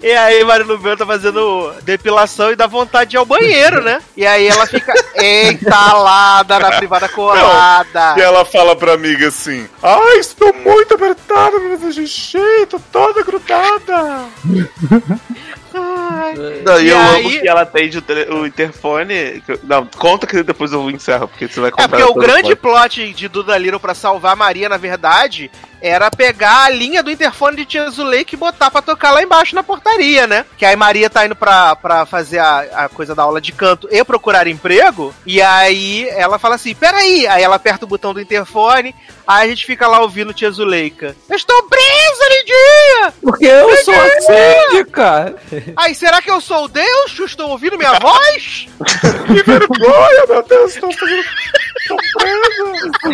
[0.03, 4.01] E aí Marilu Bueno tá fazendo depilação e dá vontade de ir ao banheiro, né?
[4.17, 8.15] E aí ela fica entalada na privada colada.
[8.17, 13.23] E ela fala pra amiga assim: Ai, estou muito apertada pra fazer xixi, tô toda
[13.23, 14.27] grudada.
[16.65, 19.43] Não, e eu aí- amo que ela atende o, tele- o interfone.
[19.63, 21.85] Não, conta que depois eu encerro, porque você vai contar.
[21.85, 22.89] É porque o grande plot.
[22.99, 25.51] plot de Duda Little pra salvar a Maria, na verdade,
[25.87, 29.55] era pegar a linha do interfone de Tia Zuleika e botar pra tocar lá embaixo
[29.55, 30.45] na portaria, né?
[30.57, 33.89] Que aí Maria tá indo pra, pra fazer a, a coisa da aula de canto
[33.91, 35.15] e procurar emprego.
[35.25, 37.27] E aí ela fala assim: peraí.
[37.27, 38.95] Aí ela aperta o botão do interfone.
[39.27, 41.17] Aí a gente fica lá ouvindo Tia Zuleika.
[41.29, 43.15] Eu estou presa, Lidinha!
[43.21, 45.35] Porque eu sou a síndica.
[45.77, 47.19] Aí, será que eu sou o Deus?
[47.19, 48.69] Estou ouvindo minha voz?
[49.27, 51.25] Que vergonha, meu Deus, estão fazendo.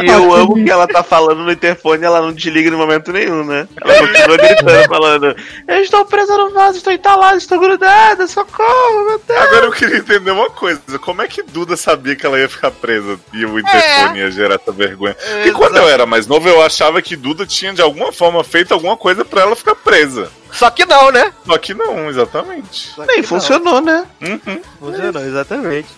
[0.02, 3.12] E eu amo que ela tá falando no interfone e ela não desliga em momento
[3.12, 3.66] nenhum, né?
[3.80, 5.36] Ela continua gritando, falando:
[5.68, 9.40] Eu estou presa no vaso, estou entalada, estou grudada, socorro, meu Deus.
[9.40, 12.70] Agora eu queria entender uma coisa: como é que Duda sabia que ela ia ficar
[12.70, 15.14] presa e o interfone ia gerar essa vergonha?
[15.14, 18.72] Porque quando eu era mais novo, eu achava que Duda tinha de alguma forma feito
[18.72, 20.30] alguma coisa pra ela ficar presa.
[20.52, 21.32] Só que não, né?
[21.46, 22.92] Só que não, exatamente.
[23.08, 24.06] Nem funcionou, né?
[24.20, 24.60] Uhum.
[24.78, 25.88] Funcionou, exatamente.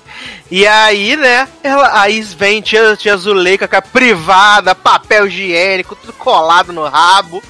[0.50, 6.12] E aí, né, ela, aí vem tia, tia Zuleika com a privada, papel higiênico, tudo
[6.12, 7.42] colado no rabo.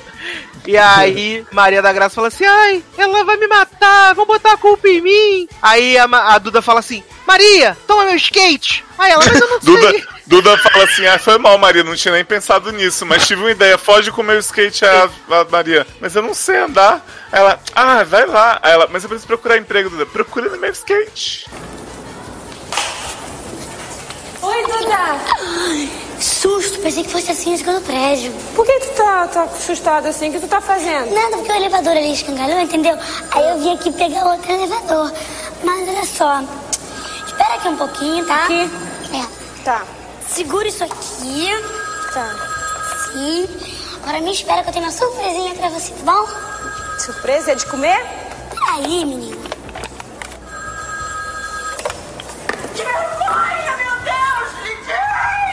[0.67, 4.57] E aí, Maria da Graça fala assim: ai, ela vai me matar, vão botar a
[4.57, 5.49] culpa em mim.
[5.61, 8.85] Aí a, a Duda fala assim: Maria, toma meu skate.
[8.99, 9.75] Aí ela, mas eu não sei.
[9.75, 13.43] Duda, Duda fala assim: ah, foi mal, Maria, não tinha nem pensado nisso, mas tive
[13.43, 15.87] uma ideia, foge com o meu skate, a, a Maria.
[16.01, 17.05] Mas eu não sei andar.
[17.31, 18.59] Aí Ela, ah, vai lá.
[18.63, 20.07] Aí ela, mas eu preciso procurar emprego, Duda.
[20.07, 21.47] Procura no meu skate.
[24.41, 26.14] Oi, Duda.
[26.25, 28.33] Susto, pensei que fosse a síndica do prédio.
[28.55, 30.31] Por que tu tá, tá assustada assim?
[30.31, 31.15] O que tu tá fazendo?
[31.15, 32.99] Nada, porque o elevador ali escangalhou, entendeu?
[33.31, 35.13] Aí eu vim aqui pegar outro elevador.
[35.63, 36.43] Mas olha só,
[37.27, 38.45] espera aqui um pouquinho, tá?
[38.45, 38.71] Aqui?
[39.13, 39.63] É.
[39.65, 39.83] Tá.
[40.27, 41.49] Segura isso aqui.
[42.15, 42.35] Tá.
[43.13, 43.47] Sim.
[44.03, 46.27] Agora me espera que eu tenho uma surpresinha pra você, tá bom?
[47.01, 48.03] Surpresa é de comer?
[48.49, 49.43] Peraí, menino.
[52.75, 54.51] Que vergonha, meu Deus!
[54.63, 55.44] Lidinha!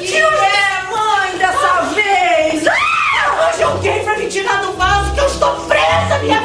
[0.00, 0.22] Lidinha!
[0.24, 2.66] é, mãe, dessa vez?
[2.66, 6.40] Ah, Arranje alguém pra me tirar do vaso que eu estou presa, minha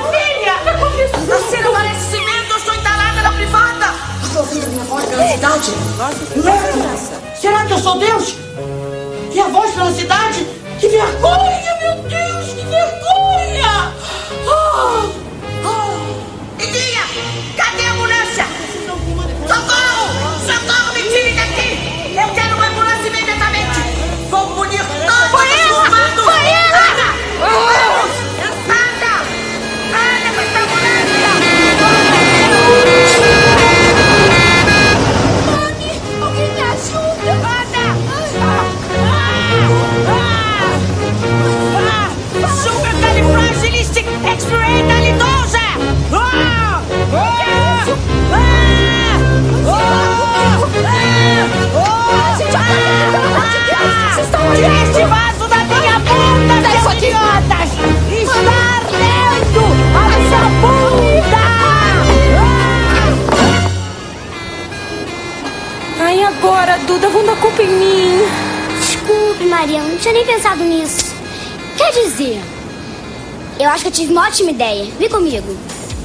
[73.96, 74.92] tive uma ótima ideia.
[75.00, 75.58] Vem comigo.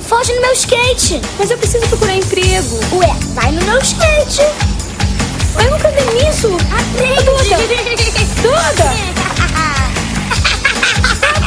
[0.06, 1.20] Foge no meu skate.
[1.38, 2.78] Mas eu preciso procurar emprego.
[2.92, 4.42] Ué, vai no meu skate.
[4.42, 6.56] Eu nunca vi nisso.
[6.70, 7.24] Aprende.
[7.24, 7.58] Duda!
[8.42, 8.90] Duda!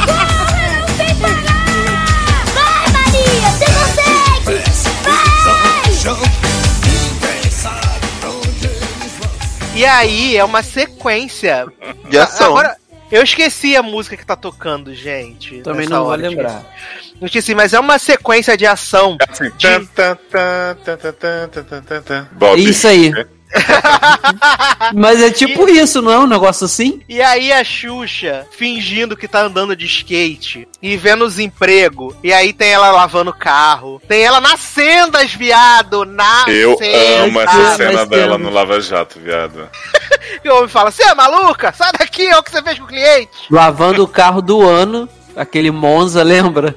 [0.04, 1.64] Socorro, eu não sei parar.
[2.54, 4.62] Vai, Maria, você consegue.
[5.44, 5.74] Vai!
[9.74, 11.66] E aí é uma sequência
[12.08, 12.48] De ação.
[12.48, 12.73] Agora,
[13.10, 15.60] eu esqueci a música que tá tocando, gente.
[15.62, 16.64] Também não vou lembrar.
[17.20, 19.16] Não esqueci, mas é uma sequência de ação.
[22.68, 23.12] Isso aí.
[24.94, 27.00] Mas é tipo isso, não é um negócio assim?
[27.08, 32.14] E aí a Xuxa fingindo que tá andando de skate e vendo os empregos.
[32.22, 34.00] E aí tem ela lavando o carro.
[34.06, 36.04] Tem ela nas sendas, viado.
[36.04, 36.78] Na Eu
[37.24, 39.68] amo essa cena mas dela no Lava Jato, viado.
[40.42, 41.72] E o homem fala: Você é maluca?
[41.72, 43.30] Sai daqui, é o que você fez com o cliente.
[43.50, 46.74] Lavando o carro do ano, aquele Monza, lembra?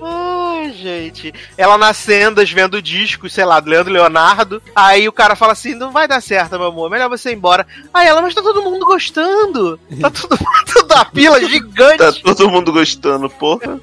[0.88, 1.34] Gente.
[1.58, 4.62] Ela nas sendas vendo discos, sei lá, do Leandro Leonardo.
[4.74, 7.68] Aí o cara fala assim: não vai dar certo, meu amor, melhor você ir embora.
[7.94, 9.78] Aí ela, mas tá todo mundo gostando.
[10.00, 11.98] Tá todo mundo da pila gigante.
[11.98, 13.78] Tá todo mundo gostando, porra.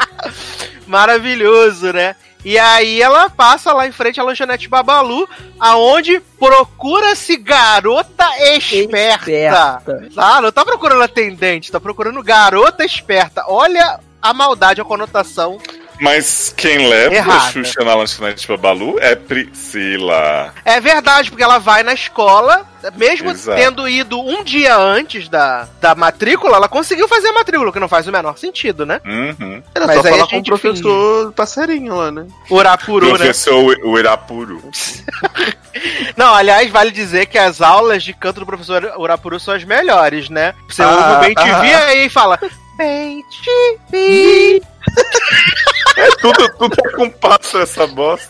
[0.86, 2.14] Maravilhoso, né?
[2.44, 5.28] E aí ela passa lá em frente à lanchonete Babalu,
[5.58, 8.24] aonde procura-se garota
[8.54, 9.30] esperta.
[9.30, 10.08] Esperta.
[10.14, 10.40] Tá?
[10.40, 13.44] Não tá procurando atendente, tá procurando garota esperta.
[13.48, 15.58] Olha a maldade, a conotação.
[16.00, 17.36] Mas quem leva Errada.
[17.48, 20.52] a Xuxa na lanchonete Babalu é Priscila.
[20.64, 22.64] É verdade, porque ela vai na escola,
[22.96, 23.58] mesmo Exato.
[23.60, 27.80] tendo ido um dia antes da, da matrícula, ela conseguiu fazer a matrícula, o que
[27.80, 29.00] não faz o menor sentido, né?
[29.04, 29.62] Uhum.
[29.74, 32.26] Era Mas só aí falar com o professor passarinho lá, né?
[32.50, 33.14] Urapuru, né?
[33.16, 34.62] Professor o Irapuru.
[36.16, 40.28] Não, aliás, vale dizer que as aulas de canto do professor Urapuru são as melhores,
[40.28, 40.54] né?
[40.68, 41.94] Você Ah, ouve o Bem TV ah.
[41.94, 42.38] e fala
[42.76, 43.22] Bem
[43.90, 44.62] TV.
[45.98, 48.28] É tudo, tudo é compasso essa bosta.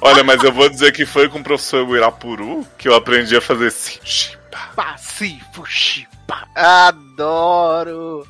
[0.00, 3.40] Olha, mas eu vou dizer que foi com o professor Irapuru que eu aprendi a
[3.40, 3.98] fazer assim.
[4.76, 6.46] Pacifo Chipa.
[6.54, 7.15] Adoro.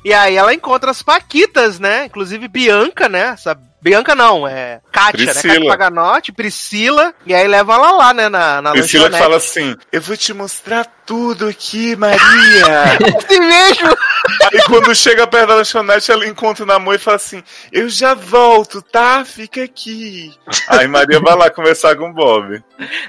[0.03, 2.05] E aí ela encontra as Paquitas, né?
[2.05, 3.29] Inclusive Bianca, né?
[3.33, 5.31] Essa Bianca não, é Kátia, né?
[5.31, 5.53] Priscila.
[5.53, 7.13] Kátia Paganotti, Priscila.
[7.25, 8.27] E aí leva ela lá, né?
[8.27, 9.23] Na, na Priscila que lanchonete.
[9.23, 12.17] fala assim: Eu vou te mostrar tudo aqui, Maria.
[13.17, 13.95] assim mesmo.
[14.51, 18.15] Aí quando chega perto da lanchonete, ela encontra o namoro e fala assim: Eu já
[18.15, 19.23] volto, tá?
[19.23, 20.33] Fica aqui.
[20.67, 22.61] Aí Maria vai lá conversar com o Bob.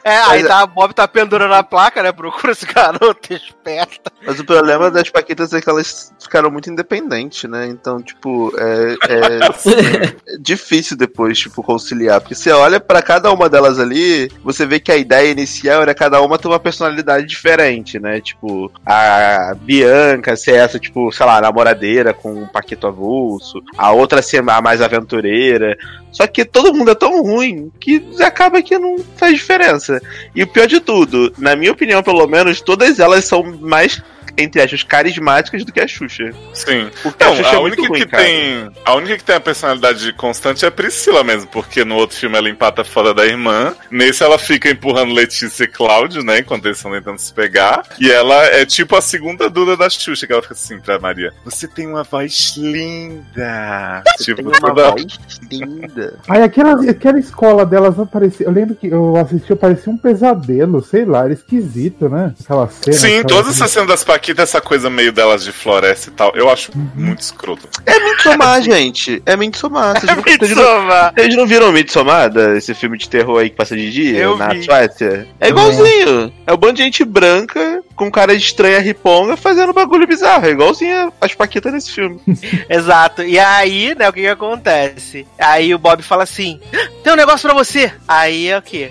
[0.04, 2.12] É, aí tá, a Bob tá pendurando a placa, né?
[2.12, 4.12] Procura esse garoto esperta.
[4.24, 7.66] Mas o problema das Paquitas é que elas ficaram muito independentes, né?
[7.66, 12.20] Então, tipo, é, é- é difícil depois, tipo, conciliar.
[12.20, 15.94] Porque você olha pra cada uma delas ali, você vê que a ideia inicial era
[15.94, 18.20] cada uma ter uma personalidade diferente, né?
[18.20, 24.22] Tipo, a Bianca ser essa, tipo, sei lá, namoradeira com um Paquito avulso, a outra
[24.22, 25.76] ser a mais aventureira.
[26.10, 30.00] Só que todo mundo é tão ruim que acaba que não faz diferença.
[30.34, 34.02] E o pior de tudo, na minha opinião, pelo menos, todas elas são mais,
[34.38, 36.30] entre aspas, carismáticas do que a Xuxa.
[36.54, 36.88] Sim.
[37.02, 38.22] Porque a Não, Xuxa a é única ruim, que cara.
[38.22, 38.70] tem.
[38.84, 42.36] A única que tem a personalidade constante é a Priscila mesmo, porque no outro filme
[42.38, 43.74] ela empata fora da irmã.
[43.90, 46.38] Nesse ela fica empurrando Letícia e Cláudio, né?
[46.38, 47.82] Enquanto eles estão tentando se pegar.
[48.00, 51.32] E ela é tipo a segunda Duda da Xuxa, que ela fica assim pra Maria.
[51.44, 54.02] Você tem uma voz linda.
[54.18, 55.06] tipo, Tem uma toda- voz
[55.50, 56.18] linda.
[56.28, 58.46] Aí aquela, aquela escola delas não parecia.
[58.46, 62.34] Eu lembro que eu assisti, parecia um pesadelo, sei lá, era esquisito, né?
[62.42, 62.96] Aquela cena.
[62.96, 66.32] Sim, aquela- todas essas cenas das Paquitas, essa coisa meio delas de floresta e tal,
[66.34, 67.68] eu acho muito escroto.
[67.86, 69.22] É Midsommar, gente.
[69.24, 69.98] É Midsommar.
[70.00, 71.12] Vocês, não- vocês não, Midsommar.
[71.16, 74.48] vocês não viram Midsommar, esse filme de terror aí que passa de dia Eu na
[74.48, 74.62] vi.
[74.64, 75.26] Suécia?
[75.40, 76.32] É igualzinho.
[76.46, 80.46] É um bando de gente branca com cara estranha riponga fazendo bagulho bizarro.
[80.46, 82.20] É igualzinho as Paquitas nesse filme.
[82.68, 83.22] Exato.
[83.22, 85.26] E aí, né, o que que acontece?
[85.38, 86.60] Aí o Bob fala assim:
[87.02, 87.92] tem um negócio pra você.
[88.06, 88.90] Aí é o quê?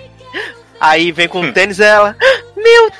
[0.80, 2.16] Aí vem com o tênis ela.
[2.56, 2.90] Meu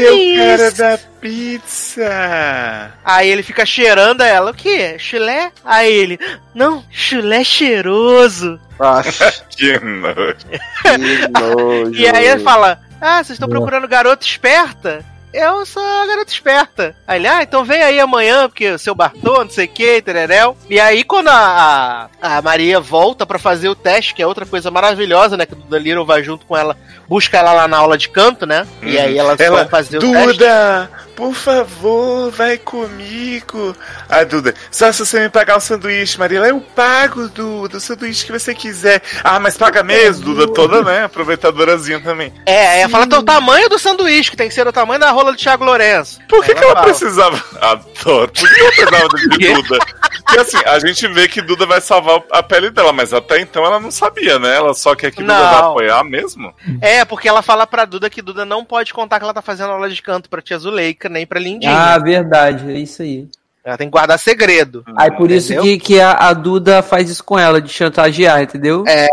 [0.00, 0.38] tênis!
[0.38, 2.92] cara da pizza!
[3.04, 4.50] Aí ele fica cheirando ela.
[4.50, 4.96] O quê?
[4.98, 5.50] Chulé?
[5.64, 6.18] Aí ele.
[6.54, 8.60] Não, chulé cheiroso.
[9.50, 10.36] que nojo.
[10.82, 12.00] Que nojo.
[12.00, 15.04] E aí ele fala: Ah, vocês estão procurando garota esperta?
[15.32, 16.96] Eu sou a garota esperta.
[17.06, 20.00] Aí ele, ah, então vem aí amanhã, porque o seu Bartô, não sei o que,
[20.00, 20.56] tereréu.
[20.70, 24.46] E aí, quando a, a, a Maria volta pra fazer o teste, que é outra
[24.46, 25.44] coisa maravilhosa, né?
[25.44, 26.76] Que o Duda Little vai junto com ela,
[27.08, 28.66] busca ela lá na aula de canto, né?
[28.82, 30.26] E aí elas Ela, vão fazer o teste.
[30.26, 33.74] Duda, por favor, vai comigo.
[34.08, 36.40] A Duda, só se você me pagar um sanduíche, Maria.
[36.40, 39.02] Eu pago, Duda, o sanduíche que você quiser.
[39.24, 41.04] Ah, mas paga mesmo, Duda, toda, né?
[41.04, 42.32] Aproveitadorazinha também.
[42.44, 45.32] É, ela fala o tamanho do sanduíche, que tem que ser o tamanho da rola
[45.32, 46.20] do Thiago Lourenço.
[46.28, 47.44] Por que, Aí que ela fala, precisava.
[47.60, 48.30] Adoro.
[48.32, 49.78] Por que ela precisava de Duda?
[50.26, 53.64] Porque assim, a gente vê que Duda vai salvar a pele dela, mas até então
[53.64, 54.56] ela não sabia, né?
[54.56, 55.50] Ela só quer que Duda Não.
[55.50, 56.52] vá apoiar mesmo.
[56.80, 59.70] É, porque ela fala pra Duda que Duda não pode contar que ela tá fazendo
[59.70, 61.72] aula de canto pra tia Zuleika, nem pra Lindinha.
[61.72, 63.28] Ah, verdade, é isso aí.
[63.64, 64.84] Ela tem que guardar segredo.
[64.96, 68.84] Aí por isso que, que a, a Duda faz isso com ela, de chantagear, entendeu?
[68.86, 69.08] É,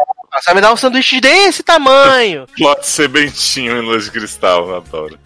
[0.45, 2.45] vai me dar um sanduíche desse tamanho.
[2.56, 5.18] Plot sebentinho em luz de cristal, eu adoro.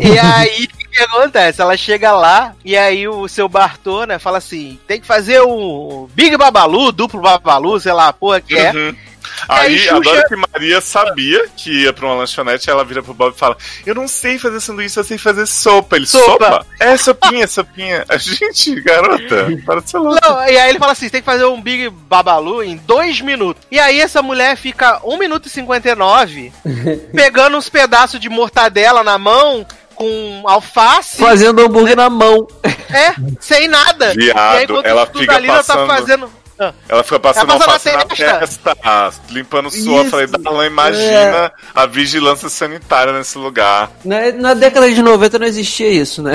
[0.00, 1.60] E aí, o que acontece?
[1.60, 6.08] Ela chega lá e aí o seu Bartô, né, fala assim: tem que fazer um
[6.12, 8.72] Big Babalu, duplo Babalu, sei lá, a porra que é.
[8.72, 8.96] Uhum.
[9.11, 9.11] E
[9.48, 13.14] aí, Aí, Xuxa- adoro que Maria sabia que ia pra uma lanchonete, ela vira pro
[13.14, 13.56] Bob e fala:
[13.86, 15.96] Eu não sei fazer sanduíche, eu sei fazer sopa.
[15.96, 16.44] Ele, Sopa.
[16.46, 16.66] sopa?
[16.80, 18.04] É, sopinha, sopinha.
[18.18, 20.20] Gente, garota, para de ser louca.
[20.28, 23.62] Não, e aí ele fala assim: tem que fazer um Big Babalu em dois minutos.
[23.70, 26.52] E aí essa mulher fica 1 minuto e 59
[27.14, 31.18] pegando uns pedaços de mortadela na mão com alface.
[31.18, 32.46] Fazendo hambúrguer na mão.
[32.64, 34.12] É, sem nada.
[34.14, 36.41] Viado, enquanto ela o fica Dudalina passando- tá fazendo.
[36.88, 38.76] Ela fica passando Ela passa alface na na testa.
[39.30, 39.96] limpando suor.
[39.98, 40.10] Eu Isso.
[40.10, 43.90] falei, Darlan, imagina a vigilância sanitária nesse lugar.
[44.04, 46.32] Na, na década de 90 não existia isso, né?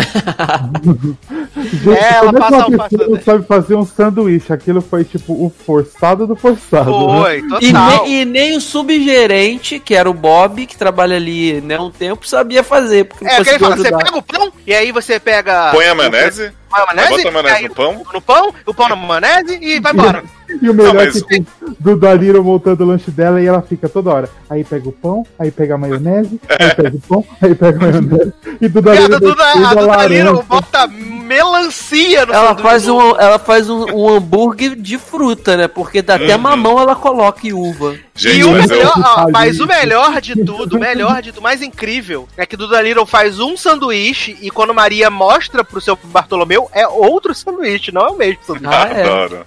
[1.55, 4.51] Gente, É, ela é passa uma um pessoa não sabe fazer um sanduíche?
[4.53, 6.91] Aquilo foi tipo o forçado do forçado.
[6.91, 7.47] Foi, né?
[7.49, 7.61] total.
[7.61, 11.91] E, ne- e nem o subgerente, que era o Bob, que trabalha ali né, um
[11.91, 13.05] tempo, sabia fazer.
[13.05, 14.03] Porque É, o que ele fala, você ajudar.
[14.03, 15.71] pega o pão, e aí você pega...
[15.71, 18.05] Põe a a maionese, bota a maionese no pão.
[18.13, 20.23] no pão, o pão na maionese e vai embora.
[20.61, 21.45] E o melhor Não, é mas- que tem
[21.79, 24.29] do Daliro montando o lanche dela e ela fica toda hora.
[24.49, 27.81] Aí pega o pão, aí pega a maionese, aí pega o pão, aí pega a
[27.91, 28.33] maionese.
[28.61, 29.87] E do Daliro Piada do, a descendo do Danilo
[30.31, 30.43] laranja.
[30.47, 35.67] bota melancia no Ela faz, um, ela faz um, um hambúrguer de fruta, né?
[35.67, 36.41] Porque dá até Uhum.
[36.41, 37.95] mamão ela coloca e uva.
[38.15, 39.31] Gente, e o mas eu- melhor, ó, Tadinho.
[39.31, 43.05] mas o melhor de tudo, o melhor de tudo, mais incrível, é que Duda Little
[43.05, 48.09] faz um sanduíche e quando Maria mostra pro seu Bartolomeu, é outro sanduíche, não é
[48.09, 48.67] o mesmo sanduíche.
[48.73, 49.01] Ah, é.
[49.03, 49.45] Adoro.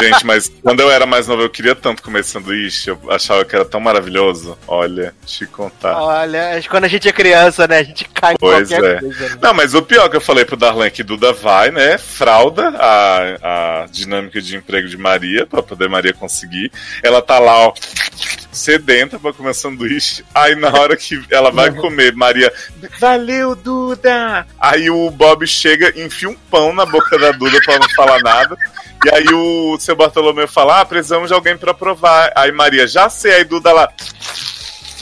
[0.00, 2.90] Gente, mas quando eu era mais novo, eu queria tanto comer esse sanduíche.
[2.90, 4.56] Eu achava que era tão maravilhoso.
[4.66, 5.96] Olha, te contar.
[6.00, 9.00] Olha, quando a gente é criança, né, a gente cai em Pois qualquer é.
[9.00, 9.28] coisa.
[9.28, 9.38] né?
[9.40, 11.98] Não, mas o pior que eu falei pro Darlan é que Duda vai, né?
[11.98, 16.70] Fralda a, a dinâmica de emprego de Maria, pra poder Maria conseguir.
[17.02, 17.72] Ela tá lá, ó,
[18.56, 20.24] sedenta pra comer sanduíche.
[20.34, 22.52] Aí na hora que ela vai comer, Maria,
[22.98, 24.46] valeu, Duda!
[24.58, 28.56] Aí o Bob chega, enfia um pão na boca da Duda pra não falar nada.
[29.04, 32.32] E aí o seu Bartolomeu fala: Ah, precisamos de alguém pra provar.
[32.34, 33.92] Aí Maria, já sei, aí Duda lá.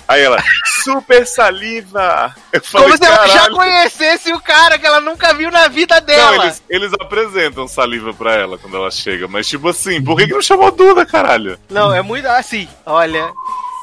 [0.06, 0.42] Aí ela,
[0.82, 2.34] super saliva!
[2.52, 5.98] Eu falei, Como se ela já conhecesse o cara que ela nunca viu na vida
[6.00, 6.36] dela.
[6.36, 10.26] Não, eles, eles apresentam saliva pra ela quando ela chega, mas tipo assim, por que,
[10.26, 11.58] que não chamou Duda, caralho?
[11.70, 13.32] Não, é muito assim, olha.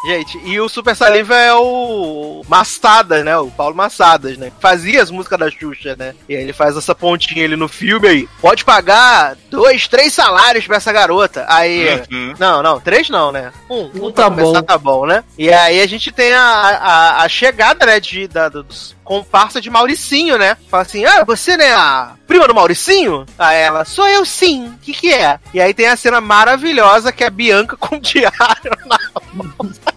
[0.05, 3.37] Gente, e o Super Saliva é o Massadas, né?
[3.37, 4.51] O Paulo Massadas, né?
[4.59, 6.15] Fazia as músicas da Xuxa, né?
[6.27, 8.29] E aí ele faz essa pontinha ali no filme aí.
[8.41, 11.45] Pode pagar dois, três salários pra essa garota.
[11.47, 12.01] Aí.
[12.11, 12.33] Uhum.
[12.39, 13.51] Não, não, três não, né?
[13.69, 14.65] Um, um tá pra começar bom.
[14.65, 15.23] tá bom, né?
[15.37, 19.69] E aí a gente tem a, a, a chegada, né, de, da, dos comparsa de
[19.69, 20.55] Mauricinho, né?
[20.69, 23.25] Fala assim, ah, você, né, a prima do Mauricinho?
[23.37, 25.37] A ela, sou eu sim, o que que é?
[25.53, 28.97] E aí tem a cena maravilhosa que é a Bianca com o diário na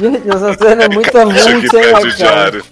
[0.00, 1.16] Gente, essa cena é muito
[2.08, 2.62] o cara.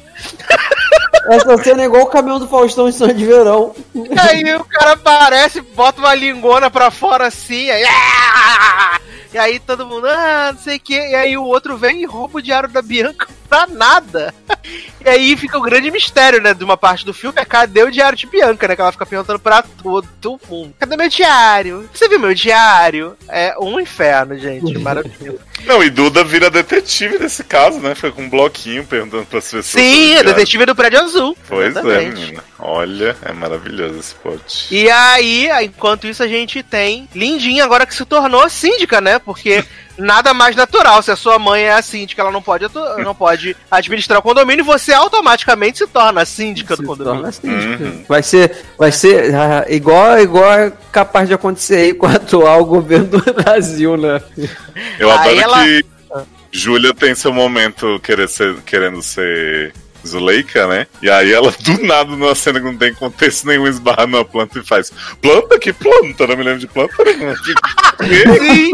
[1.28, 3.74] Essa cena é igual o caminhão do Faustão em sonho de verão.
[3.95, 7.85] E aí o cara aparece, bota uma lingona pra fora assim, aí.
[7.85, 9.01] "Ah!"
[9.32, 10.95] E aí todo mundo, ah, não sei o que.
[10.95, 14.35] E aí o outro vem e rouba o diário da Bianca pra nada.
[15.05, 17.91] E aí fica o grande mistério, né, de uma parte do filme, é cadê o
[17.91, 18.77] diário de Bianca, né?
[18.77, 20.74] Que ela fica perguntando pra todo mundo.
[20.78, 21.89] Cadê meu diário?
[21.93, 23.16] Você viu meu diário?
[23.28, 24.77] É um inferno, gente.
[24.78, 25.41] Maravilhoso.
[25.65, 27.95] Não, e Duda vira detetive nesse caso, né?
[27.95, 29.66] Fica com um bloquinho perguntando pras pessoas.
[29.66, 31.36] Sim, é detetive do prédio azul.
[31.48, 32.20] Pois é, Exatamente.
[32.20, 32.44] menina.
[32.59, 34.74] Olha, é maravilhoso esse pote.
[34.74, 39.18] E aí, enquanto isso, a gente tem Lindinha agora que se tornou síndica, né?
[39.18, 39.64] Porque
[39.98, 41.02] nada mais natural.
[41.02, 42.66] Se a sua mãe é a síndica, ela não pode,
[43.05, 47.20] não pode administrar o condomínio, você automaticamente se torna a síndica do condomínio.
[47.22, 47.85] Torna síndica.
[47.85, 48.05] Uhum.
[48.09, 52.64] Vai ser, vai ser ah, igual, igual é capaz de acontecer aí com o atual
[52.66, 54.20] governo do Brasil, né?
[54.98, 55.85] Eu Aí adoro ela- que
[56.52, 59.72] Júlia tem seu momento querer ser- querendo ser
[60.06, 60.86] Zuleika, né?
[61.02, 64.59] E aí ela, do nada, numa cena que não tem contexto nenhum, esbarra numa planta
[64.59, 65.59] e faz Planta?
[65.59, 66.27] Que planta?
[66.27, 67.35] Não me lembro de planta nenhuma.
[68.39, 68.72] Sim!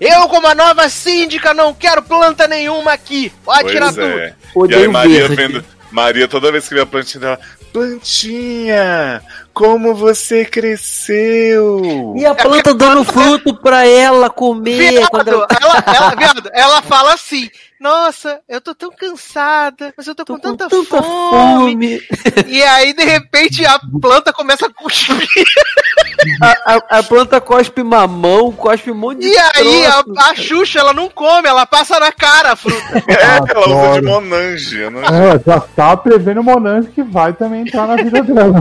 [0.00, 3.32] Eu, como a nova síndica, não quero planta nenhuma aqui.
[3.44, 4.02] Pode Pois tirar tudo.
[4.02, 4.34] é.
[4.68, 5.64] E aí Maria vendo.
[5.90, 7.38] Maria, toda vez que vê a plantinha dela,
[7.72, 9.22] Plantinha,
[9.54, 12.14] como você cresceu!
[12.16, 14.90] E a planta dando fruto pra ela comer.
[14.90, 15.46] Viado, quando ela...
[15.60, 17.48] ela, ela, viado, ela fala assim:
[17.80, 20.84] Nossa, eu tô tão cansada, mas eu tô, com, tanta, fome.
[20.86, 22.02] fome.
[22.46, 25.26] E aí, de repente, a planta começa a cuspir.
[26.42, 30.20] A, a- a planta cospe mamão, cospe um monte de E aí, a, troço.
[30.20, 32.80] a Xuxa, ela não come, ela passa na cara a fruta.
[33.08, 34.90] É, ela usa de Monange.
[34.90, 38.52] não- É, já tá prevendo o Monange que vai também entrar na vida dela.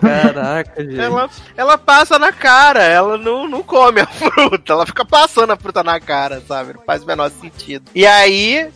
[0.00, 0.98] Caraca, gente.
[0.98, 5.56] Ela, ela passa na cara, ela não, não come a fruta, ela fica passando a
[5.56, 6.72] fruta na cara, sabe?
[6.74, 7.84] Não faz o menor sentido.
[7.94, 8.23] E aí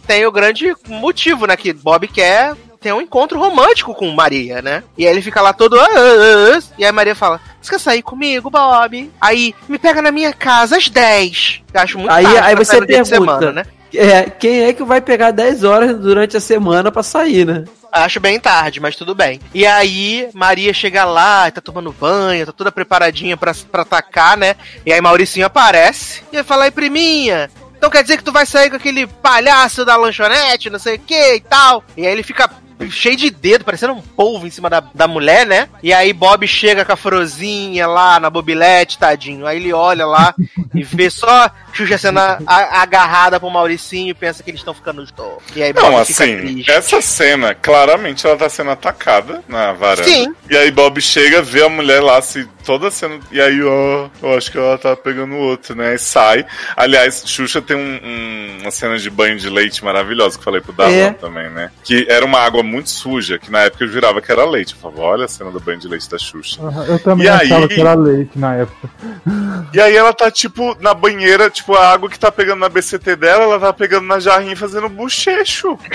[0.07, 1.57] tem o grande motivo, né?
[1.57, 4.83] Que Bob quer ter um encontro romântico com Maria, né?
[4.97, 5.79] E aí ele fica lá todo.
[5.79, 9.11] "Ah, ah, ah", E aí Maria fala: Você quer sair comigo, Bob?
[9.21, 11.63] Aí me pega na minha casa às 10.
[11.75, 13.67] Eu acho muito Aí, tarde aí pra você pergunta, semana, né?
[13.95, 17.65] é, quem é que vai pegar 10 horas durante a semana pra sair, né?
[17.91, 19.41] Acho bem tarde, mas tudo bem.
[19.55, 24.57] E aí, Maria chega lá, tá tomando banho, tá toda preparadinha pra, pra atacar, né?
[24.85, 28.69] E aí, Mauricinho aparece e fala: Aí, priminha, então quer dizer que tu vai sair
[28.69, 31.85] com aquele palhaço da lanchonete, não sei o que e tal?
[31.97, 32.51] E aí ele fica
[32.91, 35.69] cheio de dedo, parecendo um polvo em cima da, da mulher, né?
[35.83, 39.47] E aí Bob chega com a frozinha lá na bobilete, tadinho.
[39.47, 40.35] Aí ele olha lá
[40.75, 44.75] e vê só Xuxa sendo a- a- agarrada pro Mauricinho e pensa que eles estão
[44.75, 45.39] ficando os dois.
[45.55, 46.71] E aí Não, Bob fica assim, triste.
[46.71, 50.05] essa cena, claramente ela tá sendo atacada na varanda.
[50.09, 50.35] Sim.
[50.51, 53.19] E aí Bob chega, vê a mulher lá, se toda cena.
[53.31, 55.95] E aí, ó, eu acho que ela tá pegando o outro, né?
[55.95, 56.45] E sai.
[56.77, 60.61] Aliás, Xuxa tem um- um- uma cena de banho de leite maravilhosa que eu falei
[60.61, 61.11] pro Darlan É.
[61.13, 61.71] também, né?
[61.85, 64.75] Que era uma água muito suja, que na época eu jurava que era leite.
[64.75, 66.61] Eu falava, olha a cena do banho de leite da Xuxa.
[66.87, 68.89] Eu também E achava aí- que era leite na época.
[69.75, 73.17] E aí ela tá, tipo, na banheira, tipo, a água que tá pegando na BCT
[73.17, 75.77] dela, ela tá pegando na jarrinha e fazendo bochecho.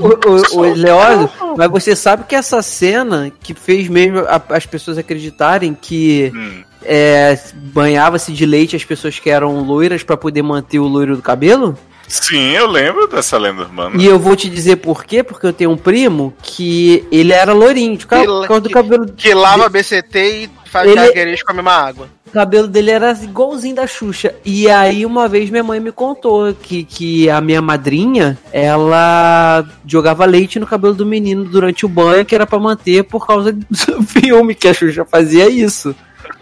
[0.00, 5.74] O, o, mas você sabe que essa cena que fez mesmo a- as pessoas acreditarem
[5.74, 6.62] que Hum.
[6.84, 11.22] é, banhava-se de leite as pessoas que eram loiras pra poder manter o loiro do
[11.22, 11.76] cabelo?
[12.08, 14.00] Sim, eu lembro dessa lenda urbana.
[14.00, 17.52] E eu vou te dizer por quê, porque eu tenho um primo que ele era
[17.52, 19.06] loirinho, de ca- Que- por causa do cabelo.
[19.12, 22.08] Que lava BCT e faz Ele- com a mesma água.
[22.26, 24.34] O cabelo dele era igualzinho da Xuxa.
[24.44, 30.24] E aí, uma vez, minha mãe me contou que, que a minha madrinha, ela jogava
[30.26, 34.02] leite no cabelo do menino durante o banho, que era pra manter por causa do
[34.02, 35.94] filme que a Xuxa fazia isso.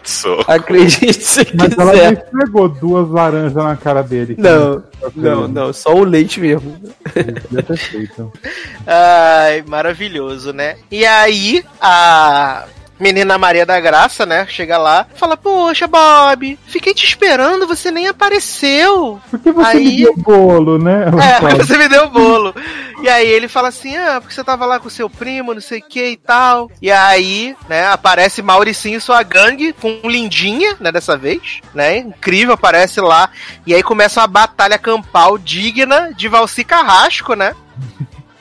[0.05, 0.43] Sou.
[0.47, 2.03] Acredite se Mas ela quiser.
[2.15, 4.35] já esfregou duas laranjas na cara dele.
[4.37, 4.83] Não,
[5.15, 6.75] não, não, só o leite mesmo.
[8.85, 10.77] Ai, maravilhoso, né?
[10.91, 12.65] E aí, a
[12.99, 18.07] menina Maria da Graça, né, chega lá fala: Poxa, Bob, fiquei te esperando, você nem
[18.07, 19.19] apareceu.
[19.29, 21.05] Por que você Aí- me deu bolo, né?
[21.51, 22.53] É, você me deu o bolo.
[23.01, 25.79] E aí ele fala assim: ah, porque você tava lá com seu primo, não sei
[25.79, 26.69] o que e tal.
[26.81, 31.97] E aí, né, aparece Mauricinho e sua gangue com Lindinha, né, dessa vez, né?
[31.97, 33.29] Incrível, aparece lá.
[33.65, 37.53] E aí começa uma batalha campal digna de Valci Carrasco, né?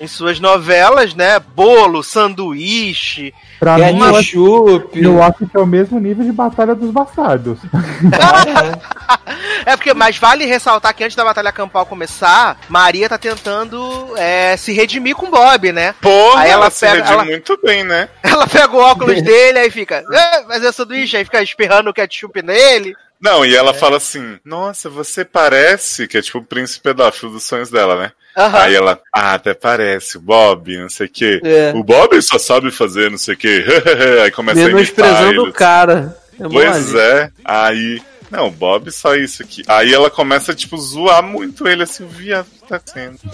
[0.05, 1.39] Em suas novelas, né?
[1.41, 3.33] Bolo, sanduíche.
[3.59, 5.03] Pra mim, eu acho, Ketchup.
[5.03, 7.59] eu acho que é o mesmo nível de Batalha dos Bastardos.
[9.67, 14.57] É porque, mas vale ressaltar que antes da batalha campal começar, Maria tá tentando é,
[14.59, 15.95] se redimir com Bob, né?
[16.03, 18.09] Porra, Aí ela ela se pega- ela- muito bem, né?
[18.23, 21.95] Ela pega o óculos dele, aí fica, "É, mas do Ixi", aí fica espirrando o
[21.95, 22.95] ketchup nele.
[23.25, 27.45] Não, e ela fala assim: Nossa, você parece que é tipo o príncipe pedófilo dos
[27.45, 28.13] sonhos dela, né?
[28.37, 28.59] Aham.
[28.59, 31.41] Aí ela, ah, até parece, o Bob, não sei o quê.
[31.43, 31.73] É.
[31.75, 33.65] O Bob só sabe fazer não sei o quê.
[34.23, 35.39] Aí começa a imitar ele.
[35.39, 36.15] o cara.
[36.39, 37.01] É Pois mole.
[37.01, 38.03] é, aí.
[38.31, 39.63] Não, Bob só isso aqui.
[39.69, 43.19] Aí ela começa, tipo, zoar muito ele assim, o viado tá sendo.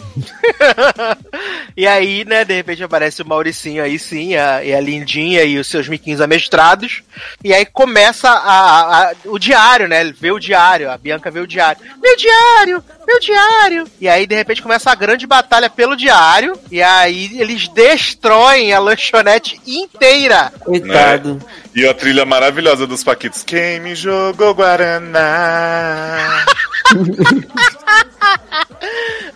[1.77, 5.57] E aí, né, de repente aparece o Mauricinho aí sim, a, e a Lindinha e
[5.59, 7.03] os seus miquinhos amestrados.
[7.43, 10.01] E aí começa a, a- o diário, né?
[10.01, 11.81] Ele vê o diário, a Bianca vê o diário.
[12.03, 12.85] Meu diário!
[13.07, 13.87] Meu diário!
[14.01, 16.59] E aí, de repente, começa a grande batalha pelo diário.
[16.71, 20.53] E aí eles destroem a lanchonete inteira.
[20.61, 21.35] Coitado.
[21.35, 21.41] Né?
[21.75, 23.43] E a trilha maravilhosa dos Paquitos.
[23.45, 26.45] Quem me jogou Guaraná?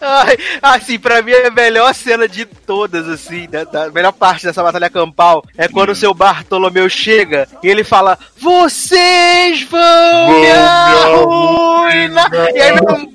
[0.00, 4.62] Ai, assim, pra mim a melhor cena de todas, assim, da, da melhor parte dessa
[4.62, 12.30] batalha campal é quando o seu Bartolomeu chega e ele fala: Vocês vão me arruinar!
[12.54, 13.14] E aí meu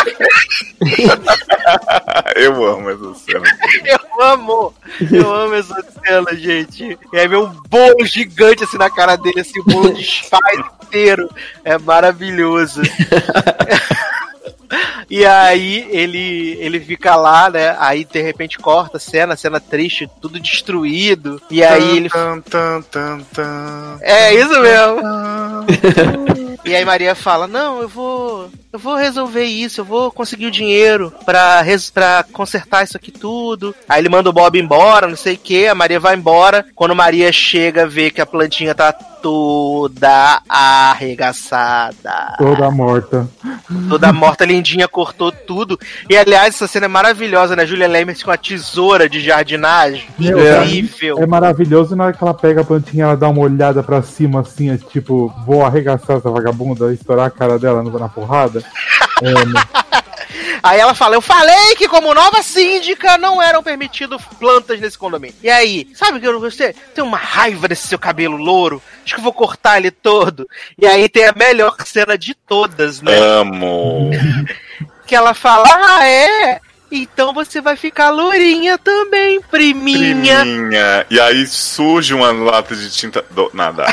[2.36, 3.44] Eu amo essa cena.
[3.84, 4.74] Eu amo!
[5.10, 6.98] Eu amo essa cena, gente.
[7.12, 10.60] E aí vem um bolo gigante assim na cara dele, assim, o bolo desfaz
[10.90, 11.30] inteiro.
[11.64, 12.82] É maravilhoso.
[15.10, 17.74] E aí ele ele fica lá, né?
[17.80, 21.42] Aí de repente corta a cena, cena triste, tudo destruído.
[21.50, 22.08] E aí ele.
[22.08, 23.98] Tan, tan, tan, tan.
[24.00, 25.00] É isso mesmo.
[26.64, 28.50] E aí Maria fala: Não, eu vou.
[28.72, 33.74] Eu vou resolver isso, eu vou conseguir o dinheiro pra, pra consertar isso aqui tudo.
[33.88, 35.66] Aí ele manda o Bob embora, não sei o que.
[35.66, 36.64] A Maria vai embora.
[36.74, 42.34] Quando Maria chega, vê que a plantinha tá toda arregaçada.
[42.38, 43.28] Toda morta.
[43.88, 45.78] Toda morta, lindinha, cortou tudo.
[46.08, 47.66] E aliás, essa cena é maravilhosa, né?
[47.66, 50.06] Julia Lemers com a tesoura de jardinagem.
[50.18, 51.18] Meu, Incrível.
[51.18, 54.40] É maravilhoso na hora que ela pega a plantinha, ela dá uma olhada pra cima
[54.40, 58.59] assim, é tipo, vou arregaçar essa vagabunda, estourar a cara dela na porrada.
[59.22, 59.62] É, né?
[60.62, 65.36] Aí ela fala: Eu falei que, como nova síndica, não eram permitidas plantas nesse condomínio.
[65.42, 66.74] E aí, sabe o que eu não gostei?
[66.94, 68.82] Tenho uma raiva desse seu cabelo louro.
[69.04, 70.48] Acho que eu vou cortar ele todo.
[70.78, 73.16] E aí tem a melhor cena de todas, né?
[73.16, 74.10] Amo.
[75.06, 76.60] Que ela fala: Ah, é?
[76.92, 80.40] Então você vai ficar lourinha também, priminha.
[80.40, 81.06] Priminha.
[81.08, 83.24] E aí surge uma lata de tinta.
[83.30, 83.50] Do...
[83.54, 83.86] Nada.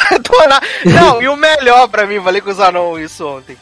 [0.85, 3.57] Não, e o melhor pra mim, falei com o Zanon isso ontem.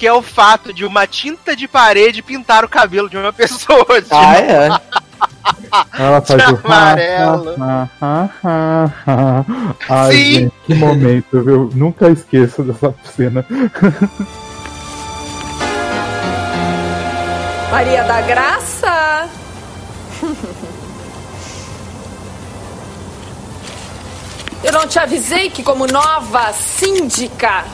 [0.00, 3.86] Que é o fato de uma tinta de parede pintar o cabelo de uma pessoa.
[4.10, 4.68] Ah, é?
[5.98, 6.60] Ela faz o.
[6.64, 7.54] amarelo.
[7.62, 9.44] ha, ha, ha, ha.
[9.90, 10.32] Ai, Sim.
[10.32, 11.70] gente, que momento, viu?
[11.74, 13.44] Nunca esqueço dessa cena.
[17.70, 19.28] Maria da Graça.
[24.64, 27.64] Eu não te avisei que, como nova síndica,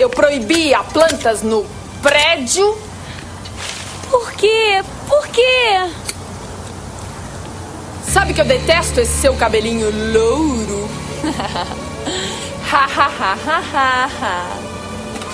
[0.00, 1.66] eu proibia plantas no
[2.02, 2.74] prédio?
[4.10, 4.82] Por quê?
[5.06, 5.90] Por quê?
[8.08, 10.88] Sabe que eu detesto esse seu cabelinho louro?
[12.72, 14.46] Ha, ha, ha, ha, ha, ha.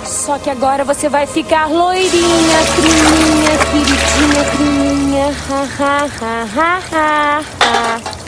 [0.06, 5.26] Só que agora você vai ficar loirinha, criminha, queridinha, criminha.
[5.50, 8.25] Ha, ha, ha, ha, ha, ha.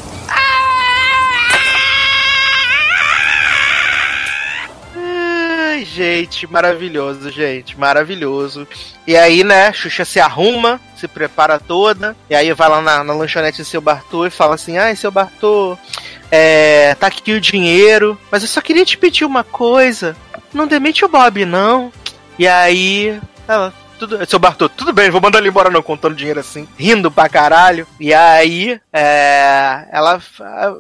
[5.99, 8.69] Gente, maravilhoso, gente, maravilhoso.
[9.05, 13.15] E aí, né, Xuxa se arruma, se prepara toda, e aí vai lá na, na
[13.15, 15.77] lanchonete do seu Bartô e fala assim: ai, seu Bartô,
[16.31, 20.17] é, tá aqui o dinheiro, mas eu só queria te pedir uma coisa:
[20.55, 21.93] não demite o Bob, não.
[22.39, 23.75] E aí, ela.
[23.99, 27.29] Tudo, seu Bartô, tudo bem, vou mandar ele embora não, contando dinheiro assim, rindo pra
[27.29, 27.87] caralho.
[27.99, 30.21] E aí, é, ela,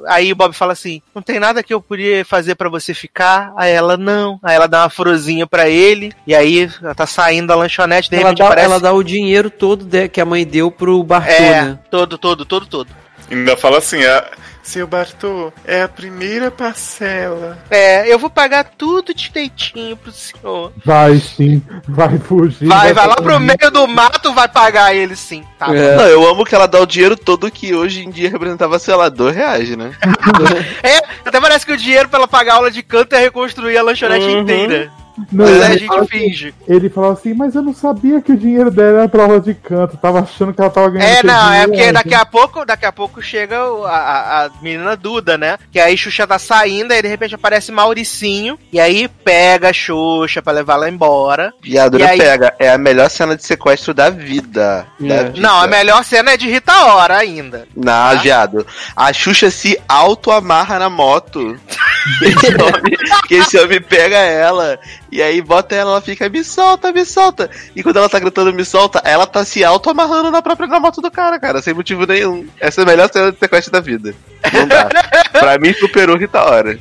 [0.07, 3.53] aí o Bob fala assim, não tem nada que eu podia fazer pra você ficar?
[3.57, 4.39] Aí ela, não.
[4.43, 8.15] Aí ela dá uma frozinha pra ele, e aí ela tá saindo da lanchonete, de
[8.17, 8.67] Ela repente dá, aparece...
[8.67, 11.79] ela dá o dinheiro todo de- que a mãe deu pro Bartô, É, né?
[11.91, 12.89] todo, todo, todo, todo.
[13.31, 14.31] Ainda fala assim, é,
[14.69, 17.59] seu Bartô, é a primeira parcela.
[17.71, 20.73] É, eu vou pagar tudo direitinho pro senhor.
[20.85, 22.67] Vai sim, vai fugir.
[22.69, 25.43] Vai, vai lá fazer pro meio do mato, vai pagar ele sim.
[25.59, 25.73] Tá bom.
[25.73, 28.95] Não, eu amo que ela dá o dinheiro todo que hoje em dia representava, sei
[28.95, 29.93] lá, dois reais, né?
[30.83, 33.77] É, até parece que o dinheiro pra ela pagar a aula de canto é reconstruir
[33.79, 34.41] a lanchonete Uhum.
[34.41, 34.91] inteira.
[35.33, 36.55] Não, Mas aí a gente fala assim- finge.
[36.67, 39.97] Ele falou assim, mas eu não sabia que o dinheiro dela era prova de canto.
[39.97, 41.09] Tava achando que ela tava ganhando.
[41.09, 41.93] É, não, é porque né?
[41.93, 45.59] daqui a pouco, daqui a pouco chega a, a- a menina Duda, né?
[45.71, 50.41] Que aí Xuxa tá saindo, aí de repente aparece Mauricinho, e aí pega a Xuxa
[50.43, 51.53] pra levar ela embora.
[51.63, 52.55] Viado, E aí- pega.
[52.59, 54.87] É a melhor cena de sequestro da vida.
[55.01, 55.33] Da vida.
[55.37, 57.67] Não, a melhor cena é de Rita Ora ainda.
[57.77, 58.67] Não, viado.
[58.97, 61.59] A Xuxa se auto-amarra na moto.
[62.23, 64.79] Esse, homem, que esse homem pega ela.
[65.11, 67.51] E aí bota ela, ela fica, me solta, me solta.
[67.75, 71.01] E quando ela tá gritando me solta, ela tá se auto-amarrando na própria na moto
[71.01, 72.47] do cara, cara, sem motivo nenhum.
[72.61, 74.15] Essa é a melhor cena de sequestro da vida.
[74.53, 74.89] Não dá.
[75.33, 76.79] pra mim, superou Rita Ora.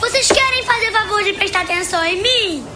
[0.00, 2.66] Vocês querem fazer favor de prestar atenção em mim?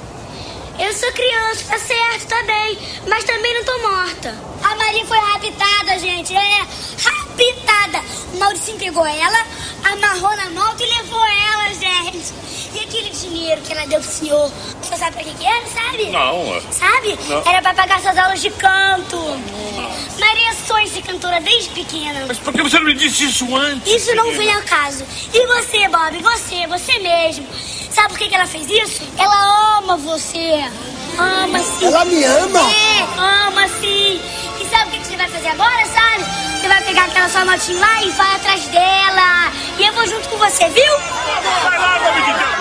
[0.79, 2.79] Eu sou criança, tá certo, tá bem.
[3.07, 4.35] Mas também não tô morta.
[4.65, 6.35] A Maria foi raptada, gente.
[6.35, 6.67] É,
[7.51, 8.05] raptada.
[8.33, 9.47] O Mauricinho pegou ela,
[9.85, 12.33] amarrou na moto e levou ela, gente.
[12.75, 14.51] E aquele dinheiro que ela deu pro senhor,
[14.81, 16.07] você sabe pra que que era, sabe?
[16.07, 16.61] Não, é.
[16.71, 17.19] Sabe?
[17.29, 17.43] Não.
[17.47, 19.19] Era pra pagar suas aulas de canto.
[20.19, 22.25] Maria sonha ser cantora desde pequena.
[22.27, 23.93] Mas por que você não me disse isso antes?
[23.93, 25.05] Isso não vem ao caso.
[25.33, 26.19] E você, Bob?
[26.23, 27.47] Você, você mesmo.
[27.91, 29.03] Sabe por que, que ela fez isso?
[29.19, 30.65] Ela ama você.
[31.19, 31.87] Ama sim.
[31.87, 32.61] Ela me ama?
[32.61, 34.21] É, ama sim.
[34.61, 36.25] E sabe o que, você vai fazer agora, sabe?
[36.61, 39.53] Você vai pegar aquela sua motinha lá e vai atrás dela.
[39.79, 40.93] E eu vou junto com você, viu?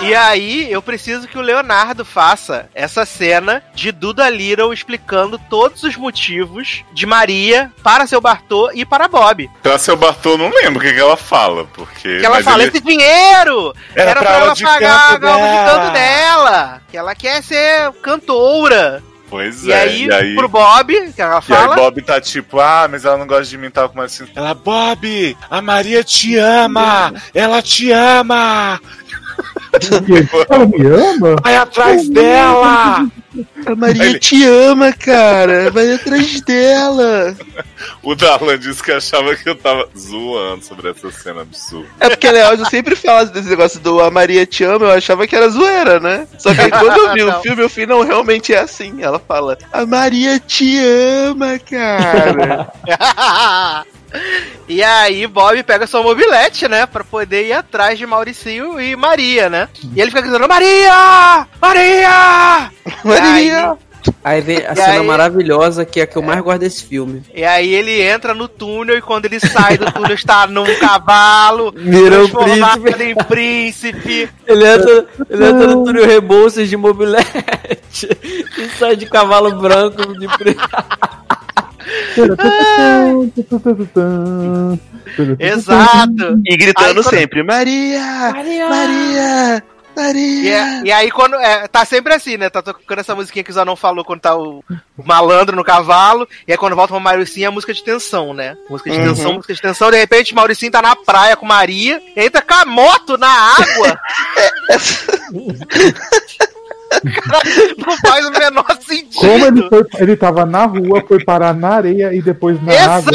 [0.02, 5.84] E aí, eu preciso que o Leonardo faça essa cena de Duda Little explicando todos
[5.84, 9.48] os motivos de Maria para seu Bartô e para Bob.
[9.62, 12.18] Pra seu Bartô, eu não lembro o que, que ela fala, porque.
[12.18, 15.04] Que ela mas fala, ele- esse dinheiro Era era, pra pra, ela de pagar a
[15.04, 15.70] aula de dela.
[15.70, 16.82] canto dela.
[16.90, 18.41] Que ela quer ser cantora.
[19.30, 20.34] Pois E é, aí, e aí.
[20.34, 21.74] pro Bob, que ela E aí fala.
[21.74, 24.26] Bob tá tipo, ah, mas ela não gosta de mim, tal, como assim.
[24.34, 27.14] Ela, Bob, a Maria te ama!
[27.34, 28.78] Ela te ama!
[30.48, 31.36] Ela me ama?
[31.42, 33.06] Vai atrás dela!
[33.64, 35.70] A Maria Ele- te ama, cara.
[35.70, 37.34] Vai atrás dela.
[38.00, 41.88] O Darlan disse que achava que eu tava zoando sobre essa cena absurda.
[41.98, 45.26] É porque a Leódio sempre fala desse negócio do A Maria te ama, eu achava
[45.26, 46.26] que era zoeira, né?
[46.38, 49.02] Só que aí quando eu vi o filme, eu vi, não, realmente é assim.
[49.02, 52.72] Ela fala, a Maria te ama, cara.
[54.68, 56.86] E aí, Bob pega sua mobilete, né?
[56.86, 59.68] Pra poder ir atrás de Mauricinho e Maria, né?
[59.94, 61.46] E ele fica gritando: Maria!
[61.60, 62.70] Maria!
[63.04, 63.78] Maria!
[64.24, 66.84] Aí vem a E cena aí- maravilhosa, que é a que eu mais gosto desse
[66.84, 67.22] filme.
[67.32, 71.72] E aí ele entra no túnel e quando ele sai do túnel está num cavalo,
[71.76, 74.28] Virou transformado em príncipe.
[74.44, 78.08] Ele entra, ele entra no túnel Rebouças de mobilete
[78.58, 80.60] e sai de cavalo branco de preto.
[85.38, 86.40] Exato.
[86.46, 88.00] E gritando Aí, quando- sempre, Maria!
[88.32, 88.68] Maria!
[89.94, 90.16] Maria!
[90.16, 91.34] E, é- e aí quando.
[91.36, 92.48] É, tá sempre assim, né?
[92.48, 94.64] Tá tocando essa musiquinha que o Zanon falou quando tá o,
[94.96, 96.26] o malandro no cavalo.
[96.48, 98.56] E aí quando volta pra Mauricinho é a música de tensão, né?
[98.70, 99.04] Música de Uhum.
[99.08, 99.90] tensão, música de tensão.
[99.90, 102.00] De repente, Mauricinho tá na praia com Maria.
[102.16, 104.00] E entra com a moto na água.
[107.00, 107.42] Cara,
[107.78, 109.20] não faz o menor sentido.
[109.20, 113.12] Como ele, foi, ele tava na rua, foi parar na areia e depois na água.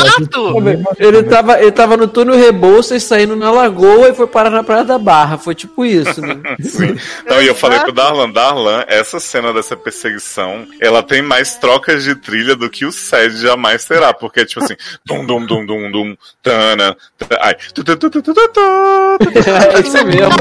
[0.97, 4.83] Ele tava, ele tava no túnel Rebouças saindo na lagoa e foi parar na Praia
[4.83, 5.37] da Barra.
[5.37, 6.37] Foi tipo isso, né?
[6.61, 6.97] Sim.
[7.25, 12.03] Não, e eu falei pro Darlan, Darlan, essa cena dessa perseguição, ela tem mais trocas
[12.03, 14.75] de trilha do que o SED jamais terá, porque é tipo assim,
[15.05, 16.95] dum dum dum dum dum, tana,
[17.39, 20.37] ai, tu, tu, tu, tu, tu, tu, tu, É isso mesmo.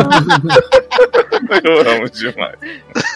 [1.64, 2.56] Eu amo demais.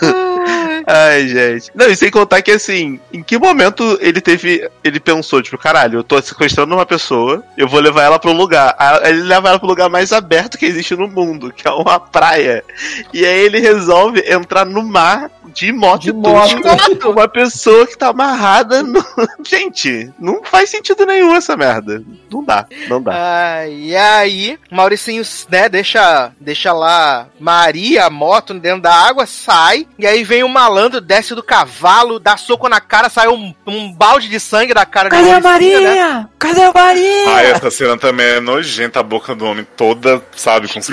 [0.86, 1.70] Ai, gente.
[1.74, 4.68] Não, e sem contar que assim, em que momento ele teve.
[4.82, 8.36] Ele pensou, tipo, caralho, eu tô sequestrando uma pessoa, eu vou levar ela pra um
[8.36, 8.74] lugar.
[8.78, 12.00] Aí ele leva ela pro lugar mais aberto que existe no mundo, que é uma
[12.00, 12.64] praia.
[13.12, 17.10] E aí ele resolve entrar no mar de moto e tudo.
[17.10, 19.04] Uma pessoa que tá amarrada no.
[19.46, 22.02] Gente, não faz sentido nenhum essa merda.
[22.30, 23.12] Não dá, não dá.
[23.14, 29.86] Ah, e aí, Mauricinho, né, deixa, deixa lá Maria, a moto, dentro da água, sai,
[29.98, 33.92] e aí vem o malandro, desce do cavalo, dá soco na cara, sai um, um
[33.92, 35.40] balde de sangue da cara Cadê de a né?
[35.40, 36.28] Maria?
[36.38, 37.28] Cadê a Maria?
[37.28, 40.88] Ai, essa cena também é nojenta, a boca do homem toda, sabe, com os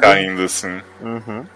[0.00, 0.80] caindo assim.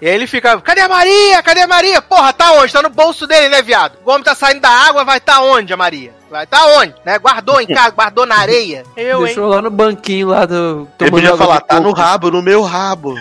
[0.01, 1.43] E aí ele fica, cadê a Maria?
[1.43, 2.03] Cadê a Maria?
[2.03, 2.73] Porra, tá onde?
[2.73, 3.99] Tá no bolso dele, né, viado?
[4.05, 6.13] O homem tá saindo da água, vai tá onde a Maria?
[6.31, 6.95] Vai tá onde?
[7.05, 7.19] Né?
[7.19, 8.85] Guardou em casa, guardou na areia.
[8.97, 9.25] Eu, hein?
[9.27, 10.87] Deixou lá no banquinho lá do.
[11.01, 13.15] Ele podia falar, tá no rabo, no meu rabo.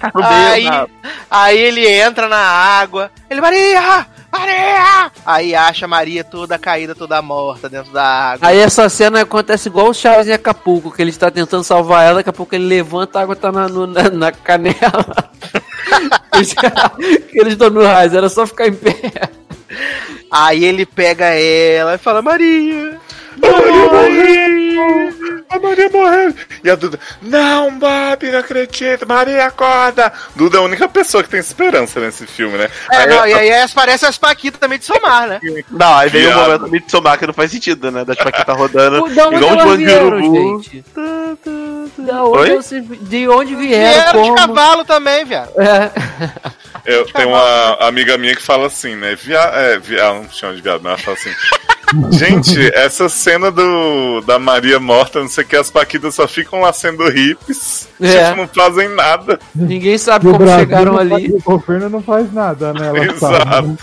[0.00, 0.90] tá no Aí, rabo.
[1.30, 3.10] aí ele entra na água.
[3.30, 4.06] Ele, Maria!
[4.38, 5.10] Maria!
[5.24, 8.48] Aí acha a Maria toda caída, toda morta dentro da água.
[8.48, 12.16] Aí essa cena acontece igual o Chaves em Acapulco, que ele está tentando salvar ela,
[12.16, 14.74] daqui a pouco ele levanta, a água tá na, no- na, na canela.
[16.34, 16.54] Eles-
[17.32, 18.94] Eles estão no raiz, era só ficar em pé.
[20.30, 23.00] Aí ele pega ela e fala, Maria!
[23.42, 25.44] A Maria morreu!
[25.50, 26.34] A Maria morreu!
[26.62, 30.12] E a Duda, não, Bob, não acredito, Maria acorda!
[30.34, 32.68] Duda é a única pessoa que tem esperança nesse filme, né?
[32.90, 35.40] É, não, e aí as- parece as Paquitas também de somar, né?
[35.70, 36.60] Não, aí veio o Viado.
[36.62, 38.04] momento de somar que não faz sentido, né?
[38.04, 39.08] Da Paquita rodando.
[39.14, 40.62] Da onde igual um elas de vieram, urubu.
[40.62, 40.84] gente?
[41.98, 44.12] Da onde, você- de onde vieram?
[44.12, 45.50] Vieram de cavalo também, viado.
[45.60, 45.90] É.
[46.84, 49.14] Eu tenho uma amiga minha que fala assim, né?
[49.14, 49.38] Via...
[49.38, 50.00] É, via...
[50.00, 51.30] Ela não chama de viado, mas ela fala assim.
[52.10, 56.60] Gente, essa cena do da Maria morta, não sei o que, as Paquitas só ficam
[56.60, 58.24] lá sendo hips, É.
[58.30, 59.38] tipo, não fazem nada.
[59.54, 61.10] Ninguém sabe E como Brasil chegaram ali.
[61.10, 62.88] faz- o governo não faz nada, né?
[62.88, 63.48] Ela Exato.
[63.48, 63.78] sabe.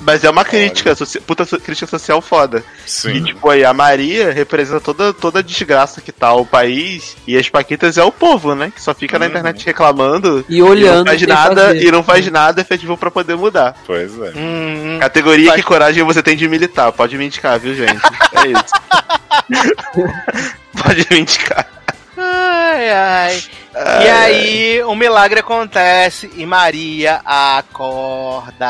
[0.00, 2.62] Mas é uma crítica, soci- puta crítica social foda.
[2.86, 3.10] Sim.
[3.12, 7.36] E tipo, aí a Maria representa toda, toda a desgraça que tá o país, e
[7.36, 8.72] as Paquitas é o povo, né?
[8.74, 11.82] Que só fica na internet reclamando E olhando não faz nada fazer.
[11.84, 13.76] e não faz nada efetivo pra poder mudar.
[13.86, 14.32] Pois é.
[14.36, 16.92] Hum, Categoria que coragem você tem de militar.
[16.92, 18.00] Pode me indicar, viu, gente?
[18.32, 18.74] É isso.
[20.82, 21.66] Pode me indicar.
[22.16, 23.42] Ai, ai.
[23.76, 28.64] E aí, um milagre acontece e Maria acorda.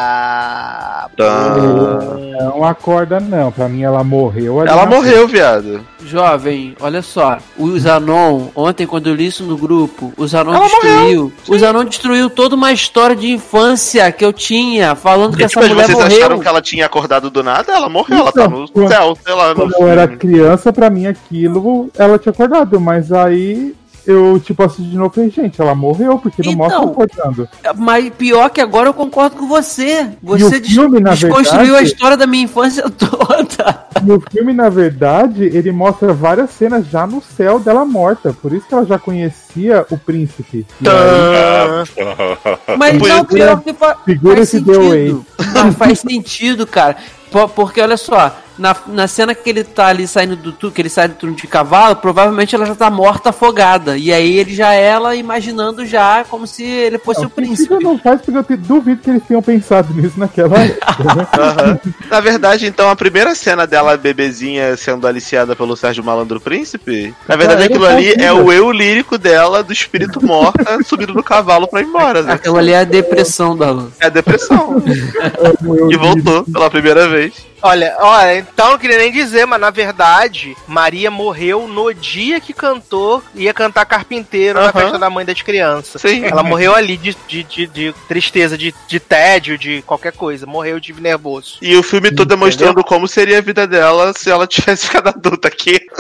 [2.39, 3.53] Não acorda, não.
[3.53, 4.61] Pra mim, ela morreu.
[4.61, 5.85] ali Ela morreu, viado.
[6.07, 7.39] Jovem, olha só.
[7.57, 11.33] O Zanon, ontem quando eu li isso no grupo, o Zanon Ela destruiu.
[11.49, 15.69] O Zanon destruiu toda uma história de infância que eu tinha, falando que essa Mas
[15.71, 16.19] mulher vocês morreu.
[16.19, 17.73] acharam que ela tinha acordado do nada?
[17.73, 19.49] Ela morreu, ela tá no Então, céu, sei lá.
[19.49, 23.75] No Quando eu era criança, pra mim aquilo, ela tinha acordado, mas aí
[24.07, 27.49] eu, tipo, assisti de novo e falei, gente, ela morreu, porque não Então, mostra acordando.
[27.77, 30.09] Mas pior que agora eu concordo com você.
[30.23, 33.87] Você des- filme, desconstruiu a verdade- história da minha infância toda.
[34.07, 38.53] E o filme, na verdade, ele mostra várias cenas já no céu dela morta, por
[38.53, 40.67] isso que ela já conhecia o príncipe.
[40.81, 45.27] E aí- Mas não, pior que fa Segura faz esse sentido.
[45.55, 46.97] Não, faz sentido, cara.
[47.31, 50.81] Po- Porque olha só, na, na cena que ele tá ali saindo do tu, que
[50.81, 53.97] ele sai do turno de cavalo, provavelmente ela já tá morta afogada.
[53.97, 57.83] E aí ele já ela imaginando já como se ele fosse Não, o príncipe.
[57.83, 61.15] não faz porque eu te- duvido que eles tenham pensado nisso naquela época.
[61.15, 61.27] né?
[61.39, 61.79] Aham.
[62.11, 67.37] Na verdade, então, a primeira cena dela, bebezinha, sendo aliciada pelo Sérgio Malandro Príncipe, na
[67.37, 71.23] verdade, Ah, aquilo eu ali é o eu lírico dela, do espírito morta, subindo no
[71.23, 72.23] cavalo pra ir embora.
[72.23, 72.33] Né?
[72.35, 73.93] Aquela ali é a depressão da Lu.
[74.01, 74.81] É a depressão.
[75.89, 77.33] que voltou pela primeira vez.
[77.67, 82.53] Olha, olha, então não queria nem dizer, mas na verdade, Maria morreu no dia que
[82.53, 86.03] cantou, ia cantar carpinteiro na festa da mãe das crianças.
[86.03, 86.27] Sim.
[86.27, 90.45] Ela morreu ali de, de, de, de tristeza, de, de tédio, de qualquer coisa.
[90.45, 91.57] Morreu de nervoso.
[91.63, 95.49] E o filme todo demonstrando como seria a vida dela se ela tivesse ficado adulta
[95.49, 95.81] aqui.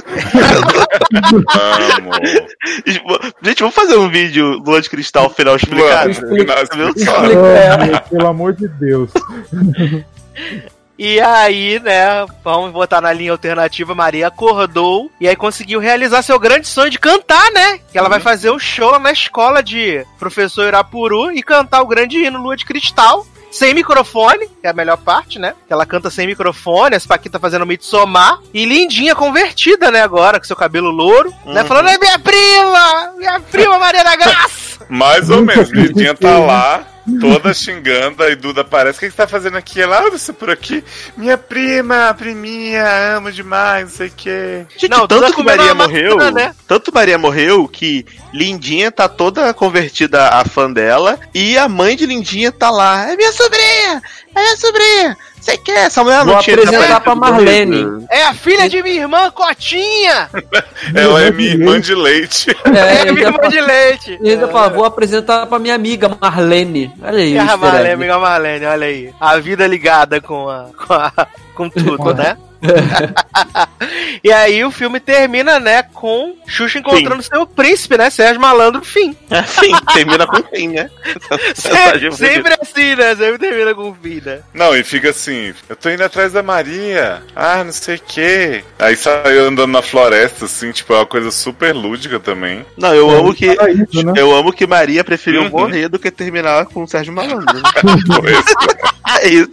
[3.42, 6.12] Gente, vamos fazer um vídeo Lua de Cristal final explicado?
[6.14, 7.22] Só?
[7.22, 9.10] Oh, pelo amor de Deus.
[10.98, 16.38] E aí, né, vamos botar na linha alternativa, Maria acordou e aí conseguiu realizar seu
[16.38, 17.80] grande sonho de cantar, né?
[17.90, 21.86] Que ela vai fazer um show lá na escola de professor Irapuru e cantar o
[21.86, 23.26] grande hino Lua de Cristal.
[23.50, 25.54] Sem microfone, que é a melhor parte, né?
[25.68, 28.40] Que ela canta sem microfone, as Paquita fazendo Mitsomar.
[28.52, 31.32] E lindinha, convertida, né, agora, com seu cabelo louro.
[31.46, 31.66] Né, Uhum.
[31.68, 33.12] falando, é minha prima!
[33.16, 34.84] Minha prima Maria da Graça!
[34.90, 36.84] Mais ou menos, Lidinha tá lá,
[37.20, 38.98] toda xingando, aí Duda aparece.
[38.98, 39.80] O que que você tá fazendo aqui?
[39.80, 40.82] Ela, ah, você por aqui?
[41.16, 44.66] Minha prima, priminha, amo demais, não sei o quê.
[44.76, 46.54] Gente, Não, tanto Duda que Maria maçã, morreu, né?
[46.66, 52.04] tanto Maria morreu que Lindinha tá toda convertida a fã dela e a mãe de
[52.04, 53.08] Lindinha tá lá.
[53.08, 54.02] É minha sobrinha!
[54.34, 55.16] É minha sobrinha!
[55.40, 55.86] Você quer?
[55.86, 58.06] Essa mulher Vou não tinha apresentar pra Marlene.
[58.10, 60.28] É a filha de minha irmã, Cotinha!
[60.92, 62.50] Ela é minha irmã de leite.
[62.64, 64.18] É, É minha irmã de leite!
[64.20, 66.92] E ainda fala, vou apresentar pra minha amiga Marlene.
[67.00, 69.14] Olha aí, E a Marlene, amiga Marlene, olha aí.
[69.20, 70.70] A vida ligada com a.
[70.74, 71.12] com, a,
[71.54, 72.36] com tudo, né?
[74.22, 78.10] e aí o filme termina, né, com Xuxa encontrando seu príncipe, né?
[78.10, 79.16] Sérgio Malandro, fim.
[79.30, 80.90] É, fim, termina com fim, né?
[81.54, 83.14] sempre, sempre assim, né?
[83.16, 84.40] Sempre termina com fim, né?
[84.52, 88.64] Não, e fica assim, eu tô indo atrás da Maria, ah, não sei o quê.
[88.78, 92.64] Aí saiu andando na floresta, assim, tipo, é uma coisa super lúdica também.
[92.76, 94.12] Não, eu É, amo que paraíso, né?
[94.16, 95.50] eu amo que Maria preferiu Uhum.
[95.50, 97.54] morrer do que terminar com o Sérgio Malandro.
[97.54, 97.62] né?
[99.20, 99.50] é isso.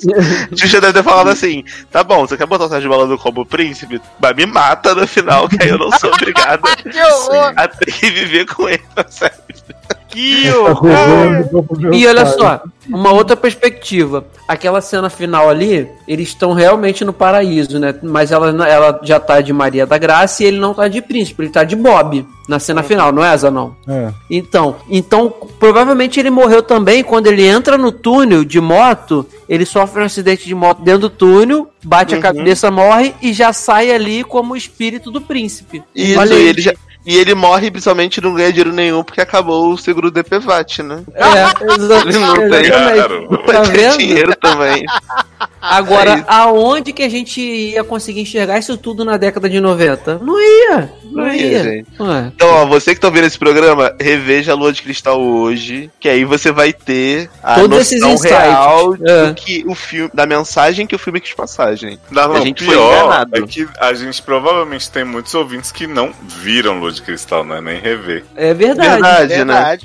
[0.55, 4.01] Xuxa deve ter falado assim: tá bom, você quer botar o Sérgio Malandro como príncipe?
[4.19, 6.61] Mas me mata no final, que aí eu não sou obrigada
[7.55, 9.35] a ter que viver com ele, sério.
[9.47, 14.25] Que Tá E olha só, uma outra perspectiva.
[14.47, 17.95] Aquela cena final ali, eles estão realmente no paraíso, né?
[18.03, 21.43] Mas ela, ela já tá de Maria da Graça e ele não tá de príncipe,
[21.43, 23.71] ele tá de Bob na cena final, não é, Zanon?
[23.87, 24.09] É.
[24.29, 30.01] Então, então, provavelmente ele morreu também quando ele entra no túnel de moto, ele sofre
[30.01, 32.21] um acidente de moto dentro do túnel, bate a Uhum.
[32.21, 35.81] cabeça, morre e já sai ali como o espírito do príncipe.
[35.95, 36.73] Isso, Olha ele, já,
[37.05, 41.01] e ele morre principalmente não ganha dinheiro nenhum porque acabou o seguro do DPVAT, né?
[41.13, 41.21] É,
[41.73, 43.29] exa- Ele não tem, exatamente.
[43.29, 43.97] não Tá tem vendo?
[43.97, 44.85] dinheiro também.
[45.61, 50.19] Agora, É aonde que a gente ia conseguir enxergar isso tudo na década de 90?
[50.19, 50.91] Não ia.
[51.03, 51.41] Não, Não ia.
[51.47, 51.87] ia, gente.
[51.99, 52.31] Ué.
[52.35, 56.07] Então, ó, você que tá vendo esse programa, reveja a Lua de Cristal hoje, que
[56.09, 58.37] aí você vai ter a Todos esses noção insights.
[58.37, 59.25] real É.
[59.27, 61.99] do que o filme, da mensagem que o filme quis passar, gente.
[62.09, 63.31] Não, a gente foi pior enganado.
[63.35, 67.61] é que a gente provavelmente tem muitos ouvintes que não viram Lua de Cristal, né?
[67.61, 68.23] Nem rever.
[68.35, 69.01] É verdade.
[69.01, 69.77] Verdade, né?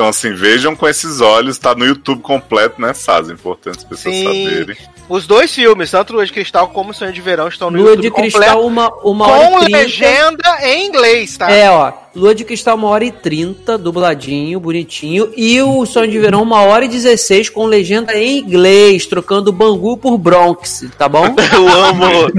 [0.00, 3.28] Então, assim, vejam com esses olhos, tá no YouTube completo, né, Saz?
[3.28, 4.24] É importante as pessoas Sim.
[4.24, 4.76] saberem.
[5.10, 8.02] Os dois filmes, tanto Lua de Cristal como Sonho de Verão, estão no Lua YouTube
[8.04, 11.50] de completo, Cristal, uma, uma hora com e legenda em inglês, tá?
[11.50, 11.92] É, ó.
[12.14, 15.32] Lua de Cristal, uma hora e trinta, dubladinho, bonitinho.
[15.36, 19.96] E o Sonho de Verão, uma hora e dezesseis, com legenda em inglês, trocando Bangu
[19.96, 21.26] por Bronx, tá bom?
[21.52, 22.32] Eu amo.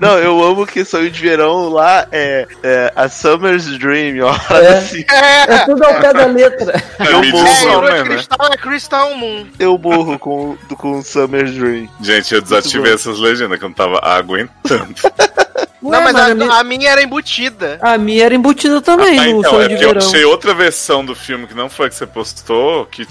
[0.00, 4.34] Não, eu amo que sonho de verão lá é, é a Summer's Dream, ó.
[4.54, 4.78] É.
[4.78, 5.04] Assim,
[5.46, 6.82] É tudo ao pé da letra.
[7.10, 8.24] Eu morro, É, Summer, né?
[8.52, 9.46] É Crystal Moon.
[9.58, 11.88] eu morro com, com Summer's Dream.
[12.00, 14.94] Gente, eu desativei essas legendas que eu não tava aguentando.
[15.82, 17.78] não, Ué, mas a, a, minha, a minha era embutida.
[17.82, 20.06] a minha era embutida também Ah, então, Sonho é de porque eu Verão.
[20.06, 23.04] achei outra versão do filme que não foi a que você postou, que,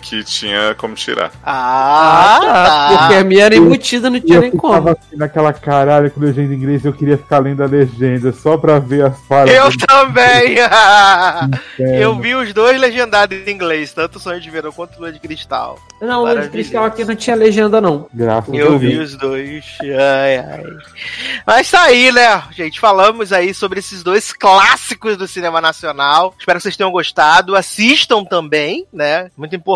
[0.00, 1.30] que tinha como tirar.
[1.44, 2.98] Ah, Ah, tá.
[2.98, 4.88] Porque a minha era embutida, não tinha eu nem como.
[4.90, 8.78] assim naquela caralho com legenda em inglês eu queria ficar lendo a legenda só pra
[8.78, 9.54] ver as falas.
[9.54, 10.56] Eu também!
[11.78, 15.78] Eu vi os dois legendados em inglês, tanto Sonho de Verão quanto Lua de Cristal.
[16.00, 16.48] Não, Lua de.
[16.48, 18.08] Cristal aqui não tinha legenda, não.
[18.12, 19.12] Graças Eu a vi Deus.
[19.12, 19.64] os dois.
[19.82, 20.64] Ai, ai.
[21.46, 22.80] Mas tá aí, né, gente?
[22.80, 26.34] Falamos aí sobre esses dois clássicos do cinema nacional.
[26.38, 27.54] Espero que vocês tenham gostado.
[27.56, 29.30] Assistam também, né?
[29.36, 29.67] Muito importante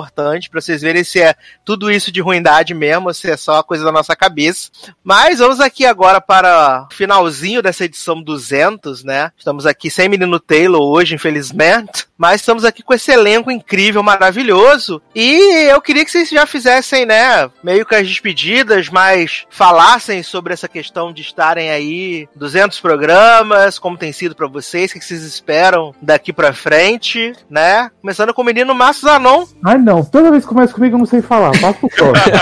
[0.51, 3.93] pra vocês verem se é tudo isso de ruindade mesmo, se é só coisa da
[3.93, 4.71] nossa cabeça.
[5.05, 9.31] Mas vamos aqui agora para o finalzinho dessa edição 200, né?
[9.37, 12.07] Estamos aqui sem Menino Taylor hoje, infelizmente.
[12.23, 15.03] Mas estamos aqui com esse elenco incrível, maravilhoso.
[15.13, 20.53] E eu queria que vocês já fizessem, né, meio que as despedidas, mas falassem sobre
[20.53, 25.25] essa questão de estarem aí 200 programas, como tem sido pra vocês, o que vocês
[25.25, 27.91] esperam daqui pra frente, né?
[28.01, 29.45] Começando com o menino Márcio Zanon.
[29.65, 31.51] Ai não, toda vez que começa comigo eu não sei falar.
[31.61, 32.33] Passa pro próximo.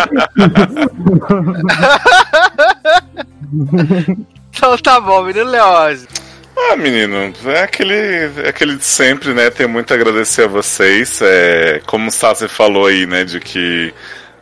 [4.52, 6.06] Então tá bom, menino Leose.
[6.68, 9.50] Ah, menino, é aquele, é aquele de sempre, né?
[9.50, 11.20] Tenho muito a agradecer a vocês.
[11.22, 13.24] É, como o Sassi falou aí, né?
[13.24, 13.92] De que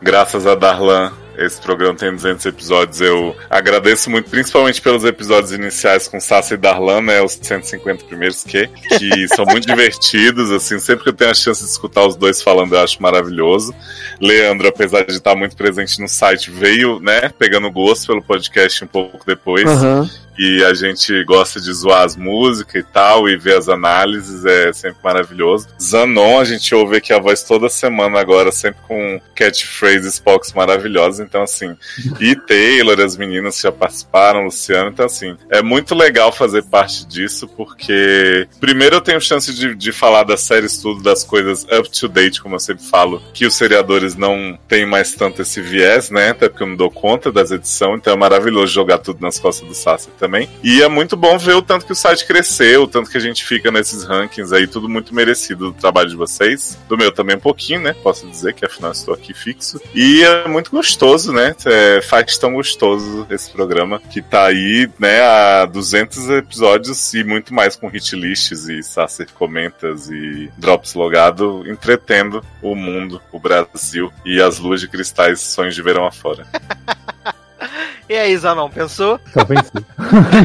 [0.02, 3.00] graças a Darlan esse programa tem 200 episódios.
[3.00, 7.22] Eu agradeço muito, principalmente pelos episódios iniciais com Sassi e Darlan, né?
[7.22, 10.80] Os 150 primeiros que, que são muito divertidos, assim.
[10.80, 13.72] Sempre que eu tenho a chance de escutar os dois falando, eu acho maravilhoso.
[14.20, 17.30] Leandro, apesar de estar muito presente no site, veio, né?
[17.38, 19.64] Pegando gosto pelo podcast um pouco depois.
[19.64, 20.10] Aham.
[20.38, 24.72] E a gente gosta de zoar as músicas e tal, e ver as análises, é
[24.72, 25.66] sempre maravilhoso.
[25.80, 31.26] Zanon, a gente ouve aqui a voz toda semana agora, sempre com catchphrases Pox maravilhosas.
[31.26, 31.76] Então, assim,
[32.20, 34.90] e Taylor, as meninas que já participaram, Luciano.
[34.90, 39.90] Então, assim, é muito legal fazer parte disso, porque primeiro eu tenho chance de, de
[39.90, 43.54] falar das séries tudo, das coisas up to date, como eu sempre falo, que os
[43.54, 46.30] seriadores não têm mais tanto esse viés, né?
[46.30, 49.66] Até porque eu não dou conta das edições, então é maravilhoso jogar tudo nas costas
[49.66, 50.27] do Sassi também.
[50.62, 53.20] E é muito bom ver o tanto que o site cresceu, o tanto que a
[53.20, 56.78] gente fica nesses rankings aí, tudo muito merecido do trabalho de vocês.
[56.88, 57.94] Do meu também um pouquinho, né?
[58.02, 59.80] Posso dizer que afinal estou aqui fixo.
[59.94, 61.54] E é muito gostoso, né?
[61.64, 67.54] É, faz tão gostoso esse programa que tá aí, né, há 200 episódios e muito
[67.54, 74.12] mais com hit lists e Sacer comentas e drops logado, entretendo o mundo, o Brasil
[74.24, 76.46] e as luas de cristais sonhos de verão afora.
[78.08, 79.20] E aí, Zanon, pensou?
[79.34, 79.84] Só pensei.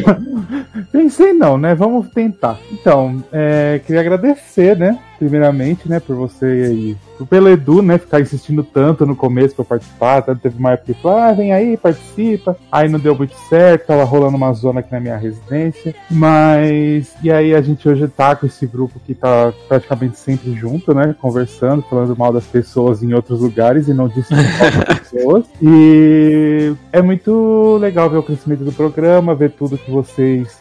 [0.92, 1.74] pensei não, né?
[1.74, 2.58] Vamos tentar.
[2.70, 4.98] Então, é, queria agradecer, né?
[5.24, 6.96] Primeiramente, né, por você aí.
[7.30, 10.20] Pelo Edu, né, ficar insistindo tanto no começo pra participar.
[10.20, 12.58] Tanto teve uma época que falou, ah, vem aí, participa.
[12.70, 15.94] Aí não deu muito certo, tava rolando uma zona aqui na minha residência.
[16.10, 20.92] Mas, e aí a gente hoje tá com esse grupo que tá praticamente sempre junto,
[20.92, 25.46] né, conversando, falando mal das pessoas em outros lugares e não disse mal das pessoas.
[25.62, 30.58] E é muito legal ver o crescimento do programa, ver tudo que vocês,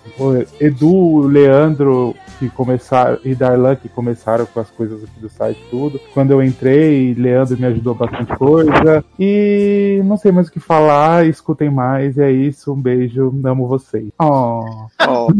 [0.61, 2.15] Edu, Leandro,
[2.49, 5.99] que começaram, e Darlan, que começaram com as coisas aqui do site tudo.
[6.13, 9.03] Quando eu entrei, Leandro me ajudou bastante coisa.
[9.17, 13.67] E não sei mais o que falar, escutem mais, e é isso, um beijo, amo
[13.67, 14.09] vocês.
[14.19, 14.65] Oh.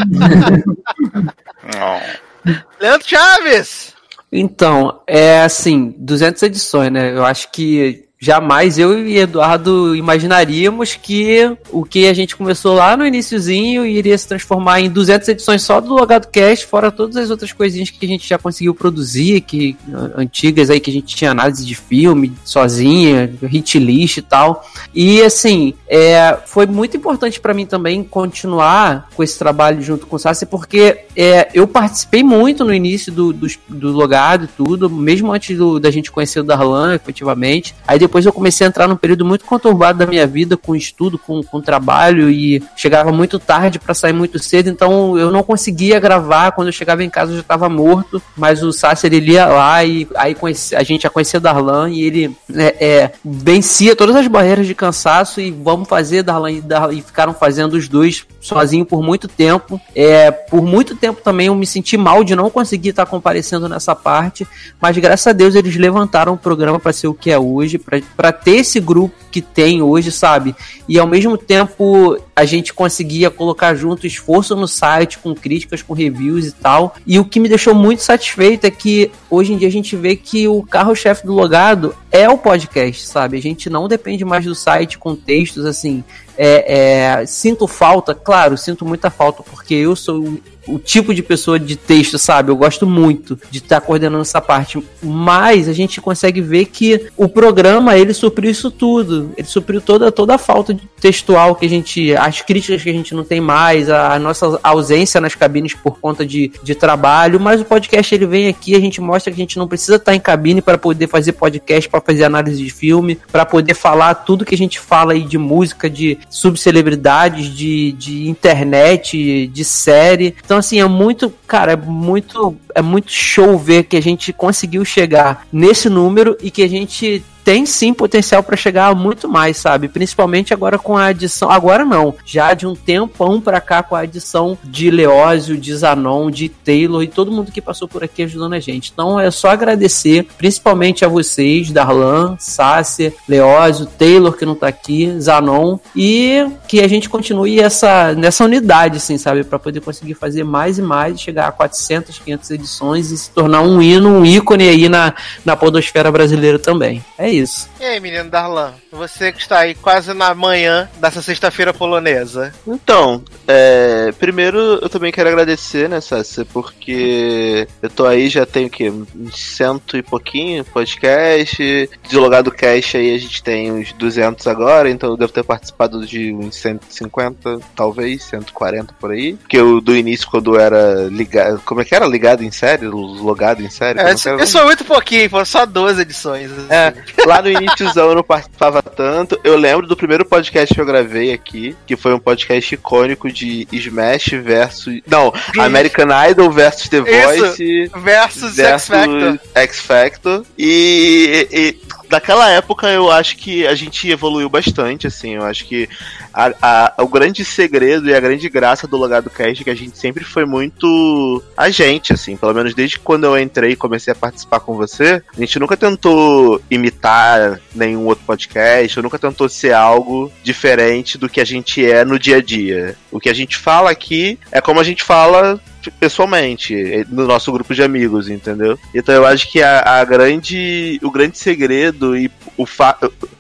[2.80, 3.94] Leandro Chaves!
[4.32, 7.16] Então, é assim, 200 edições, né?
[7.16, 12.96] Eu acho que jamais eu e Eduardo imaginaríamos que o que a gente começou lá
[12.96, 17.30] no iniciozinho iria se transformar em 200 edições só do Logado Cast, fora todas as
[17.30, 19.76] outras coisinhas que a gente já conseguiu produzir, que
[20.16, 24.66] antigas aí que a gente tinha análise de filme sozinha, hit list e tal.
[24.96, 30.16] E assim, é, foi muito importante para mim também continuar com esse trabalho junto com
[30.16, 34.90] o Sassi, porque é, eu participei muito no início do, do, do Logado e tudo,
[34.90, 37.76] mesmo antes do, da gente conhecer o Darlan, efetivamente.
[37.86, 41.18] Aí depois eu comecei a entrar num período muito conturbado da minha vida, com estudo,
[41.18, 46.00] com, com trabalho, e chegava muito tarde para sair muito cedo, então eu não conseguia
[46.00, 46.52] gravar.
[46.52, 49.84] Quando eu chegava em casa eu já estava morto, mas o Sasser ele ia lá
[49.84, 50.36] e aí
[50.76, 54.76] a gente já conhecia o Darlan e ele é, é, vencia todas as barreiras de
[54.76, 59.28] cansaço e vamos fazer Darlan e, Darlan, e ficaram fazendo os dois sozinho por muito
[59.28, 59.80] tempo.
[59.96, 63.96] É, por muito tempo também eu me senti mal de não conseguir estar comparecendo nessa
[63.96, 64.46] parte,
[64.80, 68.32] mas graças a Deus eles levantaram o programa para ser o que é hoje, para
[68.32, 70.54] ter esse grupo que tem hoje, sabe?
[70.88, 75.94] E ao mesmo tempo a gente conseguia colocar junto esforço no site, com críticas, com
[75.94, 76.96] reviews e tal.
[77.08, 80.16] E o que me deixou muito satisfeito é que hoje em dia a gente vê
[80.16, 83.38] que o carro-chefe do logado é o podcast, sabe?
[83.38, 86.04] A gente não depende mais do site com textos assim.
[86.38, 90.38] É, é, sinto falta, claro, sinto muita falta, porque eu sou
[90.68, 92.52] o tipo de pessoa de texto, sabe?
[92.52, 94.84] Eu gosto muito de estar tá coordenando essa parte.
[95.02, 99.32] Mas a gente consegue ver que o programa, ele supriu isso tudo.
[99.38, 102.16] Ele supriu toda, toda a falta textual que a gente.
[102.16, 106.00] as críticas que a gente não tem mais, a, a nossa ausência nas cabines por
[106.00, 107.40] conta de, de trabalho.
[107.40, 110.16] Mas o podcast ele vem aqui, a gente mostra que a gente não precisa estar
[110.16, 114.46] em cabine para poder fazer podcast, para fazer análise de filme, para poder falar tudo
[114.46, 120.36] que a gente fala aí de música, de subcelebridades, de, de internet, de série.
[120.44, 124.84] Então, assim, é muito, cara, é muito, é muito show ver que a gente conseguiu
[124.84, 129.58] chegar nesse número e que a gente tem sim potencial para chegar a muito mais,
[129.58, 129.88] sabe?
[129.88, 134.02] Principalmente agora com a adição, agora não, já de um tempão para cá com a
[134.02, 138.54] adição de Leózio, de Zanon, de Taylor e todo mundo que passou por aqui ajudando
[138.54, 138.92] a gente.
[138.94, 145.14] Então é só agradecer, principalmente a vocês, Darlan, Sácia, Leózio, Taylor que não tá aqui,
[145.20, 150.44] Zanon e que a gente continue essa nessa unidade, assim, sabe, para poder conseguir fazer
[150.44, 154.70] mais e mais, chegar a 400, 500 edições e se tornar um hino, um ícone
[154.70, 155.14] aí na
[155.46, 157.04] na podosfera brasileira também.
[157.18, 157.70] É isso.
[157.80, 158.74] E aí, menino Darlan?
[158.92, 162.54] Você que está aí quase na manhã dessa sexta-feira polonesa.
[162.68, 168.66] Então, é, primeiro eu também quero agradecer, né, Sassi, porque eu tô aí já tem
[168.66, 168.90] o quê?
[168.90, 171.90] Uns cento e pouquinho podcast.
[172.04, 176.34] Deslogado Cash aí a gente tem uns 200 agora, então eu devo ter participado de
[176.34, 179.34] uns 150, talvez, 140 por aí.
[179.34, 181.62] Porque eu do início, quando era ligado.
[181.66, 182.06] Como é que era?
[182.06, 182.86] Ligado em série?
[182.88, 184.00] Logado em série?
[184.00, 184.14] É, era?
[184.14, 186.52] isso foi muito pouquinho, foram só 12 edições.
[186.52, 186.68] assim.
[186.70, 186.94] É,
[187.26, 189.40] lá no iníciozão eu não participava tanto.
[189.44, 193.68] Eu lembro do primeiro podcast que eu gravei aqui, que foi um podcast icônico de
[193.72, 195.02] Smash versus.
[195.08, 197.92] Não, American Idol versus The Voice.
[197.96, 199.40] Versus X Factor.
[199.56, 200.46] X Factor.
[200.58, 205.34] E, e daquela época eu acho que a gente evoluiu bastante, assim.
[205.36, 205.90] Eu acho que
[206.32, 209.76] a- a- o grande segredo e a grande graça do Logado Cast é que a
[209.76, 212.38] gente sempre foi muito a gente, assim.
[212.38, 215.76] Pelo menos desde quando eu entrei e comecei a participar com você, a gente nunca
[215.76, 222.06] tentou imitar nenhum outro podcast, nunca tentou ser algo diferente do que a gente é
[222.06, 222.96] no dia a dia.
[223.12, 225.60] O que a gente fala aqui é como a gente fala
[225.92, 228.78] pessoalmente, no nosso grupo de amigos, entendeu?
[228.94, 232.66] Então eu acho que a, a grande, o grande segredo e o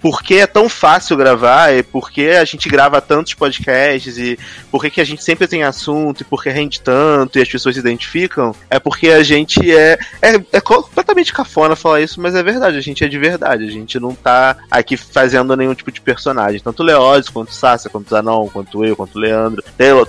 [0.02, 4.38] por que é tão fácil gravar e por que a gente grava tantos podcasts e
[4.72, 7.76] por que, a gente sempre tem assunto e por que rende tanto e as pessoas
[7.76, 12.44] se identificam, é porque a gente é, é, é completamente cafona falar isso, mas é
[12.44, 16.02] verdade, a gente é de verdade, a gente não tá aqui fazendo nenhum tipo de
[16.02, 19.64] personagem, tanto o Leózio, quanto o Sácia, quanto o Zanon, quanto eu, quanto o Leandro,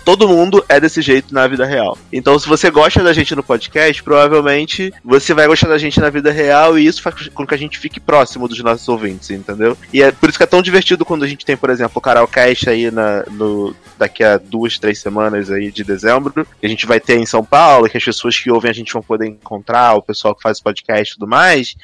[0.04, 1.96] todo mundo é desse jeito na vida real.
[2.12, 6.08] Então, se você gosta da gente no podcast, provavelmente você vai gostar da gente na
[6.08, 9.76] vida real e isso faz com que a gente fique próximo dos nossos ouvintes, entendeu?
[9.92, 12.00] E é por isso que é tão divertido quando a gente tem, por exemplo, o
[12.00, 16.68] Carol Cash aí na, no, daqui a duas, três semanas aí de dezembro, que a
[16.68, 19.26] gente vai ter em São Paulo, que as pessoas que ouvem a gente vão poder
[19.26, 21.74] encontrar, o pessoal que faz podcast e tudo mais,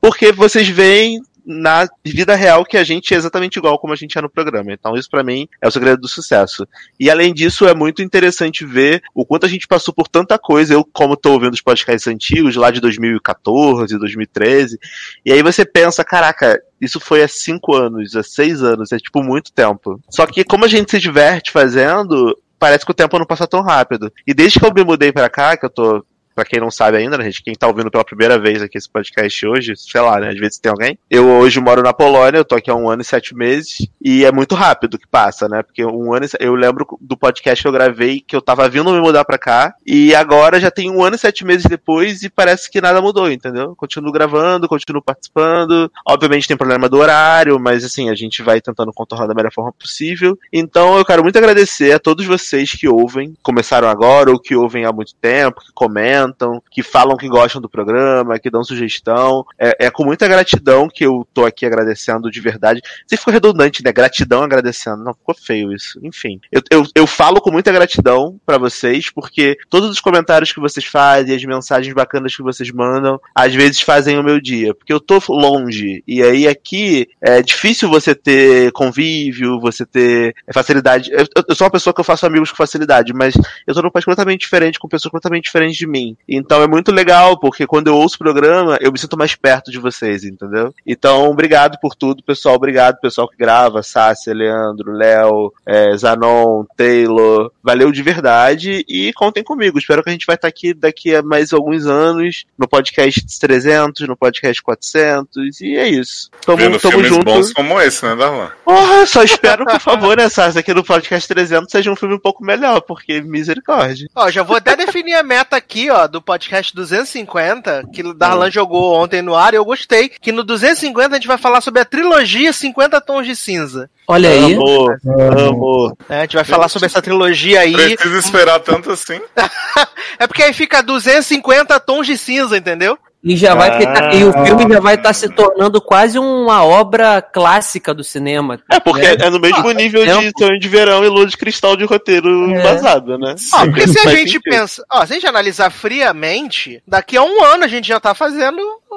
[0.00, 4.18] porque vocês veem na vida real que a gente é exatamente igual como a gente
[4.18, 4.70] é no programa.
[4.70, 6.68] Então isso pra mim é o segredo do sucesso.
[7.00, 10.74] E além disso é muito interessante ver o quanto a gente passou por tanta coisa.
[10.74, 14.78] Eu como tô ouvindo os podcasts antigos lá de 2014, 2013,
[15.24, 19.22] e aí você pensa, caraca, isso foi há cinco anos, há seis anos, é tipo
[19.22, 19.98] muito tempo.
[20.10, 23.62] Só que como a gente se diverte fazendo, parece que o tempo não passa tão
[23.62, 24.12] rápido.
[24.26, 26.04] E desde que eu me mudei pra cá, que eu tô
[26.38, 28.88] Pra quem não sabe ainda, né, gente, quem tá ouvindo pela primeira vez aqui esse
[28.88, 30.96] podcast hoje, sei lá, né, às vezes tem alguém.
[31.10, 34.24] Eu hoje moro na Polônia, eu tô aqui há um ano e sete meses, e
[34.24, 37.66] é muito rápido que passa, né, porque um ano e, eu lembro do podcast que
[37.66, 41.02] eu gravei, que eu tava vindo me mudar pra cá, e agora já tem um
[41.02, 43.74] ano e sete meses depois, e parece que nada mudou, entendeu?
[43.74, 48.92] Continuo gravando, continuo participando, obviamente tem problema do horário, mas assim, a gente vai tentando
[48.92, 50.38] contornar da melhor forma possível.
[50.52, 54.84] Então eu quero muito agradecer a todos vocês que ouvem, começaram agora, ou que ouvem
[54.84, 56.27] há muito tempo, que comentam,
[56.70, 59.44] que falam que gostam do programa, que dão sugestão.
[59.58, 62.82] É, é com muita gratidão que eu tô aqui agradecendo de verdade.
[63.06, 63.92] Você ficou redundante, né?
[63.92, 65.02] Gratidão agradecendo.
[65.02, 65.98] Não, ficou feio isso.
[66.02, 66.40] Enfim.
[66.50, 70.84] Eu, eu, eu falo com muita gratidão pra vocês, porque todos os comentários que vocês
[70.86, 74.74] fazem, as mensagens bacanas que vocês mandam, às vezes fazem o meu dia.
[74.74, 76.02] Porque eu tô longe.
[76.06, 81.10] E aí aqui é difícil você ter convívio, você ter facilidade.
[81.12, 83.34] Eu, eu sou uma pessoa que eu faço amigos com facilidade, mas
[83.66, 86.16] eu tô num país completamente diferente, com pessoas completamente diferentes de mim.
[86.28, 89.70] Então é muito legal, porque quando eu ouço o programa, eu me sinto mais perto
[89.70, 90.74] de vocês, entendeu?
[90.86, 92.54] Então, obrigado por tudo, pessoal.
[92.54, 97.50] Obrigado, pessoal que grava, Sácia, Leandro, Léo, é, Zanon, Taylor.
[97.62, 99.78] Valeu de verdade e contem comigo.
[99.78, 104.06] Espero que a gente vai estar aqui daqui a mais alguns anos, no podcast 300,
[104.06, 106.30] no podcast 400, e é isso.
[106.44, 107.24] Tamo, Vendo tamo filmes junto.
[107.24, 108.50] bons como esse, né, Darlan?
[108.64, 112.20] Porra, só espero, por favor, né, Sácia, que no podcast 300 seja um filme um
[112.20, 114.08] pouco melhor, porque misericórdia.
[114.14, 118.50] Ó, já vou até definir a meta aqui, ó, do podcast 250, que o Darlan
[118.50, 121.80] jogou ontem no ar e eu gostei, que no 250 a gente vai falar sobre
[121.80, 123.90] a trilogia 50 Tons de Cinza.
[124.06, 124.54] Olha aí.
[124.54, 125.00] Amor,
[125.36, 125.96] amor.
[126.08, 127.74] É, a gente vai falar sobre essa trilogia aí.
[127.74, 129.20] Precisa esperar tanto assim?
[130.20, 132.98] É porque aí fica 250 tons de cinza, entendeu?
[133.22, 137.20] E já vai ficar- e o filme já vai estar se tornando quase uma obra
[137.20, 138.60] clássica do cinema.
[138.70, 139.26] É, porque né?
[139.26, 140.38] é no mesmo Ah, nível de tempo.
[140.38, 142.62] Sonho de Verão e Lua de Cristal de roteiro É.
[142.62, 143.34] vazado, né?
[143.54, 144.42] Ó, porque se a gente sentido.
[144.44, 148.14] pensa, ó, se a gente analisar friamente, daqui a um ano a gente já tá
[148.14, 148.56] fazendo,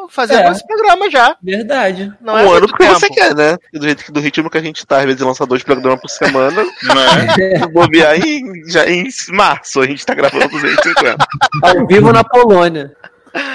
[0.10, 0.52] fazendo É.
[0.52, 1.35] esse programa já.
[1.41, 2.14] Verdade.
[2.22, 2.99] Não um é ano porque tempo.
[2.99, 3.57] você quer, né?
[3.73, 6.10] Do jeito que do ritmo que a gente tá, às vezes lança dois programas por
[6.10, 7.34] semana, Né?
[7.34, 11.18] se bobear em, já em março, a gente tá gravando 250.
[11.64, 12.91] Ao vivo na Polônia.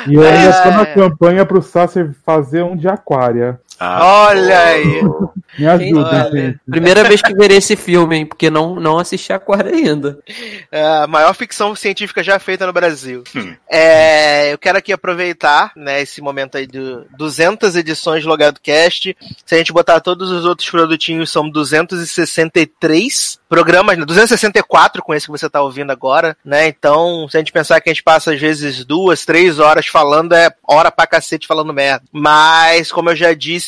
[0.07, 0.71] E ainda É.
[0.71, 3.61] na campanha pro Sasser fazer um de aquária.
[3.81, 5.03] Olha aí.
[5.59, 6.61] Me ajuda, Olha, gente.
[6.69, 8.27] Primeira vez que verei esse filme, hein?
[8.27, 10.19] Porque não, não assisti a quarta ainda.
[10.71, 13.25] É a maior ficção científica já feita no Brasil.
[13.69, 19.17] É, eu quero aqui aproveitar, né, esse momento aí de 200 edições do Logado Cast.
[19.45, 25.27] Se a gente botar todos os outros produtinhos, são 263 programas, né, 264 com esse
[25.27, 26.69] que você tá ouvindo agora, né?
[26.69, 30.35] Então, se a gente pensar que a gente passa às vezes duas, três horas falando,
[30.35, 32.05] é hora pra cacete falando merda.
[32.13, 33.66] Mas, como eu já disse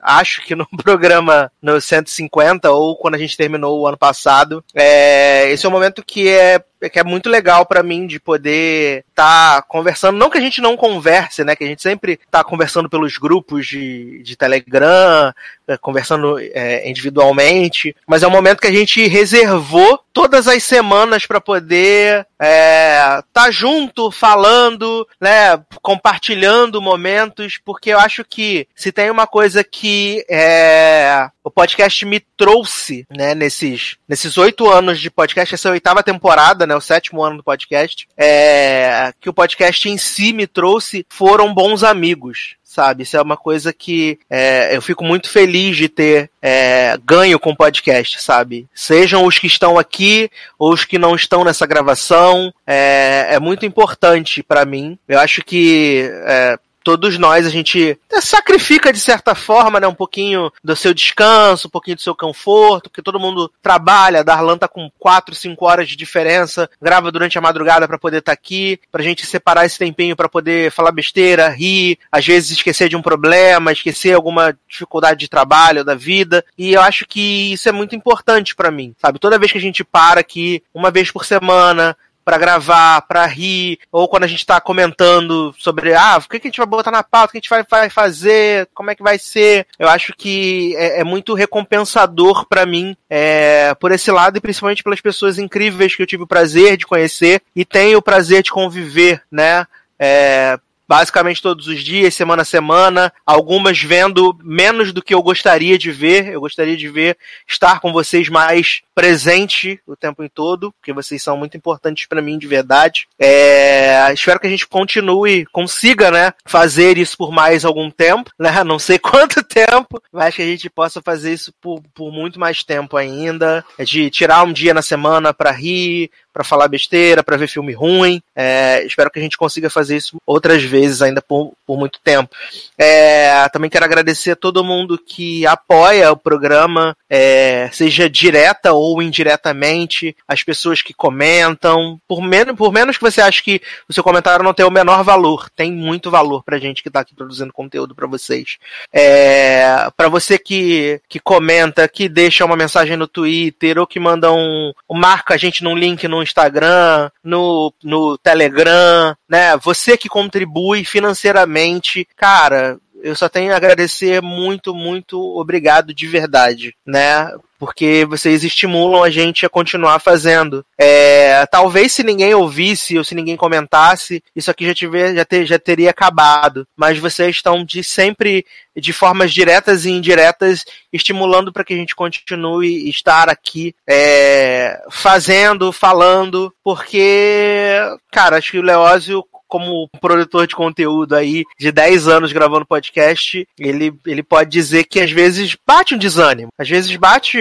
[0.00, 5.50] acho que no programa no 150 ou quando a gente terminou o ano passado, é,
[5.50, 9.56] esse é um momento que é que é muito legal pra mim de poder estar
[9.56, 12.88] tá conversando, não que a gente não converse, né, que a gente sempre tá conversando
[12.88, 15.32] pelos grupos de, de Telegram,
[15.66, 21.26] é, conversando é, individualmente, mas é um momento que a gente reservou todas as semanas
[21.26, 29.10] pra poder é, tá junto, falando, né, compartilhando momentos, porque eu acho que se tem
[29.10, 35.54] uma coisa que é, o podcast me trouxe, né, nesses nesses oito anos de podcast,
[35.54, 39.88] essa é a oitava temporada, né, o sétimo ano do podcast, é, que o podcast
[39.88, 42.56] em si me trouxe foram bons amigos.
[42.62, 47.40] Sabe, isso é uma coisa que é, eu fico muito feliz de ter é, ganho
[47.40, 48.68] com o podcast, sabe?
[48.74, 53.64] Sejam os que estão aqui ou os que não estão nessa gravação, é, é muito
[53.64, 54.98] importante para mim.
[55.08, 56.58] Eu acho que é,
[56.88, 61.70] todos nós a gente sacrifica de certa forma, né, um pouquinho do seu descanso, um
[61.70, 65.96] pouquinho do seu conforto, porque todo mundo trabalha, Darlan tá com 4, 5 horas de
[65.96, 70.16] diferença, grava durante a madrugada para poder estar tá aqui, pra gente separar esse tempinho
[70.16, 75.28] para poder falar besteira, rir, às vezes esquecer de um problema, esquecer alguma dificuldade de
[75.28, 79.18] trabalho, da vida, e eu acho que isso é muito importante para mim, sabe?
[79.18, 81.94] Toda vez que a gente para aqui, uma vez por semana,
[82.28, 86.46] para gravar, para rir, ou quando a gente tá comentando sobre, ah, o que, que
[86.46, 88.94] a gente vai botar na pauta, o que a gente vai, vai fazer, como é
[88.94, 89.66] que vai ser.
[89.78, 94.82] Eu acho que é, é muito recompensador para mim, é, por esse lado, e principalmente
[94.82, 98.50] pelas pessoas incríveis que eu tive o prazer de conhecer e tenho o prazer de
[98.50, 99.66] conviver, né?
[99.98, 100.58] É,
[100.88, 105.90] basicamente todos os dias, semana a semana, algumas vendo menos do que eu gostaria de
[105.90, 106.28] ver.
[106.28, 107.16] Eu gostaria de ver
[107.46, 112.22] estar com vocês mais presente o tempo em todo, porque vocês são muito importantes para
[112.22, 113.06] mim de verdade.
[113.18, 118.48] É, espero que a gente continue, consiga, né, fazer isso por mais algum tempo, né?
[118.64, 122.64] Não sei quanto tempo, mas que a gente possa fazer isso por, por muito mais
[122.64, 127.36] tempo ainda, é de tirar um dia na semana para rir, para falar besteira, para
[127.36, 128.22] ver filme ruim.
[128.34, 132.34] É, espero que a gente consiga fazer isso outras vezes ainda por, por muito tempo.
[132.76, 139.02] É, também quero agradecer a todo mundo que apoia o programa, é, seja direta ou
[139.02, 142.00] indiretamente, as pessoas que comentam.
[142.06, 145.02] Por menos, por menos que você ache que o seu comentário não tem o menor
[145.02, 148.58] valor, tem muito valor pra gente que tá aqui produzindo conteúdo para vocês.
[148.92, 154.32] É, para você que, que comenta, que deixa uma mensagem no Twitter ou que manda
[154.32, 159.56] um, um marca a gente num link no Instagram, no, no Telegram, né?
[159.58, 166.74] Você que contribui financeiramente, cara, eu só tenho a agradecer muito, muito obrigado de verdade,
[166.86, 167.30] né?
[167.58, 170.64] Porque vocês estimulam a gente a continuar fazendo.
[170.78, 175.44] É, talvez se ninguém ouvisse ou se ninguém comentasse, isso aqui já, tiver, já, ter,
[175.44, 176.66] já teria acabado.
[176.76, 181.96] Mas vocês estão de sempre, de formas diretas e indiretas, estimulando para que a gente
[181.96, 187.76] continue estar aqui é, fazendo, falando, porque,
[188.12, 193.46] cara, acho que o Leózio como produtor de conteúdo aí de 10 anos gravando podcast,
[193.58, 196.50] ele, ele pode dizer que às vezes bate um desânimo.
[196.58, 197.38] Às vezes bate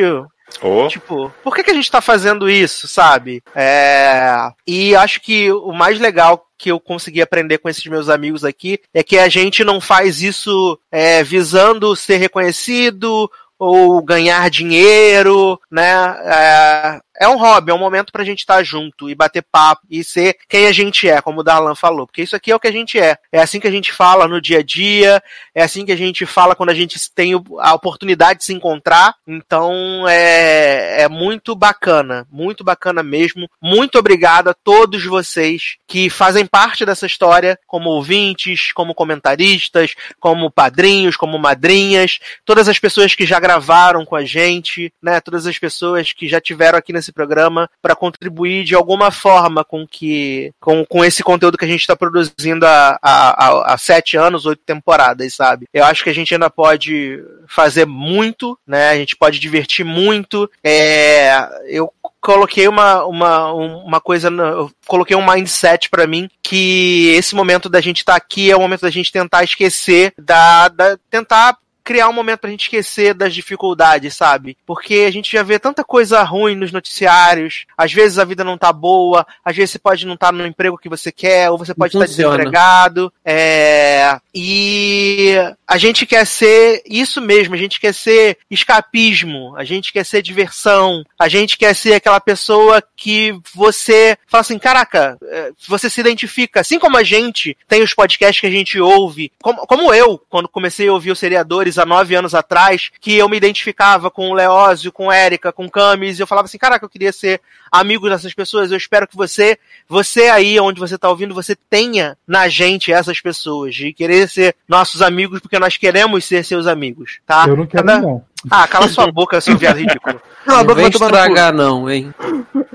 [0.62, 0.88] Oh.
[0.88, 3.44] Tipo, por que, que a gente tá fazendo isso, sabe?
[3.54, 4.50] É...
[4.66, 8.80] E acho que o mais legal que eu consegui aprender com esses meus amigos aqui
[8.94, 13.30] é que a gente não faz isso é, visando ser reconhecido
[13.60, 16.16] ou ganhar dinheiro, né?
[16.26, 20.03] É, é um hobby, é um momento pra gente estar junto e bater papo e
[20.03, 22.06] ser quem a gente é, como o Darlan falou.
[22.06, 23.18] Porque isso aqui é o que a gente é.
[23.31, 25.22] É assim que a gente fala no dia a dia,
[25.53, 29.15] é assim que a gente fala quando a gente tem a oportunidade de se encontrar.
[29.27, 33.49] Então é, é muito bacana, muito bacana mesmo.
[33.61, 40.52] Muito obrigado a todos vocês que fazem parte dessa história, como ouvintes, como comentaristas, como
[40.52, 45.19] padrinhos, como madrinhas, todas as pessoas que já gravaram com a gente, né?
[45.19, 49.64] Todas as pessoas que já tiveram aqui nesse esse programa para contribuir de alguma forma
[49.64, 54.18] com que com, com esse conteúdo que a gente está produzindo há, há, há sete
[54.18, 55.68] anos, oito temporadas, sabe?
[55.74, 58.90] Eu acho que a gente ainda pode fazer muito, né?
[58.90, 60.50] A gente pode divertir muito.
[60.64, 67.34] É, eu coloquei uma, uma, uma coisa, eu coloquei um mindset pra mim que esse
[67.34, 71.58] momento da gente estar aqui é o momento da gente tentar esquecer da, da tentar
[71.88, 74.57] criar um momento pra gente esquecer das dificuldades, sabe?
[74.65, 78.57] Porque a gente já vê tanta coisa ruim nos noticiários, às vezes a vida não
[78.57, 81.73] tá boa, às vezes você pode não estar no emprego que você quer, ou você
[81.73, 82.35] pode estar funciona.
[82.35, 85.35] desempregado, é, e
[85.65, 90.22] a gente quer ser isso mesmo, a gente quer ser escapismo, a gente quer ser
[90.22, 96.01] diversão, a gente quer ser aquela pessoa que você fala assim, caraca, é, você se
[96.01, 100.22] identifica, assim como a gente tem os podcasts que a gente ouve, como, como eu,
[100.30, 104.30] quando comecei a ouvir os seriadores há nove anos atrás, que eu me identificava com
[104.30, 107.41] o Leózio, com Érica, com Camis, e eu falava assim, caraca, eu queria ser
[107.72, 112.18] amigo dessas pessoas, eu espero que você, você aí onde você tá ouvindo, você tenha
[112.28, 117.20] na gente essas pessoas, de querer ser nossos amigos, porque nós queremos ser seus amigos,
[117.26, 117.45] tá?
[117.48, 117.99] Eu não quero, Tá?
[117.99, 118.24] não.
[118.49, 120.22] Ah, cala sua boca, seu viado ridículo.
[120.45, 122.14] Não vem estragar não, hein?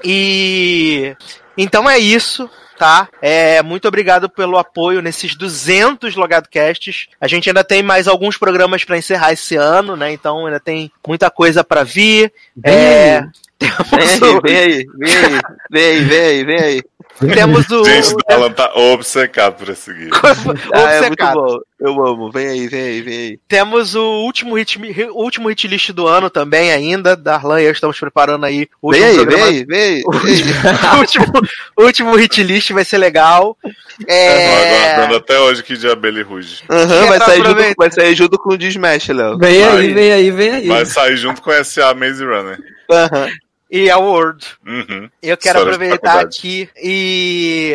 [0.05, 1.15] E
[1.57, 2.49] então é isso,
[2.83, 3.09] tá?
[3.23, 7.07] É, muito obrigado pelo apoio nesses 200 Logado Casts.
[7.21, 10.11] A gente ainda tem mais alguns programas pra encerrar esse ano, né?
[10.13, 12.33] Então ainda tem muita coisa pra vir.
[12.65, 13.23] É,
[13.89, 15.41] temos o- Vem aí, vem aí,
[15.71, 16.83] vem aí, vem aí, vem aí.
[17.21, 17.85] Temos o.
[17.85, 20.11] Gente, o Alan tá obcecado por esse guia.
[20.75, 21.35] Ah, é muito Obcecado.
[21.35, 21.59] bom.
[21.79, 22.31] Eu amo.
[22.31, 23.39] Vem aí, vem aí, vem aí.
[23.49, 24.79] Temos o último hit,
[25.13, 27.17] o último hit list do ano também ainda.
[27.17, 30.03] Darlan e eu estamos preparando aí o Vem último aí, programa- vem aí, vem aí.
[30.05, 30.53] O último,
[30.95, 31.33] o último,
[31.77, 33.57] o último hit list vai ser legal.
[33.63, 33.69] Tô
[34.09, 36.63] É, aguardando até hoje que de abelha ruge.
[36.71, 39.39] Aham, vai, sair junto, vai sair junto com o de Smash, Léo.
[39.39, 39.77] Vem Vai.
[39.79, 40.69] aí, vem aí, vem aí.
[40.69, 42.59] Vai sair junto com SA Maze Runner.
[42.91, 43.29] Aham.
[43.73, 44.47] E a Word.
[44.67, 45.09] Uhum.
[45.23, 47.75] Eu quero História aproveitar aqui e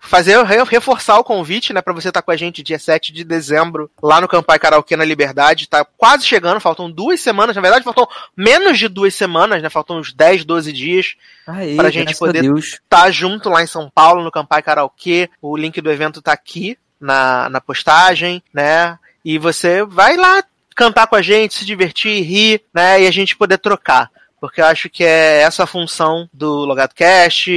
[0.00, 3.22] fazer re- reforçar o convite, né, para você estar com a gente dia 7 de
[3.22, 5.68] dezembro lá no Campai Karaokê na Liberdade.
[5.68, 9.70] Tá quase chegando, faltam duas semanas, na verdade, faltam menos de duas semanas, né?
[9.70, 11.14] Faltam uns 10, 12 dias
[11.46, 15.30] Aí, pra gente poder a estar junto lá em São Paulo, no Campai Karaokê.
[15.40, 18.98] O link do evento tá aqui na, na postagem, né?
[19.24, 20.42] E você vai lá
[20.74, 23.02] cantar com a gente, se divertir, rir, né?
[23.02, 24.10] E a gente poder trocar.
[24.42, 27.48] Porque eu acho que é essa a função do Logado Cast,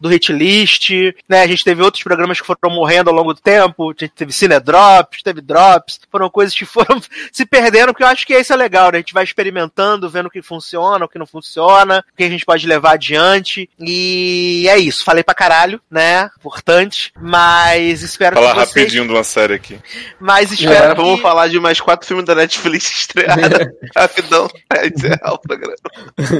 [0.00, 0.90] do Hit List,
[1.28, 1.42] né?
[1.42, 4.32] A gente teve outros programas que foram morrendo ao longo do tempo, a gente teve
[4.32, 6.98] Cine Drops, teve Drops, foram coisas que foram
[7.30, 8.96] se perdendo, porque eu acho que isso é legal, né?
[8.96, 12.30] A gente vai experimentando, vendo o que funciona, o que não funciona, o que a
[12.30, 13.68] gente pode levar adiante.
[13.78, 16.30] E é isso, falei pra caralho, né?
[16.38, 18.68] Importante, mas espero Falar que vocês...
[18.68, 19.78] rapidinho de uma série aqui.
[20.18, 21.02] Mas espero Agora que...
[21.02, 23.44] vamos falar de mais quatro filmes da Netflix estreados.
[23.94, 25.76] Rapidão, pra encerrar o programa.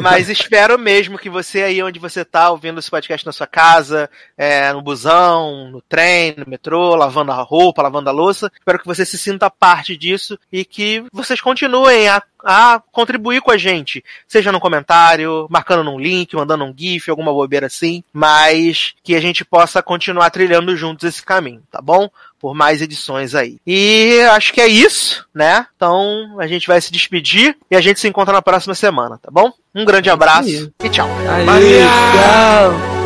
[0.03, 4.09] Mas espero mesmo que você aí onde você tá ouvindo esse podcast na sua casa,
[4.37, 8.87] é, no busão, no trem, no metrô, lavando a roupa, lavando a louça, espero que
[8.87, 14.05] você se sinta parte disso e que vocês continuem a, a contribuir com a gente,
[14.29, 19.21] seja no comentário, marcando num link, mandando um gif, alguma bobeira assim, mas que a
[19.21, 22.09] gente possa continuar trilhando juntos esse caminho, tá bom?
[22.45, 23.57] Por mais edições aí.
[23.67, 25.65] E acho que é isso, né?
[25.75, 29.31] Então a gente vai se despedir e a gente se encontra na próxima semana, tá
[29.33, 29.51] bom?
[29.75, 31.09] Um grande abraço e tchau.
[31.27, 33.04] Aí, tchau.